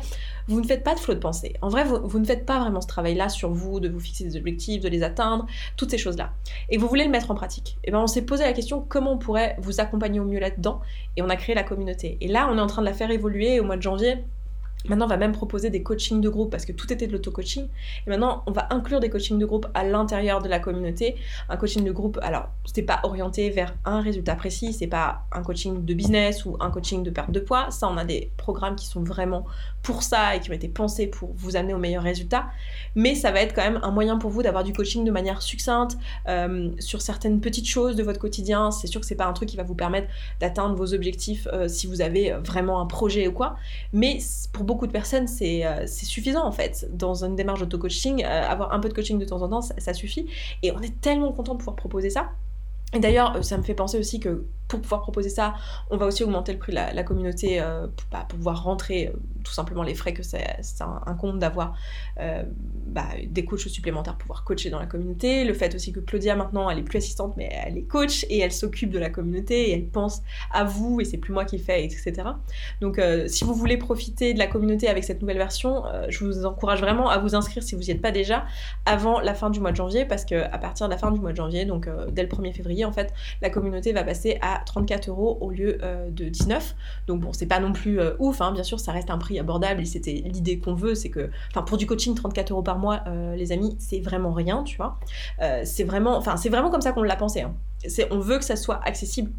vous 0.49 0.61
ne 0.61 0.67
faites 0.67 0.83
pas 0.83 0.95
de 0.95 1.01
flot 1.01 1.15
de 1.15 1.19
pensée. 1.19 1.55
En 1.61 1.69
vrai, 1.69 1.85
vous, 1.85 1.99
vous 2.03 2.19
ne 2.19 2.25
faites 2.25 2.47
pas 2.47 2.59
vraiment 2.61 2.81
ce 2.81 2.87
travail-là 2.87 3.29
sur 3.29 3.51
vous, 3.51 3.79
de 3.79 3.91
vous 3.91 4.01
fixer 4.01 4.25
des 4.25 4.37
objectifs, 4.37 4.81
de 4.81 4.89
les 4.89 5.03
atteindre, 5.03 5.47
toutes 5.77 5.91
ces 5.91 5.99
choses-là. 5.99 6.33
Et 6.71 6.79
vous 6.79 6.89
voulez 6.89 7.05
le 7.05 7.11
mettre 7.11 7.31
en 7.31 7.35
pratique. 7.35 7.77
Et 7.85 7.91
bien, 7.91 8.01
on 8.01 8.07
s'est 8.07 8.23
posé 8.23 8.45
la 8.45 8.55
question 8.55 8.85
comment 8.89 9.13
on 9.13 9.19
pourrait 9.19 9.57
vous 9.61 9.81
accompagner 9.81 10.19
au 10.19 10.25
mieux 10.25 10.41
là-dedans, 10.41 10.81
et 11.19 11.23
on 11.23 11.29
a 11.29 11.37
créé 11.37 11.55
la 11.55 11.63
communauté. 11.63 12.17
Et 12.23 12.29
là, 12.29 12.49
on 12.51 12.57
est 12.57 12.63
en 12.63 12.67
train 12.67 12.81
de 12.81 12.87
la 12.87 12.95
faire 12.95 13.11
évoluer 13.11 13.61
au 13.61 13.65
mois 13.65 13.77
de 13.77 13.83
janvier 13.83 14.25
Maintenant, 14.89 15.05
on 15.05 15.09
va 15.09 15.19
même 15.19 15.33
proposer 15.33 15.69
des 15.69 15.83
coachings 15.83 16.21
de 16.21 16.29
groupe 16.29 16.51
parce 16.51 16.65
que 16.65 16.73
tout 16.73 16.91
était 16.93 17.07
de 17.07 17.13
l'auto-coaching. 17.13 17.69
Et 18.07 18.11
maintenant, 18.11 18.43
on 18.47 18.53
va 18.53 18.67
inclure 18.71 19.01
des 19.01 19.11
coachings 19.11 19.39
de 19.39 19.45
groupe 19.45 19.67
à 19.75 19.85
l'intérieur 19.85 20.41
de 20.41 20.49
la 20.49 20.59
communauté. 20.59 21.17
Un 21.49 21.57
coaching 21.57 21.85
de 21.85 21.93
groupe, 21.93 22.19
alors, 22.23 22.49
c'est 22.65 22.83
pas 22.83 23.01
orienté 23.03 23.51
vers 23.51 23.75
un 23.85 24.01
résultat 24.01 24.35
précis, 24.37 24.73
c'est 24.73 24.87
pas 24.87 25.27
un 25.33 25.43
coaching 25.43 25.85
de 25.85 25.95
business 25.95 26.47
ou 26.47 26.57
un 26.61 26.71
coaching 26.71 27.03
de 27.03 27.11
perte 27.11 27.31
de 27.31 27.41
poids. 27.41 27.71
Ça, 27.71 27.89
on 27.89 27.97
a 27.99 28.05
des 28.05 28.31
programmes 28.39 28.77
qui 28.77 28.87
sont 28.87 29.03
vraiment 29.03 29.45
pour 29.83 30.03
ça 30.03 30.37
et 30.37 30.41
qui 30.41 30.51
ont 30.51 30.55
été 30.55 30.69
pensés 30.69 31.07
pour 31.07 31.31
vous 31.35 31.57
amener 31.57 31.75
au 31.75 31.79
meilleur 31.79 32.03
résultat. 32.03 32.47
Mais 32.95 33.15
ça 33.15 33.33
va 33.33 33.41
être 33.41 33.55
quand 33.55 33.63
même 33.63 33.81
un 33.83 33.91
moyen 33.91 34.17
pour 34.17 34.31
vous 34.31 34.43
d'avoir 34.43 34.65
du 34.65 34.73
coaching 34.73 35.05
de 35.05 35.11
manière 35.11 35.43
succincte 35.43 35.99
euh, 36.29 36.71
sur 36.79 37.03
certaines 37.03 37.41
petites 37.41 37.69
choses 37.69 37.97
de 37.97 38.03
votre 38.03 38.19
quotidien. 38.19 38.71
C'est 38.71 38.87
sûr 38.87 39.01
que 39.01 39.07
c'est 39.07 39.15
pas 39.15 39.27
un 39.27 39.33
truc 39.33 39.49
qui 39.49 39.57
va 39.57 39.63
vous 39.63 39.75
permettre 39.75 40.09
d'atteindre 40.41 40.75
vos 40.75 40.95
objectifs 40.95 41.49
euh, 41.53 41.69
si 41.69 41.87
vous 41.87 42.01
avez 42.01 42.33
vraiment 42.45 42.81
un 42.81 42.87
projet 42.87 43.29
ou 43.29 43.33
quoi. 43.33 43.57
Mais 43.93 44.19
pour 44.53 44.65
beaucoup 44.71 44.87
de 44.87 44.93
personnes, 44.93 45.27
euh, 45.43 45.83
c'est 45.87 46.07
suffisant 46.07 46.45
en 46.47 46.53
fait. 46.53 46.89
Dans 46.97 47.25
une 47.25 47.35
démarche 47.35 47.59
d'auto-coaching, 47.59 48.23
euh, 48.25 48.43
avoir 48.49 48.73
un 48.73 48.79
peu 48.79 48.89
de 48.89 48.95
coaching 48.95 49.19
de 49.19 49.25
temps 49.25 49.43
en 49.43 49.49
temps, 49.49 49.63
ça, 49.63 49.95
suffit. 49.95 50.27
Et 50.63 50.71
on 50.71 50.81
est 50.81 51.01
tellement 51.01 51.33
content 51.33 51.55
de 51.55 51.59
pouvoir 51.59 51.75
proposer 51.75 52.09
ça. 52.09 52.31
Et 52.95 53.01
d'ailleurs, 53.01 53.37
euh, 53.37 53.43
ça 53.43 53.59
me 53.59 53.65
fait 53.65 53.75
penser 53.75 53.99
aussi 53.99 54.21
que 54.21 54.45
pour 54.71 54.81
pouvoir 54.81 55.03
proposer 55.03 55.29
ça, 55.29 55.55
on 55.91 55.97
va 55.97 56.07
aussi 56.07 56.23
augmenter 56.23 56.53
le 56.53 56.59
prix 56.59 56.73
de 56.73 56.77
la, 56.77 57.03
communauté 57.03 57.61
euh, 57.61 57.87
bah, 58.11 58.25
pour, 58.29 58.39
pouvoir 58.39 58.63
rentrer 58.63 59.09
euh, 59.09 59.19
tout 59.45 59.53
simplement 59.53 59.83
les 59.83 59.95
frais 59.95 60.15
que 60.15 60.23
c'est 60.23 60.47
un, 60.81 61.15
compte 61.15 61.39
d'avoir 61.39 61.75
euh, 62.21 62.45
bah, 62.87 63.09
des 63.27 63.45
coachs 63.45 63.69
supplémentaires 63.69 64.15
pour 64.15 64.29
pouvoir 64.29 64.45
coacher 64.45 64.71
dans 64.71 64.79
la 64.79 64.87
communauté. 64.87 65.45
Le 65.45 65.55
fait 65.55 65.75
aussi 65.75 65.93
que 65.93 66.01
Claudia 66.01 66.37
maintenant 66.37 66.71
elle 66.71 66.79
est 66.79 66.83
plus 66.83 66.99
assistante 66.99 67.37
mais 67.37 67.51
elle 67.53 67.77
est 67.77 67.83
coach 67.83 68.25
et 68.31 68.39
elle 68.39 68.53
s'occupe 68.53 68.91
de 68.91 68.99
la 68.99 69.11
communauté 69.11 69.71
et 69.71 69.73
elle 69.73 69.87
pense 69.87 70.23
à 70.53 70.65
vous 70.65 71.01
et 71.01 71.05
c'est 71.05 71.19
plus 71.19 71.33
moi 71.33 71.45
qui 71.45 71.59
fais 71.59 71.85
etc. 71.85 72.13
Donc 72.81 73.01
si 73.27 73.45
vous 73.45 73.55
voulez 73.55 73.77
profiter 73.77 74.35
de 74.35 74.39
la 74.39 74.47
communauté 74.47 74.89
avec 74.89 75.05
cette 75.05 75.21
nouvelle 75.21 75.39
version, 75.39 75.83
je 76.09 76.25
vous 76.25 76.47
encourage 76.47 76.81
vraiment 76.81 77.11
à 77.11 77.19
vous 77.19 77.35
inscrire 77.35 77.63
si 77.63 77.75
vous 77.75 77.83
n'y 77.83 77.91
êtes 77.91 78.03
pas 78.03 78.13
déjà 78.13 78.45
avant 78.87 79.21
la 79.21 79.35
fin 79.35 79.51
du 79.51 79.61
mois 79.61 79.73
de 79.73 79.77
janvier 79.77 80.05
parce 80.05 80.25
que 80.25 80.35
à 80.35 80.59
partir 80.59 80.87
de 80.87 80.93
la 80.93 80.99
fin 80.99 81.11
du 81.11 81.21
mois 81.21 81.33
de 81.33 81.37
janvier, 81.37 81.65
donc 81.65 81.89
dès 82.13 82.23
le 82.23 82.29
1er 82.29 82.53
février 82.53 82.85
en 82.85 82.93
fait, 82.93 83.13
la 83.43 83.51
communauté 83.51 83.93
va 83.93 84.05
passer 84.05 84.39
à 84.43 84.60
34 84.65 85.09
euros 85.09 85.39
au 85.41 85.51
lieu 85.51 85.79
euh, 85.83 86.11
de 86.11 86.29
19. 86.29 86.75
Donc 87.07 87.21
bon, 87.21 87.33
c'est 87.33 87.47
pas 87.47 87.61
non 87.61 87.73
plus 87.73 88.01
euh, 88.01 88.15
ouf, 88.19 88.41
hein. 88.41 88.53
bien 88.53 88.63
sûr, 88.63 88.81
ça 88.81 88.93
reste 88.93 89.11
un 89.11 89.19
prix 89.19 89.39
abordable 89.39 89.83
et 89.83 89.85
c'était 89.85 90.23
l'idée 90.25 90.59
qu'on 90.59 90.75
veut, 90.75 90.95
c'est 90.95 91.11
que, 91.11 91.31
enfin, 91.51 91.63
pour 91.63 91.77
du 91.77 91.87
coaching, 91.87 92.15
34 92.15 92.51
euros 92.53 92.63
par 92.63 92.79
mois, 92.79 93.03
euh, 93.07 93.37
les 93.37 93.53
amis, 93.53 93.77
c'est 93.79 94.01
vraiment 94.01 94.33
rien, 94.33 94.63
tu 94.65 94.77
vois. 94.77 94.99
c'est 95.65 95.85
vraiment, 95.85 96.17
enfin, 96.17 96.37
c'est 96.37 96.49
vraiment 96.49 96.71
comme 96.71 96.81
ça 96.81 96.93
qu'on 96.93 97.03
l'a 97.03 97.17
pensé. 97.17 97.43
Hein. 97.43 97.55
on 98.11 98.19
veut 98.19 98.39
que 98.39 98.45
ça 98.45 98.57
soit 98.57 98.81
accessible 98.85 99.31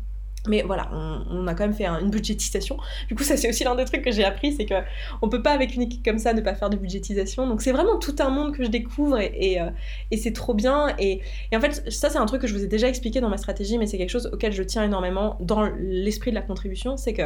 mais 0.47 0.63
voilà, 0.63 0.89
on, 0.91 1.45
a 1.47 1.54
quand 1.54 1.63
même 1.63 1.73
fait 1.73 1.86
une 1.86 2.10
budgétisation. 2.10 2.77
Du 3.08 3.15
coup, 3.15 3.23
ça 3.23 3.38
c'est 3.38 3.47
aussi 3.47 3.63
l'un 3.63 3.75
des 3.75 3.86
trucs 3.86 4.01
que 4.01 4.12
j'ai 4.12 4.23
appris, 4.23 4.54
c'est 4.54 4.65
que 4.65 4.73
on 5.21 5.30
peut 5.30 5.43
pas 5.43 5.51
avec 5.51 5.75
une 5.75 5.84
équipe 5.84 6.04
comme 6.04 6.17
ça 6.17 6.34
ne 6.34 6.41
pas 6.41 6.56
faire 6.56 6.69
de 6.69 6.77
budgétisation. 6.77 7.47
Donc 7.47 7.62
c'est 7.62 7.71
vraiment 7.71 7.99
tout 7.99 8.15
un 8.19 8.30
monde 8.30 8.56
que 8.56 8.63
je 8.63 8.69
découvre 8.69 9.19
et, 9.19 9.62
euh, 9.62 9.69
c'est 10.17 10.34
trop 10.34 10.54
bien. 10.54 10.95
Et, 10.97 11.21
en 11.56 11.60
fait, 11.60 11.91
ça 11.91 12.10
c'est 12.10 12.17
un 12.17 12.25
truc 12.25 12.41
que 12.41 12.47
je 12.47 12.54
vous 12.54 12.63
ai 12.63 12.67
déjà 12.67 12.88
expliqué 12.88 13.21
dans 13.21 13.30
ma 13.30 13.38
stratégie, 13.38 13.77
mais 13.77 13.86
c'est 13.86 13.97
quelque 13.97 14.10
chose 14.10 14.30
auquel 14.34 14.51
je 14.51 14.63
tiens 14.63 14.84
énormément 14.84 15.38
dans 15.41 15.69
l'esprit 15.80 16.32
de 16.32 16.36
la 16.36 16.41
contribution, 16.41 16.97
c'est 16.97 17.13
que 17.13 17.23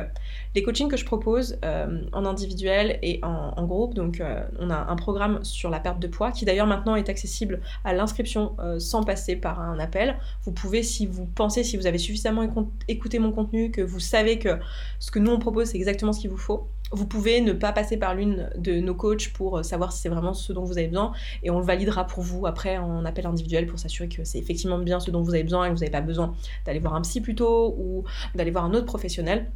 les 0.54 0.64
coachings 0.64 0.90
que 0.90 0.98
je 0.98 1.06
propose 1.06 1.58
euh, 1.64 2.02
en 2.12 2.26
individuel 2.26 3.00
et 3.02 3.20
en, 3.24 3.66
groupe, 3.66 3.96
donc 3.96 4.20
euh, 4.20 4.44
on 4.60 4.70
a 4.70 4.76
un 4.76 4.96
programme 4.96 5.44
sur 5.44 5.70
la 5.70 5.80
perte 5.80 6.00
de 6.00 6.08
poids 6.08 6.32
qui 6.32 6.46
d'ailleurs 6.46 6.68
maintenant 6.68 6.96
est 6.96 7.10
accessible 7.10 7.62
à 7.84 7.94
l'inscription 7.94 8.56
sans 8.80 9.04
passer 9.04 9.36
par 9.36 9.60
un 9.60 9.80
appel. 9.80 10.18
Vous 10.44 10.52
pouvez, 10.52 10.84
si 10.84 11.08
vous 11.08 11.26
pensez, 11.26 11.64
si 11.64 11.78
vous 11.78 11.88
avez 11.88 11.98
suffisamment 11.98 12.44
écouté 12.88 13.05
mon 13.20 13.32
contenu, 13.32 13.72
que 13.72 13.82
vous 13.82 14.00
savez 14.00 14.40
que 14.40 14.60
ce 15.00 15.12
que 15.12 15.20
nous 15.20 15.32
on 15.32 15.40
propose 15.40 15.70
c'est 15.70 15.78
exactement 15.78 16.14
ce 16.14 16.20
qu'il 16.20 16.30
vous 16.30 16.38
faut, 16.38 16.68
vous 16.92 17.08
pouvez 17.08 17.42
ne 17.42 17.54
pas 17.54 17.72
passer 17.72 17.98
par 17.98 18.16
l'une 18.16 18.50
de 18.58 18.80
nos 18.80 18.94
coachs 18.94 19.30
pour 19.34 19.58
euh, 19.58 19.64
savoir 19.64 19.92
si 19.92 20.02
c'est 20.02 20.10
vraiment 20.10 20.34
ce 20.34 20.54
dont 20.54 20.64
vous 20.64 20.78
avez 20.78 20.88
besoin 20.88 21.14
et 21.44 21.50
on 21.50 21.60
le 21.60 21.66
validera 21.66 22.06
pour 22.06 22.24
vous 22.24 22.46
après 22.46 22.78
en 22.78 23.06
appel 23.06 23.26
individuel 23.26 23.66
pour 23.66 23.80
s'assurer 23.80 24.08
que 24.08 24.24
c'est 24.24 24.38
effectivement 24.38 24.78
bien 24.78 25.00
ce 25.00 25.12
dont 25.12 25.22
vous 25.22 25.34
avez 25.34 25.44
besoin 25.44 25.66
et 25.66 25.70
que 25.70 25.74
vous 25.74 25.80
n'avez 25.80 25.92
pas 25.92 26.02
besoin 26.02 26.36
d'aller 26.66 26.80
voir 26.80 26.96
un 26.96 27.02
psy 27.02 27.22
plutôt 27.22 27.76
ou 27.78 28.04
d'aller 28.36 28.52
voir 28.52 28.66
un 28.66 28.74
autre 28.74 28.86
professionnel. 28.86 29.52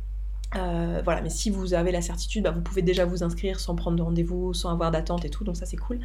Euh, 0.55 1.01
voilà, 1.03 1.21
mais 1.21 1.29
si 1.29 1.49
vous 1.49 1.73
avez 1.73 1.91
la 1.91 2.01
certitude, 2.01 2.43
bah, 2.43 2.51
vous 2.51 2.61
pouvez 2.61 2.81
déjà 2.81 3.05
vous 3.05 3.23
inscrire 3.23 3.59
sans 3.59 3.75
prendre 3.75 3.97
de 3.97 4.01
rendez-vous, 4.01 4.53
sans 4.53 4.71
avoir 4.71 4.89
d'attente 4.89 5.23
et 5.25 5.29
tout, 5.29 5.43
donc 5.43 5.55
ça 5.55 5.65
c'est 5.65 5.77
cool. 5.77 5.99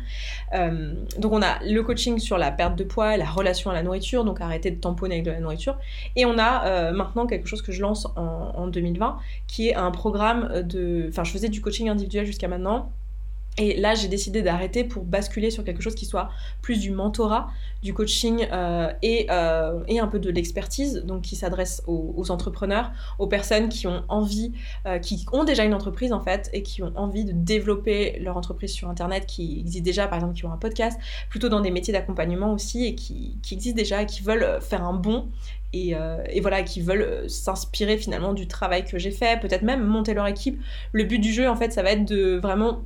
Euh, 0.55 0.95
donc 1.19 1.33
on 1.33 1.41
a 1.41 1.63
le 1.65 1.83
coaching 1.83 2.19
sur 2.19 2.37
la 2.37 2.51
perte 2.51 2.77
de 2.77 2.85
poids, 2.85 3.17
la 3.17 3.25
relation 3.25 3.71
à 3.71 3.75
la 3.75 3.83
nourriture, 3.83 4.25
donc 4.25 4.41
arrêter 4.41 4.71
de 4.71 4.81
tamponner 4.81 5.17
avec 5.17 5.25
de 5.25 5.31
la 5.31 5.41
nourriture. 5.41 5.79
Et 6.17 6.27
on 6.27 6.39
a 6.39 6.67
euh, 6.67 6.93
maintenant 6.93 7.27
quelque 7.27 7.49
chose 7.49 7.63
que 7.63 7.73
je 7.73 7.81
lance 7.81 8.07
en, 8.17 8.53
en 8.55 8.67
2020, 8.67 9.19
qui 9.47 9.69
est 9.69 9.75
un 9.75 9.91
programme 9.91 10.63
de... 10.63 11.07
Enfin, 11.09 11.25
je 11.25 11.33
faisais 11.33 11.49
du 11.49 11.61
coaching 11.61 11.89
individuel 11.89 12.27
jusqu'à 12.27 12.49
maintenant, 12.49 12.93
et 13.57 13.77
là, 13.77 13.95
j'ai 13.95 14.09
décidé 14.09 14.43
d'arrêter 14.43 14.83
pour 14.83 15.05
basculer 15.05 15.51
sur 15.51 15.63
quelque 15.63 15.81
chose 15.81 15.95
qui 15.95 16.07
soit 16.07 16.31
plus 16.61 16.81
du 16.81 16.91
mentorat, 16.91 17.49
du 17.83 17.95
coaching 17.95 18.49
euh, 18.51 18.93
et, 19.03 19.27
euh, 19.31 19.81
et, 19.87 20.01
un 20.01 20.09
peu 20.09 20.19
de 20.19 20.29
l'expertise, 20.31 21.05
donc 21.05 21.23
qui 21.23 21.37
s'adresse 21.37 21.83
aux, 21.87 22.31
entrepreneurs, 22.31 22.91
aux 23.21 23.29
personnes 23.29 23.69
qui 23.69 23.87
ont 23.87 24.03
envie, 24.09 24.53
euh, 24.87 24.99
qui 24.99 25.25
ont 25.33 25.45
déjà 25.45 25.65
une 25.65 25.75
entreprise 25.75 26.13
en 26.13 26.21
fait, 26.21 26.51
et 26.53 26.63
qui 26.63 26.83
ont 26.83 26.93
envie 26.97 27.25
de 27.25 27.33
développer 27.33 28.19
leur 28.21 28.37
entreprise 28.37 28.73
sur 28.73 28.89
Internet, 28.89 29.27
qui 29.27 29.61
existent 29.61 29.85
déjà, 29.85 30.09
par 30.09 30.17
exemple, 30.17 30.35
qui 30.35 30.45
ont 30.47 30.53
un 30.53 30.57
podcast, 30.57 30.99
plutôt 31.31 31.49
dans 31.49 31.61
des 31.61 31.71
métiers 31.71 31.93
d'accompagnement 31.93 32.53
aussi, 32.53 32.87
et 32.87 32.95
qui, 32.97 33.39
qui, 33.43 33.55
existent 33.55 33.77
déjà, 33.77 34.03
et 34.03 34.07
qui 34.07 34.23
veulent 34.23 34.59
faire 34.63 34.85
un 34.85 34.95
bond 34.95 35.29
et, 35.73 35.95
et, 36.31 36.41
voilà, 36.41 36.63
qui 36.63 36.81
veulent 36.81 37.29
s'inspirer 37.29 37.99
finalement 37.99 38.33
du 38.33 38.47
travail 38.47 38.85
que 38.85 38.97
j'ai 38.97 39.11
fait, 39.11 39.41
peut-être 39.41 39.63
même 39.63 39.85
monter 39.85 40.15
leur 40.15 40.29
équipe. 40.29 40.61
Le 40.93 41.03
but 41.03 41.19
du 41.19 41.33
jeu, 41.33 41.49
en 41.49 41.57
fait, 41.57 41.73
ça 41.73 41.83
va 41.83 41.91
être 41.91 42.05
de 42.05 42.37
vraiment 42.37 42.85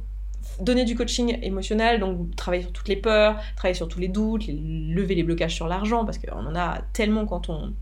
donner 0.61 0.85
du 0.85 0.95
coaching 0.95 1.39
émotionnel, 1.43 2.01
donc 2.01 2.35
travailler 2.37 2.63
sur 2.63 2.73
toutes 2.73 2.89
les 2.89 2.97
peurs, 2.97 3.41
travailler 3.57 3.75
sur 3.75 3.89
tous 3.89 4.01
les 4.01 4.09
doutes, 4.09 4.45
lever 4.49 5.15
les 5.15 5.23
blocages 5.23 5.55
sur 5.55 5.69
l'argent, 5.69 6.05
parce 6.05 6.19
qu'on 6.19 6.47
en 6.47 6.55
a 6.55 6.81
tellement 6.93 7.27
quand 7.27 7.49
on 7.49 7.75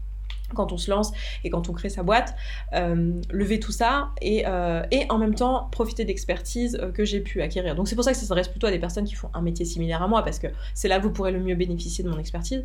quand 0.54 0.72
on 0.72 0.78
se 0.78 0.90
lance 0.90 1.12
et 1.44 1.50
quand 1.50 1.68
on 1.68 1.72
crée 1.72 1.88
sa 1.88 2.02
boîte, 2.02 2.34
euh, 2.74 3.12
lever 3.30 3.60
tout 3.60 3.72
ça 3.72 4.10
et, 4.20 4.44
euh, 4.46 4.82
et, 4.90 5.06
en 5.08 5.18
même 5.18 5.34
temps 5.34 5.68
profiter 5.72 6.04
d'expertise 6.04 6.78
euh, 6.80 6.90
que 6.90 7.04
j'ai 7.04 7.20
pu 7.20 7.42
acquérir. 7.42 7.74
Donc 7.74 7.88
c'est 7.88 7.94
pour 7.94 8.04
ça 8.04 8.12
que 8.12 8.18
ça 8.18 8.26
s'adresse 8.26 8.48
plutôt 8.48 8.66
à 8.66 8.70
des 8.70 8.78
personnes 8.78 9.04
qui 9.04 9.14
font 9.14 9.28
un 9.34 9.42
métier 9.42 9.64
similaire 9.64 10.02
à 10.02 10.08
moi 10.08 10.22
parce 10.22 10.38
que 10.38 10.48
c'est 10.74 10.88
là 10.88 10.98
que 10.98 11.04
vous 11.04 11.10
pourrez 11.10 11.32
le 11.32 11.40
mieux 11.40 11.54
bénéficier 11.54 12.04
de 12.04 12.10
mon 12.10 12.18
expertise. 12.18 12.64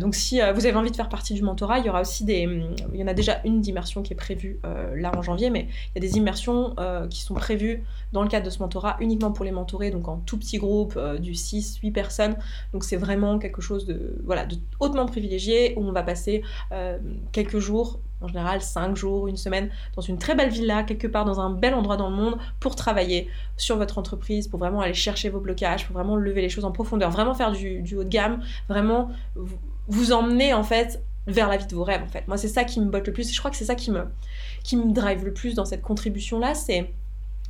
donc 0.00 0.14
si 0.14 0.40
vous 0.54 0.66
avez 0.66 0.74
envie 0.74 0.90
de 0.90 0.96
faire 0.96 1.08
partie 1.08 1.34
du 1.34 1.42
mentorat, 1.42 1.78
il 1.78 1.86
y 1.86 1.88
aura 1.88 2.00
aussi 2.00 2.24
des... 2.24 2.48
Il 2.92 3.00
y 3.00 3.02
en 3.02 3.06
a 3.06 3.14
déjà 3.14 3.40
une 3.44 3.60
d'immersion 3.60 4.02
qui 4.02 4.12
est 4.12 4.16
prévue 4.16 4.60
là 4.94 5.12
en 5.16 5.22
janvier, 5.22 5.50
mais 5.50 5.68
il 5.94 6.02
y 6.02 6.06
a 6.06 6.08
des 6.08 6.16
immersions 6.16 6.74
qui 7.10 7.20
sont 7.22 7.34
prévues 7.34 7.84
dans 8.12 8.22
le 8.22 8.28
cadre 8.28 8.44
de 8.46 8.50
ce 8.50 8.58
mentorat 8.58 8.96
uniquement 9.00 9.32
pour 9.32 9.44
les 9.44 9.50
mentorés, 9.50 9.90
donc 9.90 10.08
en 10.08 10.18
tout 10.18 10.38
petit 10.38 10.58
groupe 10.58 10.98
du 11.20 11.32
6-8 11.32 11.92
personnes. 11.92 12.36
Donc 12.72 12.84
c'est 12.84 12.96
vraiment 12.96 13.38
quelque 13.38 13.60
chose 13.60 13.86
de, 13.86 14.20
voilà, 14.24 14.46
de 14.46 14.56
hautement 14.80 15.06
privilégié 15.06 15.74
où 15.76 15.82
on 15.82 15.92
va 15.92 16.02
passer 16.02 16.42
quelques 17.32 17.58
jours, 17.58 18.00
en 18.20 18.28
général 18.28 18.62
5 18.62 18.96
jours, 18.96 19.26
une 19.28 19.36
semaine, 19.36 19.70
dans 19.96 20.02
une 20.02 20.18
très 20.18 20.34
belle 20.34 20.50
villa, 20.50 20.82
quelque 20.82 21.06
part 21.06 21.24
dans 21.24 21.40
un 21.40 21.50
bel 21.50 21.74
endroit 21.74 21.96
dans 21.96 22.08
le 22.08 22.16
monde, 22.16 22.38
pour 22.60 22.76
travailler 22.76 23.28
sur 23.56 23.76
votre 23.76 23.98
entreprise, 23.98 24.48
pour 24.48 24.58
vraiment 24.58 24.80
aller 24.80 24.94
chercher 24.94 25.28
vos 25.28 25.40
blocages, 25.40 25.86
pour 25.86 25.94
vraiment 25.94 26.16
lever 26.16 26.40
les 26.40 26.48
choses 26.48 26.64
en 26.64 26.72
profondeur, 26.72 27.10
vraiment 27.10 27.34
faire 27.34 27.52
du, 27.52 27.96
haut 27.96 28.04
de 28.04 28.08
gamme, 28.08 28.42
vraiment 28.68 29.10
vous, 29.88 30.12
emmener 30.12 30.54
en 30.54 30.62
fait 30.62 31.02
vers 31.26 31.48
la 31.48 31.56
vie 31.56 31.66
de 31.66 31.74
vos 31.74 31.84
rêves 31.84 32.02
en 32.02 32.08
fait. 32.08 32.26
Moi 32.28 32.36
c'est 32.36 32.48
ça 32.48 32.64
qui 32.64 32.80
me 32.80 32.86
botte 32.86 33.06
le 33.06 33.12
plus 33.12 33.32
je 33.32 33.38
crois 33.38 33.50
que 33.50 33.56
c'est 33.56 33.64
ça 33.64 33.74
qui 33.74 33.90
me, 33.90 34.04
qui 34.64 34.76
me 34.76 34.92
drive 34.92 35.24
le 35.24 35.32
plus 35.32 35.54
dans 35.54 35.64
cette 35.64 35.82
contribution 35.82 36.38
là, 36.38 36.54
c'est 36.54 36.92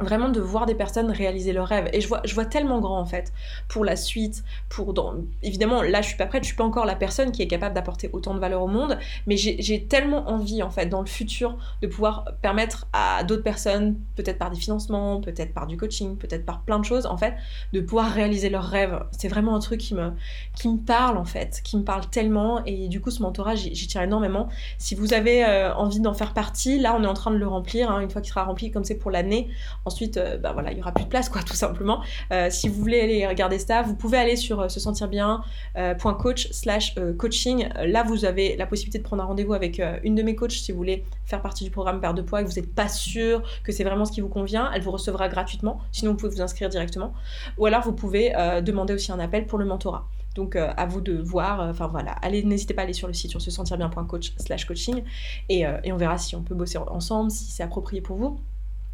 vraiment 0.00 0.28
de 0.28 0.40
voir 0.40 0.66
des 0.66 0.74
personnes 0.74 1.10
réaliser 1.10 1.52
leurs 1.52 1.68
rêves. 1.68 1.88
Et 1.92 2.00
je 2.00 2.08
vois, 2.08 2.20
je 2.24 2.34
vois 2.34 2.44
tellement 2.44 2.80
grand 2.80 2.98
en 2.98 3.04
fait 3.04 3.32
pour 3.68 3.84
la 3.84 3.96
suite, 3.96 4.42
pour 4.68 4.94
évidemment 5.42 5.82
là 5.82 6.02
je 6.02 6.08
suis 6.08 6.16
pas 6.16 6.26
prête, 6.26 6.42
je 6.42 6.48
suis 6.48 6.56
pas 6.56 6.64
encore 6.64 6.86
la 6.86 6.96
personne 6.96 7.32
qui 7.32 7.42
est 7.42 7.46
capable 7.46 7.74
d'apporter 7.74 8.10
autant 8.12 8.34
de 8.34 8.40
valeur 8.40 8.62
au 8.62 8.66
monde, 8.66 8.98
mais 9.26 9.36
j'ai 9.36 9.86
tellement 9.86 10.28
envie 10.28 10.62
en 10.62 10.70
fait 10.70 10.86
dans 10.86 11.00
le 11.00 11.06
futur 11.06 11.56
de 11.80 11.86
pouvoir 11.86 12.24
permettre 12.42 12.86
à 12.92 13.24
d'autres 13.24 13.42
personnes, 13.42 13.96
peut-être 14.16 14.38
par 14.38 14.50
des 14.50 14.58
financements, 14.58 15.20
peut-être 15.20 15.54
par 15.54 15.66
du 15.66 15.76
coaching, 15.76 16.16
peut-être 16.16 16.44
par 16.44 16.62
plein 16.62 16.78
de 16.78 16.84
choses 16.84 17.06
en 17.06 17.16
fait, 17.16 17.34
de 17.72 17.80
pouvoir 17.80 18.10
réaliser 18.10 18.50
leurs 18.50 18.64
rêves. 18.64 19.02
C'est 19.12 19.28
vraiment 19.28 19.54
un 19.54 19.60
truc 19.60 19.80
qui 19.80 19.94
me, 19.94 20.12
qui 20.56 20.68
me 20.68 20.78
parle 20.78 21.16
en 21.16 21.24
fait, 21.24 21.60
qui 21.64 21.76
me 21.76 21.84
parle 21.84 22.08
tellement 22.08 22.64
et 22.64 22.88
du 22.88 23.00
coup 23.00 23.10
ce 23.10 23.22
mentorat 23.22 23.54
j'y 23.54 23.86
tiens 23.86 24.02
énormément. 24.02 24.48
Si 24.78 24.94
vous 24.94 25.14
avez 25.14 25.44
euh, 25.44 25.74
envie 25.74 26.00
d'en 26.00 26.14
faire 26.14 26.34
partie, 26.34 26.78
là 26.78 26.96
on 26.98 27.04
est 27.04 27.06
en 27.06 27.14
train 27.14 27.30
de 27.30 27.36
le 27.36 27.46
remplir, 27.46 27.90
hein, 27.90 28.00
une 28.00 28.10
fois 28.10 28.20
qu'il 28.20 28.30
sera 28.30 28.44
rempli 28.44 28.70
comme 28.70 28.84
c'est 28.84 28.96
pour 28.96 29.10
l'année. 29.10 29.48
Ensuite, 29.92 30.16
euh, 30.16 30.38
bah 30.38 30.54
voilà, 30.54 30.72
il 30.72 30.78
y 30.78 30.80
aura 30.80 30.92
plus 30.92 31.04
de 31.04 31.10
place, 31.10 31.28
quoi, 31.28 31.42
tout 31.46 31.54
simplement. 31.54 32.02
Euh, 32.32 32.48
si 32.48 32.66
vous 32.66 32.80
voulez 32.80 32.98
aller 32.98 33.26
regarder 33.26 33.58
ça, 33.58 33.82
vous 33.82 33.94
pouvez 33.94 34.16
aller 34.16 34.36
sur 34.36 34.60
euh, 34.60 34.68
se 34.70 34.80
sentir 34.80 35.06
bien.coach 35.06 36.48
slash 36.50 36.94
coaching. 37.18 37.68
Là, 37.84 38.02
vous 38.02 38.24
avez 38.24 38.56
la 38.56 38.66
possibilité 38.66 38.98
de 38.98 39.02
prendre 39.02 39.22
un 39.22 39.26
rendez-vous 39.26 39.52
avec 39.52 39.82
une 40.02 40.14
de 40.14 40.22
mes 40.22 40.34
coachs 40.34 40.52
si 40.52 40.72
vous 40.72 40.78
voulez 40.78 41.04
faire 41.26 41.42
partie 41.42 41.64
du 41.64 41.70
programme 41.70 42.00
Perte 42.00 42.16
de 42.16 42.22
poids 42.22 42.40
et 42.40 42.44
que 42.44 42.48
vous 42.48 42.56
n'êtes 42.56 42.74
pas 42.74 42.88
sûr 42.88 43.42
que 43.64 43.72
c'est 43.72 43.84
vraiment 43.84 44.06
ce 44.06 44.12
qui 44.12 44.22
vous 44.22 44.28
convient. 44.28 44.70
Elle 44.74 44.80
vous 44.80 44.92
recevra 44.92 45.28
gratuitement. 45.28 45.78
Sinon, 45.92 46.12
vous 46.12 46.16
pouvez 46.16 46.34
vous 46.34 46.40
inscrire 46.40 46.70
directement. 46.70 47.12
Ou 47.58 47.66
alors, 47.66 47.82
vous 47.82 47.92
pouvez 47.92 48.32
demander 48.62 48.94
aussi 48.94 49.12
un 49.12 49.18
appel 49.18 49.46
pour 49.46 49.58
le 49.58 49.66
mentorat. 49.66 50.08
Donc 50.34 50.56
à 50.56 50.86
vous 50.86 51.02
de 51.02 51.20
voir, 51.20 51.60
enfin 51.60 51.88
voilà, 51.88 52.12
allez, 52.22 52.42
n'hésitez 52.42 52.72
pas 52.72 52.82
à 52.82 52.84
aller 52.84 52.94
sur 52.94 53.06
le 53.06 53.12
site 53.12 53.30
sur 53.30 53.42
se 53.42 53.50
sentir 53.50 53.76
bien.coach 53.76 54.32
slash 54.38 54.64
coaching 54.64 55.02
et, 55.50 55.64
et, 55.84 55.92
on 55.92 55.96
verra 55.98 56.16
si 56.16 56.34
on 56.36 56.42
peut 56.42 56.54
bosser 56.54 56.78
ensemble, 56.78 57.30
si 57.30 57.50
c'est 57.50 57.62
approprié 57.62 58.00
pour 58.00 58.16
vous. 58.16 58.40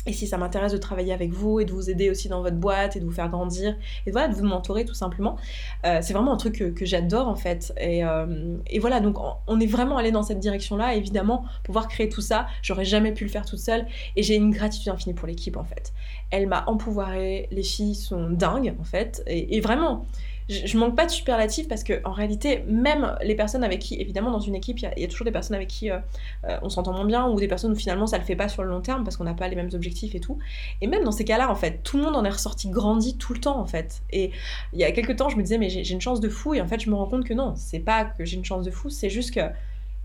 Et 0.08 0.12
si 0.14 0.26
ça 0.26 0.38
m'intéresse 0.38 0.72
de 0.72 0.78
travailler 0.78 1.12
avec 1.12 1.32
vous 1.32 1.60
et 1.60 1.66
de 1.66 1.72
vous 1.72 1.90
aider 1.90 2.08
aussi 2.08 2.30
dans 2.30 2.40
votre 2.40 2.56
boîte 2.56 2.96
et 2.96 3.00
de 3.00 3.04
vous 3.04 3.12
faire 3.12 3.28
grandir 3.28 3.76
et 4.06 4.10
voilà, 4.10 4.28
de 4.28 4.34
vous 4.34 4.44
mentorer 4.44 4.86
tout 4.86 4.94
simplement, 4.94 5.36
euh, 5.84 5.98
c'est 6.00 6.14
vraiment 6.14 6.32
un 6.32 6.38
truc 6.38 6.74
que, 6.74 6.86
j'adore 6.86 7.28
en 7.28 7.36
fait. 7.36 7.74
Et, 7.78 8.02
euh, 8.06 8.56
et, 8.68 8.78
voilà, 8.78 9.00
donc 9.00 9.18
on 9.46 9.60
est 9.60 9.66
vraiment 9.66 9.98
allé 9.98 10.10
dans 10.10 10.22
cette 10.22 10.40
direction-là. 10.40 10.94
Évidemment, 10.94 11.44
pouvoir 11.62 11.88
créer 11.88 12.08
tout 12.08 12.22
ça, 12.22 12.46
j'aurais 12.62 12.86
jamais 12.86 13.12
pu 13.12 13.24
le 13.24 13.30
faire 13.30 13.44
toute 13.44 13.58
seule 13.58 13.86
et 14.16 14.22
j'ai 14.22 14.34
une 14.34 14.50
gratitude 14.50 14.88
infinie 14.88 15.14
pour 15.14 15.28
l'équipe 15.28 15.58
en 15.58 15.64
fait. 15.64 15.92
Elle 16.30 16.46
m'a 16.46 16.64
empouvoirée, 16.66 17.46
les 17.50 17.62
filles 17.62 17.94
sont 17.94 18.30
dingues 18.30 18.74
en 18.80 18.84
fait. 18.84 19.22
et 19.26 19.60
vraiment, 19.60 20.06
je, 20.48 20.78
manque 20.78 20.96
pas 20.96 21.04
de 21.04 21.11
superlatifs 21.11 21.68
parce 21.68 21.84
que 21.84 22.00
en 22.04 22.12
réalité, 22.12 22.64
même 22.66 23.16
les 23.22 23.34
personnes 23.34 23.64
avec 23.64 23.80
qui, 23.80 24.00
évidemment, 24.00 24.30
dans 24.30 24.40
une 24.40 24.54
équipe, 24.54 24.78
il 24.78 24.90
y, 24.96 25.04
a 25.04 25.08
toujours 25.08 25.26
des 25.26 25.30
personnes 25.30 25.56
avec 25.56 25.68
qui 25.68 25.90
euh, 25.90 25.98
euh, 26.44 26.58
on 26.62 26.70
s'entend 26.70 26.92
moins 26.92 27.04
bien 27.04 27.28
ou 27.28 27.38
des 27.38 27.48
personnes 27.48 27.72
où 27.72 27.76
finalement 27.76 28.06
ça 28.06 28.18
le 28.18 28.24
fait 28.24 28.37
pas 28.37 28.48
sur 28.48 28.62
le 28.62 28.70
long 28.70 28.80
terme 28.80 29.04
parce 29.04 29.16
qu'on 29.16 29.24
n'a 29.24 29.34
pas 29.34 29.48
les 29.48 29.56
mêmes 29.56 29.70
objectifs 29.74 30.14
et 30.14 30.20
tout. 30.20 30.38
Et 30.80 30.87
même 30.87 31.04
dans 31.04 31.12
ces 31.12 31.24
cas-là, 31.24 31.50
en 31.50 31.54
fait, 31.54 31.82
tout 31.82 31.98
le 31.98 32.04
monde 32.04 32.16
en 32.16 32.24
est 32.24 32.30
ressorti 32.30 32.70
grandi 32.70 33.16
tout 33.18 33.34
le 33.34 33.40
temps 33.40 33.58
en 33.61 33.66
fait. 33.66 34.02
Et 34.11 34.30
il 34.72 34.78
y 34.78 34.84
a 34.84 34.92
quelques 34.92 35.16
temps, 35.16 35.28
je 35.28 35.37
me 35.37 35.42
disais, 35.42 35.58
mais 35.58 35.68
j'ai 35.68 35.92
une 35.92 36.00
chance 36.00 36.20
de 36.20 36.28
fou 36.28 36.54
et 36.54 36.61
en 36.61 36.66
fait, 36.66 36.80
je 36.80 36.88
me 36.88 36.94
rends 36.94 37.06
compte 37.06 37.24
que 37.24 37.34
non, 37.34 37.54
c'est 37.56 37.80
pas 37.80 38.04
que 38.04 38.24
j'ai 38.24 38.37
une 38.37 38.44
chance 38.44 38.64
de 38.64 38.70
fou, 38.70 38.88
c'est 38.88 39.11
juste 39.11 39.34
que 39.34 39.40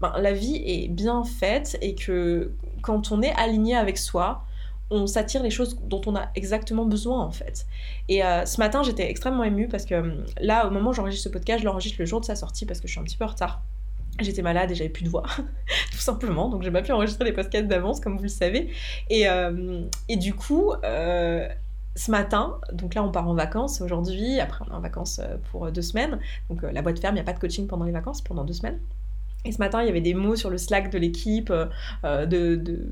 ben, 0.02 0.14
la 0.18 0.34
vie 0.34 0.62
est 0.66 0.90
bien 0.90 1.24
faite 1.24 1.78
et 1.82 1.96
que 1.96 2.52
quand 2.82 3.14
on 3.14 3.22
est 3.22 3.34
aligné 3.36 3.76
avec 3.76 3.98
soi, 3.98 4.44
on 4.94 5.08
s'attire 5.08 5.44
les 5.44 5.50
choses 5.50 5.80
dont 5.84 6.02
on 6.06 6.16
a 6.16 6.30
exactement 6.36 6.86
besoin 6.86 7.20
en 7.20 7.32
fait. 7.32 7.66
Et 8.10 8.24
euh, 8.24 8.46
ce 8.46 8.60
matin, 8.60 8.84
j'étais 8.84 9.10
extrêmement 9.10 9.44
émue 9.44 9.68
parce 9.68 9.86
que 9.86 9.96
hum, 9.96 10.26
là, 10.40 10.68
au 10.68 10.72
moment 10.72 10.92
où 10.92 10.94
j'enregistre 10.94 11.24
ce 11.24 11.30
podcast, 11.30 11.60
je 11.60 11.66
l'enregistre 11.66 11.98
le 12.00 12.06
jour 12.06 12.20
de 12.22 12.26
sa 12.26 12.36
sortie 12.36 12.66
parce 12.66 12.80
que 12.80 12.88
je 12.88 12.94
suis 12.94 13.00
un 13.00 13.04
petit 13.04 13.18
peu 13.18 13.26
en 13.26 13.30
retard. 13.30 13.64
J'étais 14.20 14.44
malade 14.44 14.70
et 14.70 14.76
j'avais 14.76 14.92
plus 14.92 15.04
de 15.04 15.10
voix, 15.10 15.24
tout 15.92 15.98
simplement, 15.98 16.48
donc 16.48 16.62
j'ai 16.62 16.70
pas 16.70 16.84
pu 16.84 16.92
enregistrer 16.92 17.26
les 17.26 17.34
podcasts 17.34 17.66
d'avance, 17.66 18.00
comme 18.00 18.16
vous 18.16 18.24
le 18.24 18.30
savez. 18.30 18.70
Et, 19.10 19.28
euh, 19.28 19.82
du 20.08 20.36
coup, 20.36 20.72
euh, 20.84 21.48
ce 21.96 22.12
matin, 22.12 22.60
donc 22.74 22.94
là 22.94 23.04
on 23.04 23.12
part 23.12 23.28
en 23.28 23.34
vacances 23.34 23.82
aujourd'hui, 23.82 24.40
après 24.40 24.66
on 24.68 24.72
est 24.72 24.76
en 24.76 24.82
vacances 24.82 25.20
pour 25.50 25.72
deux 25.72 25.82
semaines, 25.82 26.20
donc 26.48 26.62
la 26.62 26.84
boîte 26.84 27.00
ferme, 27.00 27.16
il 27.16 27.18
n'y 27.18 27.22
a 27.22 27.24
pas 27.26 27.34
de 27.34 27.40
coaching 27.40 27.66
pendant 27.66 27.86
les 27.86 27.92
vacances, 27.92 28.22
pendant 28.22 28.44
deux 28.44 28.54
semaines. 28.54 28.80
Et 29.46 29.52
ce 29.52 29.58
matin, 29.58 29.82
il 29.82 29.88
y 29.88 29.90
avait 29.90 30.00
des 30.00 30.14
mots 30.14 30.36
sur 30.36 30.52
le 30.52 30.60
Slack 30.60 30.92
de 30.92 31.00
l'équipe, 31.00 31.52
de, 32.04 32.92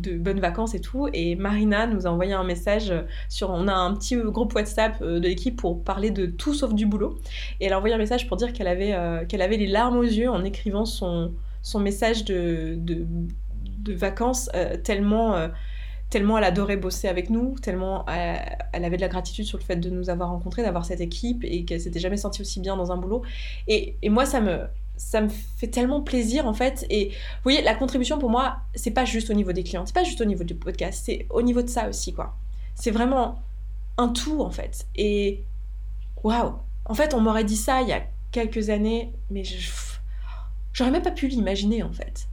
de 0.00 0.16
bonnes 0.18 0.40
vacances 0.40 0.74
et 0.74 0.80
tout. 0.80 1.08
Et 1.12 1.36
Marina 1.36 1.86
nous 1.86 2.06
a 2.06 2.10
envoyé 2.10 2.32
un 2.32 2.44
message 2.44 2.92
sur. 3.28 3.50
On 3.50 3.68
a 3.68 3.74
un 3.74 3.94
petit 3.94 4.16
groupe 4.16 4.54
WhatsApp 4.54 5.00
euh, 5.02 5.20
de 5.20 5.28
l'équipe 5.28 5.56
pour 5.56 5.82
parler 5.82 6.10
de 6.10 6.26
tout 6.26 6.54
sauf 6.54 6.74
du 6.74 6.86
boulot. 6.86 7.18
Et 7.60 7.66
elle 7.66 7.72
a 7.72 7.78
envoyé 7.78 7.94
un 7.94 7.98
message 7.98 8.28
pour 8.28 8.36
dire 8.36 8.52
qu'elle 8.52 8.68
avait, 8.68 8.94
euh, 8.94 9.24
qu'elle 9.24 9.42
avait 9.42 9.56
les 9.56 9.66
larmes 9.66 9.98
aux 9.98 10.02
yeux 10.02 10.30
en 10.30 10.44
écrivant 10.44 10.84
son, 10.84 11.32
son 11.62 11.80
message 11.80 12.24
de, 12.24 12.76
de, 12.78 13.06
vacances 13.92 14.50
euh, 14.54 14.76
tellement. 14.76 15.48
tellement 16.10 16.38
elle 16.38 16.44
adorait 16.44 16.76
bosser 16.76 17.08
avec 17.08 17.30
nous, 17.30 17.56
tellement 17.60 18.04
elle, 18.06 18.84
avait 18.84 18.96
de 18.96 19.00
la 19.00 19.08
gratitude 19.08 19.44
sur 19.44 19.58
le 19.58 19.64
fait 19.64 19.76
de 19.76 19.90
nous 19.90 20.10
avoir 20.10 20.30
rencontrés, 20.30 20.62
d'avoir 20.62 20.84
cette 20.84 21.00
équipe 21.00 21.44
et 21.44 21.64
qu'elle 21.64 21.80
s'était 21.80 22.00
jamais 22.00 22.16
sentie 22.16 22.42
aussi 22.42 22.60
bien 22.60 22.76
dans 22.76 22.92
un 22.92 22.96
boulot. 22.96 23.22
Et, 23.68 23.96
et 24.02 24.10
moi, 24.10 24.26
ça 24.26 24.40
me, 24.40 24.60
ça 25.00 25.22
me 25.22 25.28
fait 25.28 25.68
tellement 25.68 26.02
plaisir 26.02 26.46
en 26.46 26.52
fait. 26.52 26.86
Et 26.90 27.08
vous 27.08 27.42
voyez, 27.44 27.62
la 27.62 27.74
contribution 27.74 28.18
pour 28.18 28.30
moi, 28.30 28.58
c'est 28.74 28.90
pas 28.90 29.06
juste 29.06 29.30
au 29.30 29.32
niveau 29.32 29.52
des 29.52 29.64
clients, 29.64 29.86
c'est 29.86 29.94
pas 29.94 30.04
juste 30.04 30.20
au 30.20 30.26
niveau 30.26 30.44
du 30.44 30.54
podcast, 30.54 31.02
c'est 31.06 31.26
au 31.30 31.42
niveau 31.42 31.62
de 31.62 31.68
ça 31.68 31.88
aussi 31.88 32.12
quoi. 32.12 32.36
C'est 32.74 32.90
vraiment 32.90 33.42
un 33.96 34.08
tout 34.08 34.42
en 34.42 34.50
fait. 34.50 34.86
Et 34.94 35.42
waouh, 36.22 36.54
en 36.84 36.94
fait, 36.94 37.14
on 37.14 37.20
m'aurait 37.20 37.44
dit 37.44 37.56
ça 37.56 37.80
il 37.80 37.88
y 37.88 37.92
a 37.92 38.02
quelques 38.30 38.68
années, 38.68 39.12
mais 39.30 39.42
j'aurais 40.72 40.90
même 40.90 41.02
pas 41.02 41.10
pu 41.10 41.28
l'imaginer 41.28 41.82
en 41.82 41.92
fait. 41.92 42.28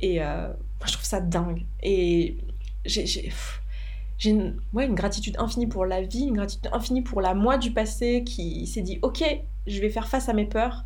Et 0.00 0.20
euh, 0.20 0.48
moi, 0.48 0.86
je 0.86 0.92
trouve 0.92 1.06
ça 1.06 1.20
dingue. 1.20 1.64
Et 1.82 2.36
j'ai 2.84 3.06
j'ai 3.06 4.30
une, 4.30 4.60
une 4.76 4.94
gratitude 4.96 5.36
infinie 5.38 5.68
pour 5.68 5.86
la 5.86 6.02
vie, 6.02 6.24
une 6.24 6.34
gratitude 6.34 6.68
infinie 6.72 7.02
pour 7.02 7.20
la 7.20 7.34
moi 7.34 7.56
du 7.58 7.70
passé 7.70 8.24
qui 8.24 8.66
s'est 8.66 8.82
dit 8.82 8.98
ok, 9.02 9.22
je 9.68 9.80
vais 9.80 9.90
faire 9.90 10.08
face 10.08 10.28
à 10.28 10.32
mes 10.32 10.46
peurs 10.46 10.84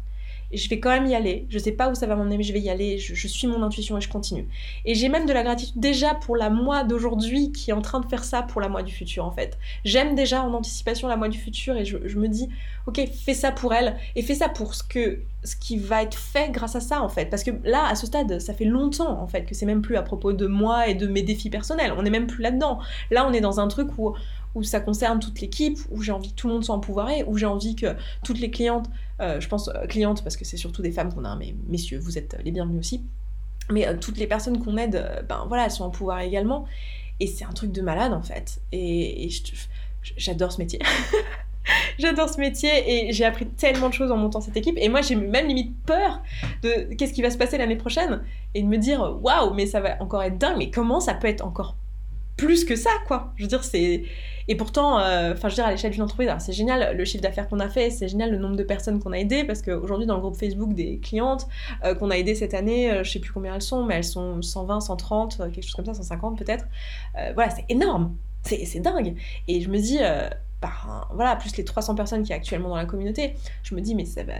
je 0.52 0.68
vais 0.68 0.80
quand 0.80 0.90
même 0.90 1.06
y 1.06 1.14
aller. 1.14 1.46
Je 1.48 1.58
sais 1.58 1.72
pas 1.72 1.88
où 1.90 1.94
ça 1.94 2.06
va 2.06 2.16
m'emmener, 2.16 2.36
mais 2.36 2.42
je 2.42 2.52
vais 2.52 2.60
y 2.60 2.70
aller. 2.70 2.98
Je, 2.98 3.26
suis 3.26 3.46
mon 3.46 3.62
intuition 3.62 3.96
et 3.96 4.00
je 4.00 4.08
continue. 4.08 4.46
Et 4.84 4.94
j'ai 4.94 5.08
même 5.08 5.26
de 5.26 5.32
la 5.32 5.42
gratitude 5.42 5.80
déjà 5.80 6.14
pour 6.14 6.36
la 6.36 6.50
moi 6.50 6.84
d'aujourd'hui 6.84 7.52
qui 7.52 7.70
est 7.70 7.74
en 7.74 7.82
train 7.82 8.00
de 8.00 8.06
faire 8.06 8.24
ça 8.24 8.42
pour 8.42 8.60
la 8.60 8.68
moi 8.68 8.82
du 8.82 8.92
futur 8.92 9.24
en 9.24 9.32
fait. 9.32 9.58
J'aime 9.84 10.14
déjà 10.14 10.42
en 10.42 10.52
anticipation 10.52 11.08
la 11.08 11.16
moi 11.16 11.28
du 11.28 11.38
futur 11.38 11.76
et 11.76 11.84
je, 11.84 11.96
me 11.96 12.28
dis, 12.28 12.48
ok, 12.86 13.00
fais 13.24 13.34
ça 13.34 13.52
pour 13.52 13.72
elle 13.72 13.96
et 14.14 14.22
fais 14.22 14.34
ça 14.34 14.48
pour 14.48 14.74
ce 14.74 14.82
que 14.82 15.20
ce 15.44 15.56
qui 15.56 15.76
va 15.76 16.02
être 16.04 16.18
fait 16.18 16.50
grâce 16.50 16.76
à 16.76 16.80
ça 16.80 17.02
en 17.02 17.08
fait. 17.08 17.26
Parce 17.26 17.42
que 17.42 17.50
là, 17.64 17.86
à 17.86 17.94
ce 17.94 18.06
stade, 18.06 18.38
ça 18.38 18.54
fait 18.54 18.64
longtemps 18.64 19.20
en 19.20 19.26
fait 19.26 19.44
que 19.44 19.54
c'est 19.54 19.66
même 19.66 19.82
plus 19.82 19.96
à 19.96 20.02
propos 20.02 20.32
de 20.32 20.46
moi 20.46 20.88
et 20.88 20.94
de 20.94 21.06
mes 21.06 21.22
défis 21.22 21.50
personnels. 21.50 21.92
On 21.96 22.02
n'est 22.02 22.10
même 22.10 22.26
plus 22.26 22.42
là-dedans. 22.42 22.78
Là, 23.10 23.26
on 23.26 23.32
est 23.32 23.40
dans 23.40 23.58
un 23.58 23.68
truc 23.68 23.88
où 23.98 24.14
où 24.54 24.62
ça 24.62 24.80
concerne 24.80 25.20
toute 25.20 25.40
l'équipe, 25.40 25.78
où 25.90 26.02
j'ai 26.02 26.12
envie 26.12 26.30
que 26.30 26.34
tout 26.34 26.48
le 26.48 26.54
monde 26.54 26.64
soit 26.64 26.74
empouvoiré, 26.74 27.24
où 27.26 27.36
j'ai 27.36 27.46
envie 27.46 27.74
que 27.74 27.94
toutes 28.24 28.38
les 28.38 28.50
clientes, 28.50 28.88
euh, 29.20 29.40
je 29.40 29.48
pense 29.48 29.68
euh, 29.68 29.86
clientes 29.86 30.22
parce 30.22 30.36
que 30.36 30.44
c'est 30.44 30.56
surtout 30.56 30.82
des 30.82 30.92
femmes 30.92 31.12
qu'on 31.12 31.24
a, 31.24 31.34
mais 31.36 31.54
messieurs, 31.68 31.98
vous 31.98 32.18
êtes 32.18 32.36
les 32.44 32.50
bienvenus 32.50 32.80
aussi, 32.80 33.04
mais 33.70 33.86
euh, 33.86 33.96
toutes 33.98 34.18
les 34.18 34.26
personnes 34.26 34.62
qu'on 34.62 34.76
aide, 34.76 35.24
ben 35.28 35.44
voilà, 35.48 35.64
elles 35.64 35.70
sont 35.70 35.84
empouvoirées 35.84 36.26
également, 36.26 36.66
et 37.20 37.26
c'est 37.26 37.44
un 37.44 37.52
truc 37.52 37.72
de 37.72 37.82
malade 37.82 38.12
en 38.12 38.22
fait, 38.22 38.60
et, 38.72 39.28
j'adore 40.16 40.52
ce 40.52 40.58
métier. 40.58 40.80
J'adore 41.96 42.28
ce 42.28 42.40
métier 42.40 42.70
et 43.08 43.12
j'ai 43.12 43.24
appris 43.24 43.46
tellement 43.46 43.88
de 43.88 43.94
choses 43.94 44.10
en 44.10 44.16
montant 44.16 44.40
cette 44.40 44.56
équipe. 44.56 44.76
Et 44.78 44.88
moi, 44.88 45.00
j'ai 45.00 45.14
même 45.14 45.46
limite 45.46 45.76
peur 45.84 46.20
de 46.62 46.92
qu'est-ce 46.94 47.12
qui 47.12 47.22
va 47.22 47.30
se 47.30 47.38
passer 47.38 47.56
l'année 47.56 47.76
prochaine 47.76 48.22
et 48.54 48.62
de 48.62 48.66
me 48.66 48.78
dire 48.78 49.18
waouh, 49.22 49.54
mais 49.54 49.66
ça 49.66 49.80
va 49.80 50.02
encore 50.02 50.24
être 50.24 50.38
dingue. 50.38 50.56
Mais 50.58 50.70
comment 50.70 50.98
ça 50.98 51.14
peut 51.14 51.28
être 51.28 51.44
encore 51.44 51.76
plus 52.36 52.64
que 52.64 52.76
ça, 52.76 52.90
quoi. 53.06 53.32
Je 53.36 53.42
veux 53.44 53.48
dire, 53.48 53.64
c'est. 53.64 54.04
Et 54.48 54.56
pourtant, 54.56 54.98
euh, 54.98 55.32
enfin, 55.32 55.48
je 55.48 55.54
veux 55.54 55.56
dire, 55.56 55.66
à 55.66 55.70
l'échelle 55.70 55.92
d'une 55.92 56.02
entreprise, 56.02 56.28
c'est 56.40 56.52
génial 56.52 56.96
le 56.96 57.04
chiffre 57.04 57.22
d'affaires 57.22 57.48
qu'on 57.48 57.60
a 57.60 57.68
fait, 57.68 57.90
c'est 57.90 58.08
génial 58.08 58.30
le 58.30 58.38
nombre 58.38 58.56
de 58.56 58.64
personnes 58.64 58.98
qu'on 58.98 59.12
a 59.12 59.18
aidées, 59.18 59.44
parce 59.44 59.62
qu'aujourd'hui, 59.62 60.06
dans 60.06 60.16
le 60.16 60.20
groupe 60.20 60.36
Facebook 60.36 60.74
des 60.74 60.98
clientes 60.98 61.46
euh, 61.84 61.94
qu'on 61.94 62.10
a 62.10 62.16
aidées 62.16 62.34
cette 62.34 62.54
année, 62.54 62.90
euh, 62.90 63.04
je 63.04 63.10
sais 63.12 63.20
plus 63.20 63.32
combien 63.32 63.54
elles 63.54 63.62
sont, 63.62 63.84
mais 63.84 63.94
elles 63.94 64.04
sont 64.04 64.42
120, 64.42 64.80
130, 64.80 65.36
quelque 65.52 65.62
chose 65.62 65.74
comme 65.74 65.86
ça, 65.86 65.94
150 65.94 66.38
peut-être. 66.38 66.66
voilà, 67.34 67.50
c'est 67.50 67.64
énorme, 67.68 68.16
c'est 68.42 68.80
dingue. 68.80 69.14
Et 69.46 69.60
je 69.60 69.68
me 69.68 69.78
dis, 69.78 69.98
bah, 70.60 71.06
voilà, 71.14 71.36
plus 71.36 71.56
les 71.56 71.64
300 71.64 71.94
personnes 71.94 72.24
qui 72.24 72.30
y 72.30 72.34
actuellement 72.34 72.70
dans 72.70 72.76
la 72.76 72.86
communauté, 72.86 73.34
je 73.62 73.74
me 73.76 73.80
dis, 73.80 73.94
mais 73.94 74.04
ça 74.04 74.24
va 74.24 74.34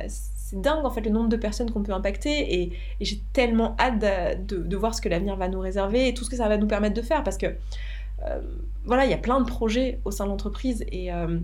dingue 0.53 0.85
en 0.85 0.91
fait 0.91 1.01
le 1.03 1.11
nombre 1.11 1.29
de 1.29 1.37
personnes 1.37 1.71
qu'on 1.71 1.83
peut 1.83 1.93
impacter 1.93 2.62
et, 2.62 2.73
j'ai 3.01 3.21
tellement 3.33 3.77
hâte 3.79 3.99
de, 4.47 4.77
voir 4.77 4.95
ce 4.95 5.01
que 5.01 5.09
l'avenir 5.09 5.37
va 5.37 5.49
nous 5.49 5.61
réserver 5.61 6.09
et 6.09 6.15
tout 6.15 6.25
ce 6.25 6.31
que 6.31 6.37
ça 6.37 6.49
va 6.49 6.57
nous 6.57 6.67
permettre 6.67 6.95
de 6.95 7.03
faire 7.03 7.23
parce 7.23 7.38
que 7.38 7.47
euh, 7.47 8.41
voilà, 8.85 9.05
il 9.05 9.11
y 9.11 9.15
a 9.15 9.19
plein 9.19 9.41
de 9.41 9.47
projets 9.47 10.01
au 10.05 10.11
sein 10.11 10.25
de 10.25 10.31
l'entreprise 10.31 10.85
et 10.91 11.12
euh, 11.12 11.38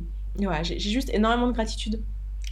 j'ai 0.63 0.79
juste 0.79 1.11
énormément 1.13 1.49
de 1.49 1.53
gratitude 1.53 2.01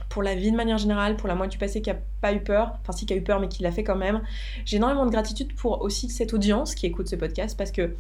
pour 0.09 0.23
la 0.23 0.35
vie 0.35 0.51
de 0.51 0.57
manière 0.57 0.79
générale, 0.79 1.17
pour 1.17 1.29
la 1.29 1.35
moi 1.35 1.47
du 1.47 1.59
passé 1.59 1.83
qui 1.83 1.91
a 1.91 1.97
pas 2.21 2.33
eu 2.33 2.41
peur, 2.41 2.79
enfin 2.81 2.93
si 2.93 3.07
qui 3.07 3.13
a 3.13 3.17
eu 3.17 3.23
peur 3.23 3.41
mais 3.41 3.49
qui 3.49 3.63
l'a 3.63 3.73
fait 3.73 3.85
quand 3.85 3.97
même. 3.97 4.23
J'ai 4.65 4.77
énormément 4.77 5.07
de 5.07 5.11
gratitude 5.11 5.55
pour 5.55 5.83
aussi 5.83 6.09
cette 6.09 6.33
audience 6.35 6.75
qui 6.75 6.87
écoute 6.87 7.09
ce 7.09 7.17
podcast 7.17 7.57
parce 7.57 7.71
que 7.71 7.95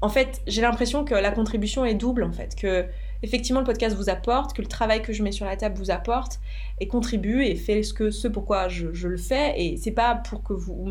en 0.00 0.08
fait, 0.08 0.40
j'ai 0.46 0.62
l'impression 0.62 1.04
que 1.04 1.14
la 1.14 1.30
contribution 1.30 1.84
est 1.84 1.94
double 1.94 2.22
en 2.22 2.32
fait, 2.32 2.54
que 2.54 2.86
effectivement 3.22 3.60
le 3.60 3.66
podcast 3.66 3.96
vous 3.96 4.08
apporte, 4.08 4.54
que 4.54 4.62
le 4.62 4.68
travail 4.68 5.02
que 5.02 5.12
je 5.12 5.22
mets 5.22 5.32
sur 5.32 5.46
la 5.46 5.56
table 5.56 5.76
vous 5.76 5.90
apporte 5.90 6.40
et 6.80 6.86
contribue 6.86 7.44
et 7.44 7.56
fait 7.56 7.82
ce 7.82 7.92
que 7.92 8.10
ce 8.10 8.28
pourquoi 8.28 8.68
je, 8.68 8.86
le 8.86 9.16
fais. 9.16 9.54
Et 9.60 9.76
c'est 9.76 9.90
pas 9.90 10.14
pour 10.14 10.42
que 10.42 10.52
vous 10.52 10.88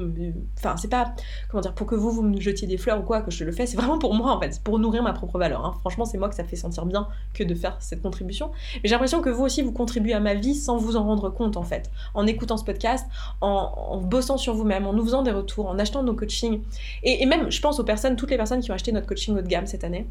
enfin 0.58 0.76
c'est 0.78 0.90
pas 0.90 1.13
comment 1.50 1.62
dire 1.62 1.74
pour 1.74 1.88
que 1.88 1.96
vous 1.96 2.12
vous 2.12 2.24
me 2.24 2.40
jetiez 2.40 2.68
des 2.68 2.78
fleurs 2.78 3.00
ou 3.00 3.04
quoi 3.04 3.22
que 3.22 3.32
je 3.32 3.44
le 3.44 3.52
fais 3.52 3.66
c'est 3.66 3.78
vraiment 3.78 4.00
pour 4.00 4.13
moi 4.13 4.32
en 4.32 4.40
fait. 4.40 4.62
Pour 4.63 4.80
nourrir 4.80 5.04
ma 5.04 5.13
propre 5.13 5.38
valeur 5.38 5.66
hein. 5.66 5.76
franchement 5.80 6.06
c'est 6.06 6.18
moi 6.18 6.30
que 6.30 6.36
ça 6.36 6.44
fait 6.44 6.56
sentir 6.56 6.86
bien 6.86 7.08
que 7.34 7.44
de 7.44 7.56
faire 7.56 7.78
cette 7.80 8.02
contribution. 8.02 8.52
Mais 8.76 8.82
j'ai 8.86 8.92
l'impression 8.92 9.22
que 9.22 9.30
vous 9.30 9.44
aussi 9.44 9.62
vous 9.62 9.72
contribuez 9.72 10.13
à 10.13 10.20
ma 10.20 10.34
vie 10.34 10.56
sans 10.56 10.78
vous 10.78 10.96
en 10.96 11.04
rendre 11.04 11.30
compte 11.30 11.58
en 11.58 11.63
fait. 11.63 11.90
En 12.13 12.28
écoutant 12.28 12.58
ce 12.58 12.66
podcast 12.66 13.08
en, 13.42 14.02
bossant 14.02 14.38
sur 14.38 14.54
vous-même 14.54 14.86
en 14.88 14.94
nous 14.94 15.04
faisant 15.04 15.24
des 15.24 15.32
retours 15.32 15.68
en 15.68 15.80
achetant 15.80 16.04
nos 16.04 16.13
coachings. 16.13 16.62
Et, 17.04 17.24
et 17.24 17.26
même 17.26 17.52
je 17.52 17.62
pense 17.62 17.80
aux 17.80 17.84
personnes 17.84 18.16
toutes 18.16 18.32
les 18.32 18.38
personnes 18.38 18.62
qui 18.62 18.72
ont 18.72 18.74
acheté 18.76 18.92
notre 18.92 19.08
coaching 19.08 19.38
haut 19.38 19.42
de 19.42 19.48
gamme 19.48 19.68
cette 19.68 19.84
année 19.84 20.08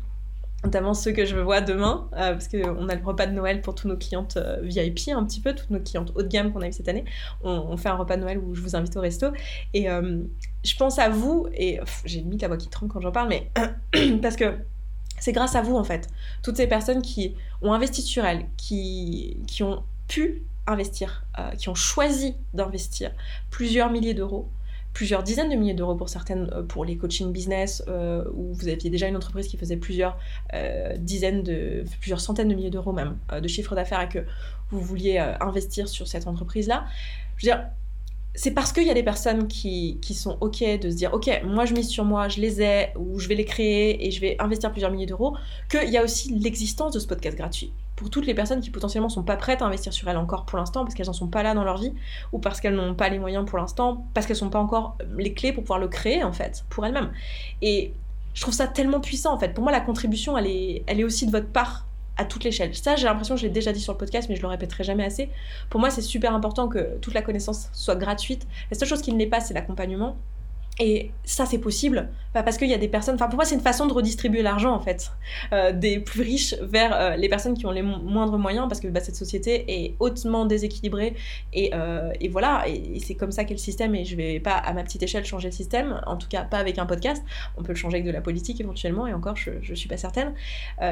notamment 0.67 0.95
ceux 0.95 1.13
que 1.13 1.25
je 1.25 1.37
vois 1.37 1.61
demain, 1.61 2.09
euh, 2.15 2.33
parce 2.33 2.49
qu'on 2.49 2.89
a 2.89 2.95
le 2.95 3.05
repas 3.05 3.27
de 3.27 3.33
Noël 3.33 3.63
pour 3.63 3.75
tous 3.75 3.87
nos 3.87 3.97
clientes 3.97 4.37
euh, 4.37 4.59
VIP 4.63 5.09
un 5.15 5.25
petit 5.25 5.41
peu, 5.41 5.55
toutes 5.55 5.71
nos 5.71 5.81
clientes 5.81 6.13
haut 6.17 6.23
de 6.23 6.29
gamme 6.29 6.53
qu'on 6.53 6.61
a 6.61 6.69
eu 6.69 6.73
cette 6.73 6.89
année. 6.89 7.05
On, 7.43 7.77
fait 7.77 7.89
un 7.89 7.95
repas 7.95 8.17
de 8.17 8.23
Noël 8.23 8.39
où 8.39 8.55
je 8.55 8.61
vous 8.61 8.75
invite 8.75 8.97
au 8.97 9.01
resto. 9.01 9.29
Et 9.75 9.89
euh, 9.89 10.23
je 10.65 10.77
pense 10.77 10.99
à 10.99 11.09
vous, 11.09 11.47
et 11.55 11.79
j'ai 12.05 12.21
limite 12.21 12.43
la 12.43 12.49
voix 12.49 12.57
qui 12.57 12.69
tremble 12.69 12.93
quand 12.93 13.01
j'en 13.01 13.13
parle, 13.13 13.29
mais 13.29 13.51
parce 14.23 14.35
que 14.35 14.55
c'est 15.21 15.33
grâce 15.33 15.55
à 15.55 15.63
vous 15.63 15.77
en 15.77 15.85
fait. 15.85 16.09
Toutes 16.43 16.57
ces 16.57 16.67
personnes 16.67 17.01
qui 17.01 17.37
ont 17.63 17.73
investi 17.73 18.03
sur 18.03 18.25
elles, 18.25 18.47
qui, 18.57 19.39
qui 19.47 19.63
ont 19.63 19.85
pu 20.09 20.43
investir, 20.67 21.25
qui 21.59 21.69
ont 21.69 21.77
choisi 21.77 22.35
d'investir 22.53 23.13
plusieurs 23.51 23.89
milliers 23.89 24.15
d'euros 24.15 24.51
plusieurs 24.97 25.23
dizaines 25.23 25.51
de 25.51 25.57
milliers 25.57 25.75
d'euros 25.75 25.95
pour 25.95 26.09
certaines, 26.09 26.49
euh, 26.55 26.63
pour 26.63 26.87
les 26.87 26.97
coaching 26.97 27.31
business, 27.31 27.83
euh, 27.87 28.25
où 28.33 28.55
vous 28.55 28.67
aviez 28.67 28.89
déjà 28.89 29.07
une 29.09 29.17
entreprise 29.17 29.47
qui 29.47 29.59
faisait 29.59 29.77
plusieurs 29.77 30.17
euh, 30.55 30.97
dizaines 30.97 31.43
de, 31.43 31.85
plusieurs 32.01 32.19
centaines 32.19 32.49
de 32.49 32.55
milliers 32.55 32.71
d'euros 32.71 32.95
même 32.95 33.19
de 33.31 33.47
chiffre 33.47 33.75
d'affaires 33.75 34.01
et 34.01 34.09
que 34.09 34.21
vous 34.71 34.81
vouliez 34.81 35.19
investir 35.19 35.87
sur 35.87 36.09
cette 36.09 36.27
entreprise-là. 36.27 36.87
Je 37.37 37.47
veux 37.47 37.53
dire, 37.53 37.67
c'est 38.35 38.53
parce 38.53 38.73
qu'il 38.73 38.87
y 38.87 38.91
a 38.91 38.95
des 38.95 39.03
personnes 39.03 39.49
qui, 39.49 39.99
qui, 40.01 40.15
sont 40.15 40.39
OK 40.41 40.61
de 40.63 40.89
se 40.89 40.97
dire 40.97 41.13
OK, 41.13 41.29
moi 41.45 41.67
je 41.67 41.75
mise 41.75 41.89
sur 41.89 42.07
moi, 42.07 42.29
je 42.29 42.41
les 42.41 42.63
ai, 42.63 42.89
ou 42.97 43.19
je 43.19 43.29
vais 43.29 43.35
les 43.35 43.45
créer 43.45 44.07
et 44.07 44.11
je 44.11 44.21
vais 44.23 44.37
investir 44.39 44.73
plusieurs 44.73 44.91
milliers 44.91 45.05
d'euros, 45.05 45.37
qu'il 45.69 45.91
y 45.91 45.99
a 45.99 46.03
aussi 46.03 46.33
l'existence 46.33 46.95
de 46.95 47.01
ce 47.01 47.07
podcast 47.07 47.37
gratuit 47.37 47.71
pour 47.97 48.11
toutes 48.11 48.27
les 48.27 48.35
personnes 48.35 48.61
qui 48.61 48.71
potentiellement 48.71 49.09
sont 49.09 49.23
pas 49.23 49.37
prêtes 49.37 49.63
à 49.63 49.65
investir 49.65 49.93
sur 49.93 50.09
elles 50.09 50.19
encore 50.19 50.45
pour 50.45 50.59
l'instant 50.59 50.85
parce 50.85 50.95
qu'elles 50.95 51.07
n'en 51.07 51.15
sont 51.15 51.29
pas 51.29 51.43
là 51.43 51.55
dans 51.55 51.65
leur 51.65 51.79
vie 51.79 51.95
ou 52.33 52.39
parce 52.39 52.61
qu'elles 52.61 52.75
n'ont 52.75 52.95
pas 52.95 53.09
les 53.09 53.19
moyens 53.19 53.47
pour 53.47 53.59
l'instant, 53.59 54.07
parce 54.13 54.27
qu'elles 54.27 54.37
sont 54.37 54.51
pas 54.51 54.61
encore 54.61 54.97
les 55.17 55.33
clés 55.33 55.53
pour 55.53 55.65
pouvoir 55.65 55.79
le 55.79 55.89
créer 55.89 56.23
en 56.23 56.33
fait 56.33 56.65
pour 56.69 56.85
elles-mêmes. 56.85 57.11
Et 57.63 57.95
je 58.35 58.43
trouve 58.43 58.55
ça 58.55 58.67
tellement 58.67 59.01
puissant 59.01 59.33
en 59.33 59.39
fait. 59.39 59.55
Pour 59.55 59.65
moi, 59.65 59.73
la 59.73 59.81
contribution, 59.81 60.37
elle 60.37 60.47
est, 60.47 60.85
elle 60.87 61.01
est 61.01 61.05
aussi 61.05 61.27
de 61.27 61.31
votre 61.33 61.49
part 61.49 61.87
à 62.19 62.25
toute 62.25 62.45
l'échelle. 62.45 62.75
Ça, 62.75 62.97
j'ai 62.97 63.07
l'impression 63.07 63.35
que 63.35 63.41
je 63.41 63.47
l'ai 63.47 63.53
déjà 63.53 63.73
dit 63.73 63.81
sur 63.81 63.93
le 63.95 63.99
podcast, 63.99 64.29
mais 64.29 64.37
je 64.37 64.43
le 64.43 64.49
répéterai 64.49 64.85
jamais 64.85 65.05
assez. 65.05 65.31
Pour 65.71 65.81
moi, 65.81 65.91
c'est 65.91 66.03
super 66.03 66.35
important 66.35 66.69
que 66.69 66.99
toute 67.01 67.15
la 67.15 67.23
connaissance 67.23 67.69
soit 67.73 67.97
gratuite. 67.97 68.47
La 68.71 68.79
seule 68.79 68.89
chose 68.89 69.03
qui 69.03 69.13
ne 69.13 69.19
l'est 69.19 69.27
pas, 69.27 69.41
c'est 69.41 69.55
l'accompagnement. 69.55 70.17
Et 70.79 71.11
ça, 71.25 71.47
c'est 71.47 71.59
possible 71.59 72.11
bah, 72.37 72.43
parce 72.43 72.59
qu'il 72.59 72.69
y 72.69 72.75
a 72.75 72.79
des 72.79 72.87
personnes. 72.89 73.15
Enfin, 73.15 73.29
pour 73.29 73.37
moi, 73.37 73.47
c'est 73.47 73.55
une 73.55 73.63
façon 73.63 73.87
de 73.87 73.95
redistribuer 73.95 74.43
l'argent, 74.43 74.75
en 74.75 74.79
fait, 74.79 75.11
euh, 75.55 75.73
des 75.73 76.01
plus 76.01 76.21
riches 76.21 76.55
vers 76.61 76.95
euh, 76.95 77.17
les 77.17 77.31
personnes 77.31 77.57
qui 77.57 77.65
ont 77.65 77.71
les 77.71 77.81
moindres 77.81 78.37
moyens, 78.37 78.69
parce 78.69 78.79
que 78.79 78.89
bah, 78.89 79.01
cette 79.01 79.17
société 79.17 79.65
est 79.67 79.95
hautement 80.01 80.45
déséquilibrée. 80.45 81.15
Et, 81.55 81.71
euh, 81.73 82.13
et 82.21 82.29
voilà, 82.29 82.69
et, 82.69 83.01
c'est 83.01 83.15
comme 83.15 83.33
ça 83.33 83.45
qu'est 83.45 83.55
le 83.55 83.59
système. 83.59 83.95
Et 83.95 84.05
je 84.05 84.17
vais 84.17 84.39
pas, 84.39 84.53
à 84.53 84.75
ma 84.75 84.83
petite 84.83 85.03
échelle, 85.03 85.25
changer 85.25 85.49
le 85.49 85.55
système, 85.55 86.03
en 86.05 86.19
tout 86.19 86.29
cas 86.29 86.43
pas 86.43 86.59
avec 86.59 86.77
un 86.77 86.85
podcast. 86.85 87.25
On 87.57 87.63
peut 87.63 87.73
le 87.73 87.79
changer 87.79 87.97
avec 87.97 88.07
de 88.07 88.13
la 88.13 88.21
politique 88.21 88.61
éventuellement, 88.61 89.07
et 89.07 89.15
encore, 89.15 89.37
je, 89.37 89.53
je 89.63 89.75
suis 89.75 89.89
pas 89.89 89.97
certaine. 89.97 90.35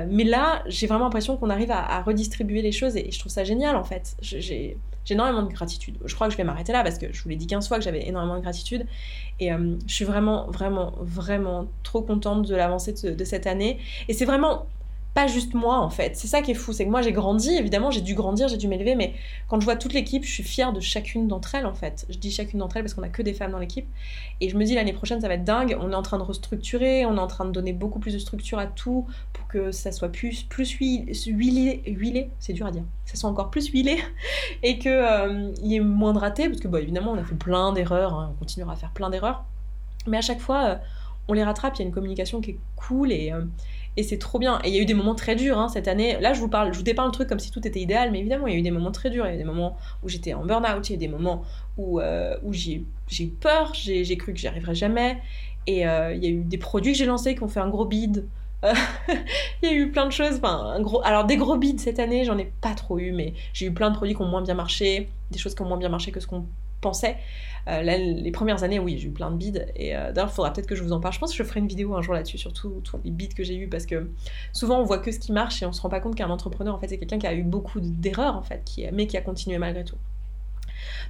mais 0.09 0.25
là, 0.25 0.63
j'ai 0.65 0.87
vraiment 0.87 1.05
l'impression 1.05 1.37
qu'on 1.37 1.51
arrive 1.51 1.73
à, 1.73 2.01
redistribuer 2.01 2.63
les 2.63 2.73
choses, 2.73 2.97
et 2.97 3.11
je 3.11 3.19
trouve 3.19 3.33
ça 3.33 3.45
génial, 3.45 3.77
en 3.77 3.85
fait. 3.85 4.17
J'ai 4.23 4.79
énormément 5.11 5.43
de 5.43 5.53
gratitude. 5.53 5.99
Je 6.07 6.15
crois 6.15 6.29
que 6.29 6.33
je 6.33 6.39
vais 6.39 6.45
m'arrêter 6.45 6.73
là 6.73 6.83
parce 6.83 6.97
que 6.97 7.13
je 7.13 7.23
vous 7.23 7.29
l'ai 7.29 7.37
dit 7.37 7.47
15 7.47 7.69
fois 7.69 7.77
que 7.77 7.85
j'avais 7.85 8.09
énormément 8.09 8.37
de 8.37 8.41
gratitude. 8.41 8.87
Et 9.41 9.51
je 9.51 9.93
suis 9.93 10.07
vraiment, 10.07 10.51
vraiment, 10.51 10.95
vraiment 11.01 11.34
trop 11.83 12.03
contente 12.03 12.47
de 12.47 12.55
l'avancée 12.55 12.93
de, 12.93 13.25
cette 13.25 13.47
année. 13.47 13.79
Et 14.09 14.13
c'est 14.13 14.25
vraiment 14.25 14.67
pas 15.15 15.29
juste 15.29 15.55
moi 15.55 15.79
en 15.79 15.91
fait. 15.91 16.17
C'est 16.17 16.27
ça 16.27 16.43
qui 16.43 16.51
est 16.51 16.55
fou, 16.55 16.73
c'est 16.73 16.85
que 16.85 16.91
moi 16.91 17.01
j'ai 17.01 17.13
grandi, 17.13 17.55
évidemment 17.55 17.91
j'ai 17.93 18.01
dû 18.01 18.15
grandir, 18.15 18.49
j'ai 18.49 18.57
dû 18.57 18.67
m'élever, 18.67 18.97
mais 18.97 19.15
quand 19.49 19.61
je 19.61 19.65
vois 19.65 19.77
toute 19.77 19.93
l'équipe, 19.93 20.25
je 20.25 20.31
suis 20.31 20.43
fière 20.43 20.73
de 20.73 20.81
chacune 20.81 21.29
d'entre 21.29 21.55
elles 21.55 21.67
en 21.67 21.73
fait. 21.73 22.05
Je 22.11 22.19
dis 22.19 22.33
chacune 22.33 22.59
d'entre 22.59 22.77
elles 22.77 22.83
parce 22.83 22.95
qu'on 22.95 23.05
a 23.05 23.09
que 23.09 23.23
des 23.23 23.33
femmes 23.33 23.53
dans 23.53 23.61
l'équipe. 23.61 23.87
Et 24.41 24.49
je 24.49 24.57
me 24.57 24.65
dis 24.65 24.75
l'année 24.75 24.93
prochaine 24.93 25.21
ça 25.21 25.29
va 25.29 25.35
être 25.35 25.45
dingue, 25.45 25.77
on 25.81 25.93
est 25.93 25.95
en 25.95 26.03
train 26.03 26.19
de 26.19 26.25
restructurer, 26.25 27.07
on 27.07 27.17
est 27.17 27.21
en 27.21 27.29
train 27.29 27.45
de 27.45 27.53
donner 27.53 27.73
beaucoup 27.73 28.01
plus 28.01 28.13
de 28.13 28.19
structure 28.19 28.59
à 28.59 28.67
tout 28.67 29.07
pour 29.33 29.47
que 29.47 29.71
ça 29.71 29.93
soit 29.93 30.09
plus, 30.09 30.43
plus 30.43 30.73
huilé, 30.73 31.83
huilé, 31.87 32.31
c'est 32.41 32.53
dur 32.53 32.67
à 32.67 32.73
dire, 32.73 32.83
ça 33.05 33.15
soit 33.17 33.31
encore 33.31 33.51
plus 33.51 33.69
huilé 33.69 33.99
et 34.65 34.81
qu'il 34.81 34.91
euh, 34.91 35.53
y 35.63 35.77
ait 35.77 35.81
moins 35.81 36.13
de 36.13 36.19
ratés, 36.19 36.49
parce 36.49 36.61
que 36.61 36.67
bah, 36.67 36.81
évidemment 36.81 37.13
on 37.13 37.19
a 37.19 37.25
fait 37.25 37.37
plein 37.37 37.73
d'erreurs, 37.73 38.15
hein, 38.15 38.33
on 38.35 38.39
continuera 38.39 38.73
à 38.73 38.77
faire 38.77 38.91
plein 38.91 39.11
d'erreurs, 39.11 39.45
mais 40.09 40.17
à 40.17 40.23
chaque 40.23 40.41
fois 40.41 40.65
euh, 40.65 40.77
on 41.29 41.33
les 41.33 41.43
rattrape, 41.43 41.77
il 41.77 41.79
y 41.81 41.83
a 41.83 41.87
une 41.87 41.95
communication 41.95 42.41
qui 42.41 42.53
est 42.53 42.59
cool 42.77 43.13
et... 43.13 43.33
Euh, 43.33 43.43
et 43.97 44.03
c'est 44.03 44.19
trop 44.19 44.39
bien. 44.39 44.61
Et 44.65 44.69
il 44.71 44.75
y 44.75 44.79
a 44.79 44.83
eu 44.83 44.87
des 44.87 44.95
moments 44.95 45.15
très 45.15 45.37
durs 45.37 45.59
hein, 45.59 45.69
cette 45.69 45.87
année. 45.87 46.19
Là, 46.21 46.33
je 46.33 46.41
vous 46.41 46.49
parle, 46.49 46.73
je 46.73 46.79
vous 46.79 46.85
dépeins 46.85 47.07
le 47.07 47.13
truc 47.13 47.29
comme 47.29 47.39
si 47.39 47.51
tout 47.51 47.67
était 47.67 47.81
idéal, 47.81 48.11
mais 48.11 48.19
évidemment, 48.19 48.47
il 48.47 48.55
y 48.55 48.57
a 48.57 48.59
eu 48.59 48.63
des 48.63 48.71
moments 48.71 48.91
très 48.91 49.11
durs. 49.11 49.25
Il 49.27 49.29
y 49.29 49.33
a 49.33 49.35
eu 49.35 49.39
des 49.39 49.45
moments 49.45 49.77
où 50.03 50.09
j'étais 50.09 50.35
en 50.35 50.45
burn-out, 50.45 50.89
il 50.89 50.93
y 50.93 50.95
a 50.95 50.97
eu 50.97 50.99
des 50.99 51.09
moments 51.09 51.45
où, 51.77 52.01
euh, 52.01 52.37
j'ai 52.51 52.85
eu 53.21 53.29
peur, 53.29 53.73
j'ai 53.75 54.17
cru 54.17 54.33
que 54.33 54.39
j'y 54.39 54.49
arriverais 54.49 54.75
jamais. 54.75 55.19
Et 55.67 55.87
euh, 55.87 56.13
il 56.13 56.25
y 56.25 56.27
a 56.27 56.31
eu 56.31 56.43
des 56.43 56.59
produits 56.59 56.93
que 56.93 56.99
j'ai 56.99 57.07
lancés 57.07 57.35
qui 57.35 57.43
ont 57.43 57.49
fait 57.49 57.61
un 57.61 57.69
gros 57.69 57.85
bid. 57.85 58.27
il 59.63 59.69
y 59.69 59.73
a 59.73 59.75
eu 59.75 59.93
plein 59.93 60.07
de 60.07 60.13
choses. 60.13 60.37
Enfin, 60.43 60.73
un 60.75 60.81
gros... 60.81 61.01
Alors, 61.05 61.25
des 61.25 61.37
gros 61.37 61.57
bids 61.57 61.79
cette 61.79 62.01
année, 62.01 62.25
j'en 62.25 62.39
ai 62.39 62.51
pas 62.63 62.75
trop 62.75 62.99
eu, 62.99 63.13
mais 63.13 63.35
j'ai 63.53 63.67
eu 63.67 63.73
plein 63.73 63.91
de 63.91 63.97
produits 63.97 64.17
qui 64.17 64.23
ont 64.23 64.27
moins 64.27 64.43
bien 64.43 64.55
marché, 64.55 65.09
des 65.31 65.39
choses 65.39 65.55
qui 65.55 65.63
ont 65.63 65.69
moins 65.69 65.77
bien 65.77 65.91
marché 65.91 66.11
que 66.11 66.19
ce 66.19 66.27
qu'on 66.27 66.47
pensait. 66.85 67.17
Euh, 67.67 67.83
les 67.83 68.31
premières 68.31 68.63
années, 68.63 68.79
oui, 68.79 68.99
j'ai 68.99 69.09
eu 69.09 69.11
plein 69.11 69.31
de 69.31 69.37
bides. 69.37 69.67
Et 69.75 69.97
euh, 69.97 70.13
d'ailleurs, 70.13 70.31
il 70.31 70.35
faudra 70.35 70.53
peut-être 70.53 70.67
que 70.67 70.75
je 70.75 70.83
vous 70.83 70.93
en 70.93 71.01
parle. 71.01 71.15
Je 71.15 71.19
pense 71.19 71.31
que 71.31 71.37
je 71.37 71.43
ferai 71.43 71.61
une 71.61 71.67
vidéo 71.67 71.95
un 71.95 72.03
jour 72.03 72.15
là-dessus, 72.15 72.39
sur 72.39 72.53
tous 72.53 72.83
les 73.05 73.11
bides 73.11 73.35
que 73.35 73.43
j'ai 73.43 73.57
eu, 73.57 73.69
parce 73.69 73.87
que 73.87 74.11
souvent 74.53 74.81
on 74.81 74.85
voit 74.85 74.99
que 74.99 75.11
ce 75.11 75.19
qui 75.19 75.33
marche 75.33 75.63
et 75.63 75.67
on 75.67 75.73
se 75.73 75.81
rend 75.81 75.89
pas 75.89 76.01
compte 76.01 76.15
qu'un 76.15 76.31
entrepreneur, 76.31 76.75
en 76.75 76.79
fait, 76.79 76.89
c'est 76.89 76.99
quelqu'un 76.99 77.19
qui 77.19 77.27
a 77.27 77.35
eu 77.35 77.43
beaucoup 77.43 77.81
d'erreurs, 77.81 78.37
en 78.37 78.43
fait, 78.43 78.63
mais 78.93 79.07
qui 79.07 79.17
a 79.17 79.23
continué 79.23 79.59
malgré 79.59 79.85
tout. 79.85 79.97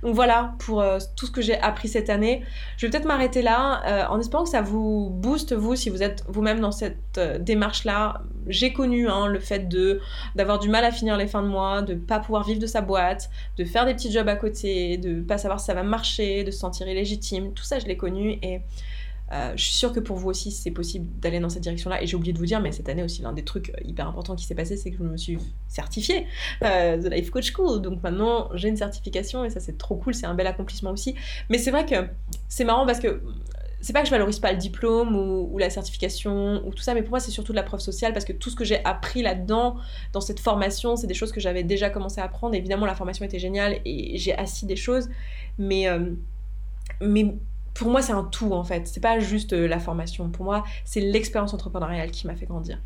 Donc 0.02 0.14
voilà 0.14 0.54
pour 0.58 0.80
euh, 0.80 0.98
tout 1.16 1.26
ce 1.26 1.30
que 1.30 1.42
j'ai 1.42 1.58
appris 1.60 1.88
cette 1.88 2.10
année. 2.10 2.42
Je 2.76 2.86
vais 2.86 2.90
peut-être 2.90 3.06
m'arrêter 3.06 3.42
là 3.42 3.82
euh, 3.86 4.06
en 4.08 4.20
espérant 4.20 4.44
que 4.44 4.50
ça 4.50 4.62
vous 4.62 5.10
booste 5.10 5.52
vous 5.52 5.76
si 5.76 5.90
vous 5.90 6.02
êtes 6.02 6.24
vous-même 6.28 6.60
dans 6.60 6.72
cette 6.72 7.18
euh, 7.18 7.38
démarche-là. 7.38 8.22
J'ai 8.46 8.72
connu 8.72 9.08
hein, 9.08 9.26
le 9.26 9.38
fait 9.38 9.68
d'avoir 10.34 10.58
du 10.58 10.68
mal 10.68 10.84
à 10.84 10.90
finir 10.90 11.16
les 11.16 11.26
fins 11.26 11.42
de 11.42 11.48
mois, 11.48 11.82
de 11.82 11.94
pas 11.94 12.20
pouvoir 12.20 12.44
vivre 12.44 12.60
de 12.60 12.66
sa 12.66 12.82
boîte, 12.82 13.30
de 13.56 13.64
faire 13.64 13.86
des 13.86 13.94
petits 13.94 14.12
jobs 14.12 14.28
à 14.28 14.36
côté, 14.36 14.98
de 14.98 15.22
pas 15.22 15.38
savoir 15.38 15.60
si 15.60 15.66
ça 15.66 15.74
va 15.74 15.82
marcher, 15.82 16.44
de 16.44 16.50
se 16.50 16.58
sentir 16.58 16.86
illégitime. 16.86 17.54
Tout 17.54 17.64
ça, 17.64 17.78
je 17.78 17.86
l'ai 17.86 17.96
connu 17.96 18.38
et 18.42 18.60
euh, 19.34 19.52
je 19.56 19.64
suis 19.64 19.74
sûre 19.74 19.92
que 19.92 20.00
pour 20.00 20.16
vous 20.16 20.28
aussi, 20.28 20.52
c'est 20.52 20.70
possible 20.70 21.06
d'aller 21.18 21.40
dans 21.40 21.48
cette 21.48 21.62
direction-là. 21.62 22.02
Et 22.02 22.06
j'ai 22.06 22.16
oublié 22.16 22.32
de 22.32 22.38
vous 22.38 22.46
dire, 22.46 22.60
mais 22.60 22.70
cette 22.70 22.88
année 22.88 23.02
aussi, 23.02 23.22
l'un 23.22 23.32
des 23.32 23.42
trucs 23.42 23.70
euh, 23.70 23.84
hyper 23.84 24.06
importants 24.06 24.36
qui 24.36 24.44
s'est 24.44 24.54
passé, 24.54 24.76
c'est 24.76 24.90
que 24.90 24.98
je 24.98 25.02
me 25.02 25.16
suis 25.16 25.38
certifiée 25.66 26.26
euh, 26.62 27.02
The 27.02 27.12
Life 27.12 27.30
Coach 27.30 27.52
School. 27.52 27.82
Donc 27.82 28.02
maintenant, 28.02 28.48
j'ai 28.54 28.68
une 28.68 28.76
certification 28.76 29.44
et 29.44 29.50
ça, 29.50 29.58
c'est 29.58 29.76
trop 29.76 29.96
cool. 29.96 30.14
C'est 30.14 30.26
un 30.26 30.34
bel 30.34 30.46
accomplissement 30.46 30.92
aussi. 30.92 31.16
Mais 31.48 31.58
c'est 31.58 31.72
vrai 31.72 31.84
que 31.84 31.96
c'est 32.48 32.64
marrant 32.64 32.86
parce 32.86 33.00
que 33.00 33.22
c'est 33.80 33.92
pas 33.92 34.00
que 34.00 34.06
je 34.06 34.12
valorise 34.12 34.38
pas 34.38 34.52
le 34.52 34.58
diplôme 34.58 35.16
ou, 35.16 35.58
la 35.58 35.68
certification 35.68 36.66
ou 36.66 36.72
tout 36.72 36.82
ça, 36.82 36.94
mais 36.94 37.02
pour 37.02 37.10
moi 37.10 37.20
c'est 37.20 37.30
surtout 37.30 37.52
de 37.52 37.56
la 37.56 37.62
preuve 37.62 37.80
sociale 37.80 38.14
parce 38.14 38.24
que 38.24 38.32
tout 38.32 38.48
ce 38.48 38.56
que 38.56 38.64
j'ai 38.64 38.82
appris 38.82 39.20
là-dedans, 39.20 39.76
dans 40.14 40.22
cette 40.22 40.40
formation, 40.40 40.96
c'est 40.96 41.06
des 41.06 41.12
choses 41.12 41.32
que 41.32 41.40
j'avais 41.40 41.64
déjà 41.64 41.90
commencé 41.90 42.18
à 42.18 42.24
apprendre. 42.24 42.54
Évidemment, 42.54 42.86
la 42.86 42.94
formation 42.94 43.26
était 43.26 43.38
géniale 43.38 43.80
et 43.84 44.16
j'ai 44.16 44.34
assis 44.38 44.64
des 44.64 44.76
choses, 44.76 45.10
mais, 45.58 45.86
mais 47.02 47.34
pour 47.74 47.90
moi, 47.90 48.02
c'est 48.02 48.12
un 48.12 48.24
tout 48.24 48.52
en 48.52 48.64
fait. 48.64 48.86
C'est 48.86 49.00
pas 49.00 49.18
juste 49.18 49.52
euh, 49.52 49.66
la 49.66 49.80
formation. 49.80 50.30
Pour 50.30 50.44
moi, 50.44 50.64
c'est 50.84 51.00
l'expérience 51.00 51.52
entrepreneuriale 51.52 52.10
qui 52.10 52.26
m'a 52.26 52.36
fait 52.36 52.46
grandir. 52.46 52.78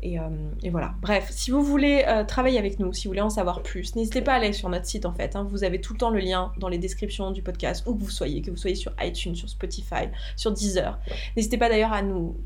Et, 0.00 0.18
euh, 0.20 0.28
voilà. 0.70 0.94
Bref, 1.02 1.28
si 1.30 1.50
vous 1.50 1.62
voulez 1.62 2.04
euh, 2.06 2.22
travailler 2.22 2.58
avec 2.58 2.78
nous, 2.78 2.92
si 2.92 3.04
vous 3.04 3.10
voulez 3.10 3.20
en 3.20 3.30
savoir 3.30 3.62
plus, 3.62 3.96
n'hésitez 3.96 4.22
pas 4.22 4.34
à 4.34 4.36
aller 4.36 4.52
sur 4.52 4.68
notre 4.68 4.86
site 4.86 5.06
en 5.06 5.12
fait. 5.12 5.34
Hein. 5.34 5.46
Vous 5.50 5.64
avez 5.64 5.80
tout 5.80 5.92
le 5.92 5.98
temps 5.98 6.10
le 6.10 6.20
lien 6.20 6.52
dans 6.58 6.68
les 6.68 6.78
descriptions 6.78 7.32
du 7.32 7.42
podcast, 7.42 7.84
où 7.86 7.94
que 7.94 8.04
vous 8.04 8.10
soyez, 8.10 8.40
que 8.40 8.50
vous 8.50 8.56
soyez 8.56 8.76
sur 8.76 8.92
iTunes, 9.00 9.34
sur 9.34 9.48
Spotify, 9.48 10.06
sur 10.36 10.52
Deezer. 10.52 10.98
N'hésitez 11.36 11.58
pas 11.58 11.68
d'ailleurs 11.68 11.92
à 11.92 12.02
nous 12.02 12.36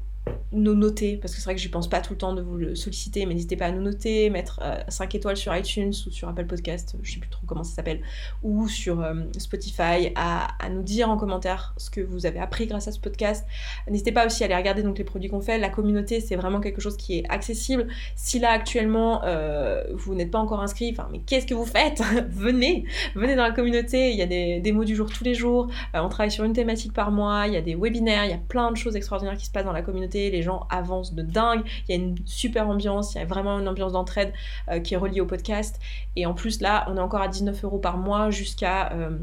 nous 0.52 0.74
noter, 0.74 1.16
parce 1.16 1.34
que 1.34 1.40
c'est 1.40 1.44
vrai 1.44 1.54
que 1.54 1.60
je 1.60 1.68
pense 1.68 1.88
pas 1.88 2.00
tout 2.00 2.12
le 2.12 2.18
temps 2.18 2.34
de 2.34 2.42
vous 2.42 2.56
le 2.56 2.74
solliciter, 2.74 3.24
mais 3.24 3.34
n'hésitez 3.34 3.56
pas 3.56 3.66
à 3.66 3.72
nous 3.72 3.80
noter, 3.80 4.28
mettre 4.28 4.60
5 4.88 5.04
euh, 5.14 5.18
étoiles 5.18 5.36
sur 5.36 5.56
iTunes 5.56 5.92
ou 6.06 6.10
sur 6.10 6.28
Apple 6.28 6.44
Podcast, 6.44 6.94
je 7.02 7.12
sais 7.12 7.20
plus 7.20 7.30
trop 7.30 7.46
comment 7.46 7.64
ça 7.64 7.74
s'appelle, 7.74 8.00
ou 8.42 8.68
sur 8.68 9.00
euh, 9.00 9.14
Spotify, 9.38 10.12
à, 10.14 10.48
nous 10.70 10.82
dire 10.82 11.10
en 11.10 11.16
commentaire 11.16 11.74
ce 11.78 11.90
que 11.90 12.00
vous 12.00 12.26
avez 12.26 12.38
appris 12.38 12.66
grâce 12.66 12.86
à 12.86 12.92
ce 12.92 13.00
podcast. 13.00 13.46
N'hésitez 13.88 14.12
pas 14.12 14.26
aussi 14.26 14.42
à 14.42 14.46
aller 14.46 14.56
regarder 14.56 14.82
donc 14.82 14.98
les 14.98 15.04
produits 15.04 15.30
qu'on 15.30 15.40
fait. 15.40 15.58
La 15.58 15.68
communauté, 15.68 16.20
c'est 16.20 16.36
vraiment 16.36 16.60
quelque 16.60 16.80
chose 16.80 16.96
qui 16.96 17.18
est 17.18 17.24
accessible. 17.28 17.88
Si 18.14 18.38
là 18.38 18.50
actuellement 18.50 19.22
euh, 19.24 19.82
vous 19.92 20.14
n'êtes 20.14 20.30
pas 20.30 20.38
encore 20.38 20.62
inscrit, 20.62 20.90
enfin 20.92 21.08
mais 21.10 21.20
qu'est-ce 21.20 21.46
que 21.46 21.54
vous 21.54 21.66
faites? 21.66 22.02
Venez, 22.30 22.84
venez 23.14 23.36
dans 23.36 23.42
la 23.42 23.52
communauté. 23.52 24.10
Il 24.10 24.16
y 24.16 24.22
a 24.22 24.26
des, 24.26 24.60
des 24.60 24.72
mots 24.72 24.84
du 24.84 24.96
jour 24.96 25.10
tous 25.10 25.24
les 25.24 25.34
jours. 25.34 25.68
on 25.94 26.08
travaille 26.08 26.30
sur 26.30 26.44
une 26.44 26.52
thématique 26.52 26.92
par 26.92 27.10
mois. 27.10 27.46
Il 27.46 27.54
y 27.54 27.56
a 27.56 27.62
des 27.62 27.74
webinaires. 27.74 28.24
Il 28.24 28.30
y 28.30 28.34
a 28.34 28.38
plein 28.38 28.70
de 28.70 28.76
choses 28.76 28.96
extraordinaires 28.96 29.36
qui 29.36 29.46
se 29.46 29.50
passent 29.50 29.64
dans 29.64 29.72
la 29.72 29.82
communauté 29.82 30.11
les 30.14 30.42
gens 30.42 30.66
avancent 30.70 31.14
de 31.14 31.22
dingue, 31.22 31.62
il 31.88 31.96
y 31.96 31.98
a 31.98 32.02
une 32.02 32.16
super 32.24 32.68
ambiance, 32.68 33.14
il 33.14 33.18
y 33.18 33.20
a 33.20 33.24
vraiment 33.24 33.58
une 33.58 33.68
ambiance 33.68 33.92
d'entraide 33.92 34.32
euh, 34.70 34.80
qui 34.80 34.94
est 34.94 34.96
reliée 34.96 35.20
au 35.20 35.26
podcast. 35.26 35.80
Et 36.16 36.26
en 36.26 36.34
plus, 36.34 36.60
là, 36.60 36.86
on 36.88 36.96
est 36.96 37.00
encore 37.00 37.22
à 37.22 37.28
19 37.28 37.64
euros 37.64 37.78
par 37.78 37.98
mois 37.98 38.30
jusqu'à 38.30 38.92
euh, 38.92 39.16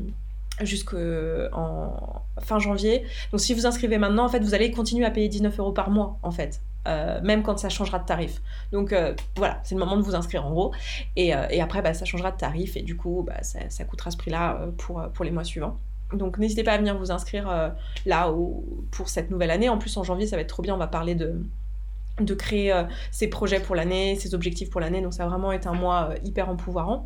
jusqu'en 0.62 2.22
fin 2.42 2.60
janvier. 2.60 3.06
Donc 3.32 3.40
si 3.40 3.54
vous 3.54 3.66
inscrivez 3.66 3.98
maintenant, 3.98 4.26
en 4.26 4.30
fait, 4.30 4.40
vous 4.40 4.54
allez 4.54 4.72
continuer 4.72 5.06
à 5.06 5.12
payer 5.12 5.30
19 5.30 5.58
euros 5.60 5.72
par 5.72 5.90
mois, 5.90 6.18
en 6.22 6.32
fait. 6.32 6.62
Euh, 6.88 7.20
même 7.22 7.44
quand 7.44 7.60
ça 7.60 7.70
changera 7.70 8.00
de 8.00 8.06
tarif. 8.06 8.42
Donc 8.72 8.94
voilà, 9.36 9.60
c'est 9.64 9.76
le 9.76 9.80
moment 9.80 9.96
de 9.96 10.02
vous 10.02 10.16
inscrire 10.16 10.46
en 10.46 10.52
gros. 10.52 10.74
Et, 11.16 11.34
après, 11.34 11.82
bah, 11.82 11.94
ça 11.94 12.06
changera 12.06 12.32
de 12.32 12.38
tarif 12.38 12.76
et 12.76 12.82
du 12.82 12.98
coup, 12.98 13.24
bah, 13.26 13.42
ça, 13.42 13.84
coûtera 13.86 14.12
ce 14.12 14.18
prix-là 14.18 14.68
pour 14.78 15.24
les 15.24 15.32
mois 15.32 15.46
suivants. 15.46 15.78
Donc 16.14 16.38
n'hésitez 16.38 16.64
pas 16.64 16.74
à 16.74 16.78
venir 16.78 16.98
vous 16.98 17.12
inscrire 17.12 17.50
euh, 17.50 17.70
là 18.06 18.34
pour 18.92 19.10
cette 19.10 19.30
nouvelle 19.30 19.52
année. 19.52 19.70
En 19.70 19.78
plus 19.78 19.96
en 19.98 20.04
janvier 20.04 20.28
ça 20.28 20.36
va 20.36 20.42
être 20.42 20.50
trop 20.50 20.64
bien, 20.64 20.74
on 20.74 20.80
va 20.80 20.88
parler 20.88 21.16
de, 21.16 21.42
de 22.26 22.34
créer 22.34 22.72
euh, 22.72 22.84
ses 23.12 23.28
projets 23.28 23.60
pour 23.60 23.76
l'année, 23.76 24.16
ses 24.16 24.34
objectifs 24.36 24.70
pour 24.70 24.82
l'année. 24.82 25.02
Donc 25.02 25.14
ça 25.14 25.24
a 25.24 25.28
vraiment 25.28 25.52
été 25.52 25.68
un 25.68 25.74
mois 25.74 26.10
euh, 26.12 26.16
hyper 26.24 26.50
empouvoirant. 26.50 27.06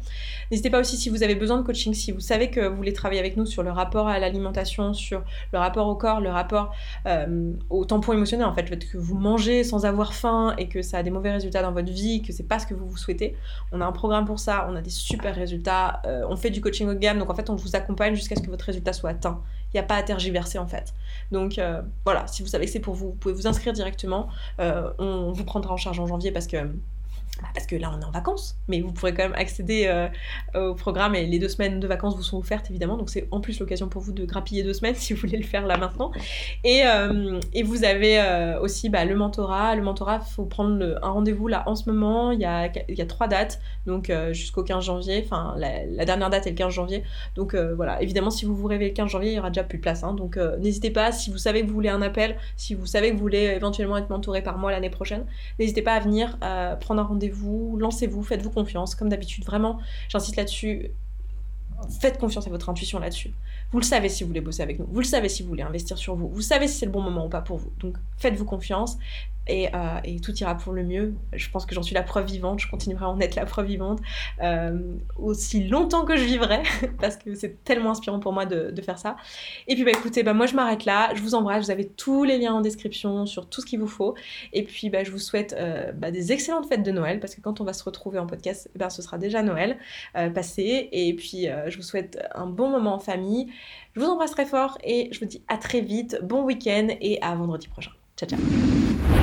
N'hésitez 0.51 0.69
pas 0.69 0.79
aussi 0.79 0.97
si 0.97 1.09
vous 1.09 1.23
avez 1.23 1.35
besoin 1.35 1.57
de 1.57 1.63
coaching, 1.63 1.93
si 1.93 2.11
vous 2.11 2.19
savez 2.19 2.49
que 2.49 2.67
vous 2.67 2.75
voulez 2.75 2.93
travailler 2.93 3.19
avec 3.19 3.37
nous 3.37 3.45
sur 3.45 3.63
le 3.63 3.71
rapport 3.71 4.07
à 4.07 4.19
l'alimentation, 4.19 4.93
sur 4.93 5.23
le 5.51 5.59
rapport 5.59 5.87
au 5.87 5.95
corps, 5.95 6.21
le 6.21 6.29
rapport 6.29 6.73
euh, 7.05 7.53
au 7.69 7.85
tampon 7.85 8.13
émotionnel, 8.13 8.45
en 8.45 8.53
fait, 8.53 8.63
le 8.63 8.67
fait 8.67 8.85
que 8.85 8.97
vous 8.97 9.17
mangez 9.17 9.63
sans 9.63 9.85
avoir 9.85 10.13
faim 10.13 10.53
et 10.57 10.67
que 10.67 10.81
ça 10.81 10.97
a 10.97 11.03
des 11.03 11.11
mauvais 11.11 11.31
résultats 11.31 11.61
dans 11.61 11.71
votre 11.71 11.91
vie, 11.91 12.21
que 12.21 12.33
c'est 12.33 12.47
pas 12.47 12.59
ce 12.59 12.67
que 12.67 12.73
vous 12.73 12.87
vous 12.87 12.97
souhaitez. 12.97 13.35
On 13.71 13.81
a 13.81 13.85
un 13.85 13.91
programme 13.91 14.25
pour 14.25 14.39
ça, 14.39 14.67
on 14.69 14.75
a 14.75 14.81
des 14.81 14.89
super 14.89 15.35
résultats, 15.35 16.01
on 16.29 16.35
fait 16.35 16.49
du 16.49 16.61
coaching 16.61 16.87
haut 16.87 16.93
de 16.93 16.99
gamme, 16.99 17.19
donc 17.19 17.29
en 17.29 17.35
fait 17.35 17.49
on 17.49 17.55
vous 17.55 17.75
accompagne 17.75 18.15
jusqu'à 18.15 18.35
ce 18.35 18.41
que 18.41 18.49
votre 18.49 18.65
résultat 18.65 18.93
soit 18.93 19.11
atteint. 19.11 19.41
Il 19.73 19.77
n'y 19.77 19.79
a 19.79 19.83
pas 19.83 19.95
à 19.95 20.03
tergiverser 20.03 20.59
en 20.59 20.67
fait. 20.67 20.93
Donc 21.31 21.59
voilà, 22.05 22.27
si 22.27 22.43
vous 22.43 22.47
savez 22.47 22.65
que 22.65 22.71
c'est 22.71 22.79
pour 22.79 22.93
vous, 22.93 23.07
vous 23.07 23.15
pouvez 23.15 23.33
vous 23.33 23.47
inscrire 23.47 23.73
directement. 23.73 24.27
on 24.59 25.31
vous 25.31 25.43
prendra 25.43 25.73
en 25.73 25.77
charge 25.77 25.99
en 25.99 26.05
janvier 26.05 26.31
parce 26.31 26.47
que 26.47 26.57
bah, 27.43 27.49
parce 27.53 27.67
que 27.67 27.75
là 27.75 27.91
on 27.93 27.99
est 27.99 28.05
en 28.05 28.11
vacances, 28.11 28.57
mais 28.69 28.79
vous 28.79 28.93
pourrez 28.93 29.13
quand 29.13 29.23
même 29.23 29.35
accéder 29.35 29.83
euh, 29.87 30.07
au 30.55 30.75
programme 30.75 31.13
et 31.13 31.25
les 31.25 31.39
deux 31.39 31.49
semaines 31.49 31.81
de 31.81 31.87
vacances 31.87 32.15
vous 32.15 32.23
sont 32.23 32.37
offertes 32.37 32.69
évidemment, 32.69 32.95
donc 32.95 33.09
c'est 33.09 33.27
en 33.31 33.41
plus 33.41 33.59
l'occasion 33.59 33.89
pour 33.89 34.01
vous 34.01 34.13
de 34.13 34.23
grappiller 34.23 34.63
deux 34.63 34.71
semaines 34.71 34.95
si 34.97 35.13
vous 35.13 35.19
voulez 35.19 35.37
le 35.37 35.43
faire 35.43 35.67
là 35.67 35.77
maintenant. 35.77 36.11
Et, 36.63 36.83
euh, 36.85 37.39
vous 37.65 37.83
avez 37.83 38.19
euh, 38.19 38.59
aussi 38.61 38.89
bah, 38.89 39.03
le 39.03 39.15
mentorat. 39.15 39.75
Le 39.75 39.81
mentorat, 39.81 40.21
il 40.21 40.33
faut 40.33 40.45
prendre 40.45 40.99
un 41.01 41.09
rendez-vous 41.09 41.47
là 41.49 41.63
en 41.65 41.75
ce 41.75 41.89
moment, 41.89 42.31
il 42.31 42.39
y 42.39 42.45
a, 42.45 42.69
trois 43.07 43.27
dates, 43.27 43.59
donc 43.85 44.11
jusqu'au 44.31 44.63
15 44.63 44.85
janvier, 44.85 45.21
enfin 45.25 45.55
la, 45.57 46.05
dernière 46.05 46.29
date 46.29 46.47
est 46.47 46.51
le 46.51 46.55
15 46.55 46.73
janvier, 46.73 47.03
donc 47.35 47.55
voilà, 47.55 48.01
évidemment 48.01 48.29
si 48.29 48.45
vous 48.45 48.55
vous 48.55 48.67
réveillez 48.67 48.91
le 48.91 48.95
15 48.95 49.09
janvier, 49.09 49.31
il 49.31 49.35
y 49.35 49.39
aura 49.39 49.49
déjà 49.49 49.63
plus 49.63 49.79
de 49.79 49.83
place, 49.83 50.03
hein. 50.03 50.13
donc 50.13 50.37
n'hésitez 50.59 50.91
pas, 50.91 51.11
si 51.11 51.29
vous 51.29 51.37
savez 51.37 51.61
que 51.61 51.67
vous 51.67 51.73
voulez 51.73 51.89
un 51.89 52.01
appel, 52.01 52.37
si 52.55 52.75
vous 52.75 52.85
savez 52.85 53.09
que 53.09 53.15
vous 53.15 53.21
voulez 53.21 53.53
éventuellement 53.55 53.97
être 53.97 54.09
mentoré 54.09 54.41
par 54.41 54.57
moi 54.57 54.71
l'année 54.71 54.89
prochaine, 54.89 55.25
n'hésitez 55.59 55.81
pas 55.81 55.93
à 55.93 55.99
venir 55.99 56.37
prendre 56.79 57.01
un 57.01 57.05
rendez-vous 57.05 57.32
vous 57.33 57.77
lancez-vous, 57.77 58.23
faites-vous 58.23 58.51
confiance, 58.51 58.95
comme 58.95 59.09
d'habitude. 59.09 59.45
Vraiment, 59.45 59.79
j'insiste 60.09 60.35
là-dessus. 60.35 60.91
faites 61.99 62.17
confiance 62.17 62.47
à 62.47 62.49
votre 62.49 62.69
intuition 62.69 62.99
là-dessus. 62.99 63.33
Vous 63.73 63.79
le 63.79 63.85
savez 63.85 64.07
si 64.07 64.23
vous 64.23 64.29
voulez 64.29 64.41
bosser 64.41 64.61
avec 64.61 64.79
nous, 64.79 64.85
vous 64.87 64.99
le 64.99 65.05
savez 65.05 65.27
si 65.29 65.41
vous 65.43 65.49
voulez 65.49 65.63
investir 65.63 65.97
sur 65.97 66.15
vous, 66.15 66.29
vous 66.29 66.41
savez 66.41 66.67
si 66.67 66.77
c'est 66.77 66.85
le 66.85 66.91
bon 66.91 67.01
moment 67.01 67.25
ou 67.25 67.29
pas 67.29 67.41
pour 67.41 67.57
vous. 67.57 67.73
Donc 67.79 67.97
faites-vous 68.17 68.45
confiance 68.45 68.97
et, 69.47 69.67
euh, 69.73 70.19
tout 70.21 70.33
ira 70.35 70.55
pour 70.55 70.73
le 70.73 70.83
mieux. 70.83 71.13
Je 71.33 71.49
pense 71.49 71.65
que 71.65 71.75
j'en 71.75 71.83
suis 71.83 71.95
la 71.95 72.03
preuve 72.03 72.25
vivante, 72.25 72.59
je 72.59 72.69
continuerai 72.69 73.05
à 73.05 73.09
en 73.09 73.19
être 73.19 73.35
la 73.35 73.45
preuve 73.45 73.65
vivante 73.65 73.99
euh, 74.41 74.95
aussi 75.17 75.65
longtemps 75.65 76.05
que 76.05 76.15
je 76.15 76.23
vivrai, 76.23 76.63
parce 77.01 77.17
que 77.17 77.35
c'est 77.35 77.63
tellement 77.63 77.91
inspirant 77.91 78.19
pour 78.19 78.31
moi 78.31 78.45
de, 78.45 78.73
faire 78.83 78.97
ça. 78.97 79.15
Et 79.67 79.75
puis 79.75 79.85
bah 79.85 79.91
écoutez, 79.91 80.23
bah, 80.23 80.33
moi 80.33 80.45
je 80.45 80.55
m'arrête 80.55 80.83
là, 80.83 81.13
je 81.15 81.21
vous 81.21 81.35
embrasse, 81.35 81.65
vous 81.65 81.71
avez 81.71 81.87
tous 81.87 82.25
les 82.25 82.37
liens 82.37 82.53
en 82.53 82.61
description 82.61 83.25
sur 83.25 83.47
tout 83.47 83.61
ce 83.61 83.65
qu'il 83.65 83.79
vous 83.79 83.87
faut. 83.87 84.13
Et 84.51 84.63
puis 84.63 84.89
bah, 84.89 85.03
je 85.03 85.11
vous 85.11 85.19
souhaite 85.19 85.55
euh, 85.57 85.93
bah, 85.93 86.11
des 86.11 86.33
excellentes 86.33 86.67
fêtes 86.67 86.83
de 86.83 86.91
Noël, 86.91 87.19
parce 87.19 87.33
que 87.35 87.41
quand 87.41 87.61
on 87.61 87.63
va 87.63 87.73
se 87.73 87.83
retrouver 87.83 88.19
en 88.19 88.27
podcast, 88.27 88.69
bah, 88.75 88.89
ce 88.89 89.01
sera 89.01 89.17
déjà 89.17 89.41
Noël 89.41 89.77
passé. 90.13 90.89
Et 90.91 91.13
puis 91.15 91.47
je 91.67 91.75
vous 91.77 91.83
souhaite 91.83 92.19
un 92.35 92.45
bon 92.45 92.69
moment 92.69 92.95
en 92.95 92.99
famille. 92.99 93.47
Je 93.95 93.99
vous 93.99 94.07
embrasse 94.07 94.31
très 94.31 94.45
fort 94.45 94.77
et 94.83 95.09
je 95.11 95.19
vous 95.19 95.25
dis 95.25 95.41
à 95.47 95.57
très 95.57 95.81
vite, 95.81 96.17
bon 96.23 96.43
week-end 96.43 96.87
et 97.01 97.21
à 97.21 97.35
vendredi 97.35 97.67
prochain. 97.67 97.91
Ciao 98.17 98.29
ciao 98.29 99.22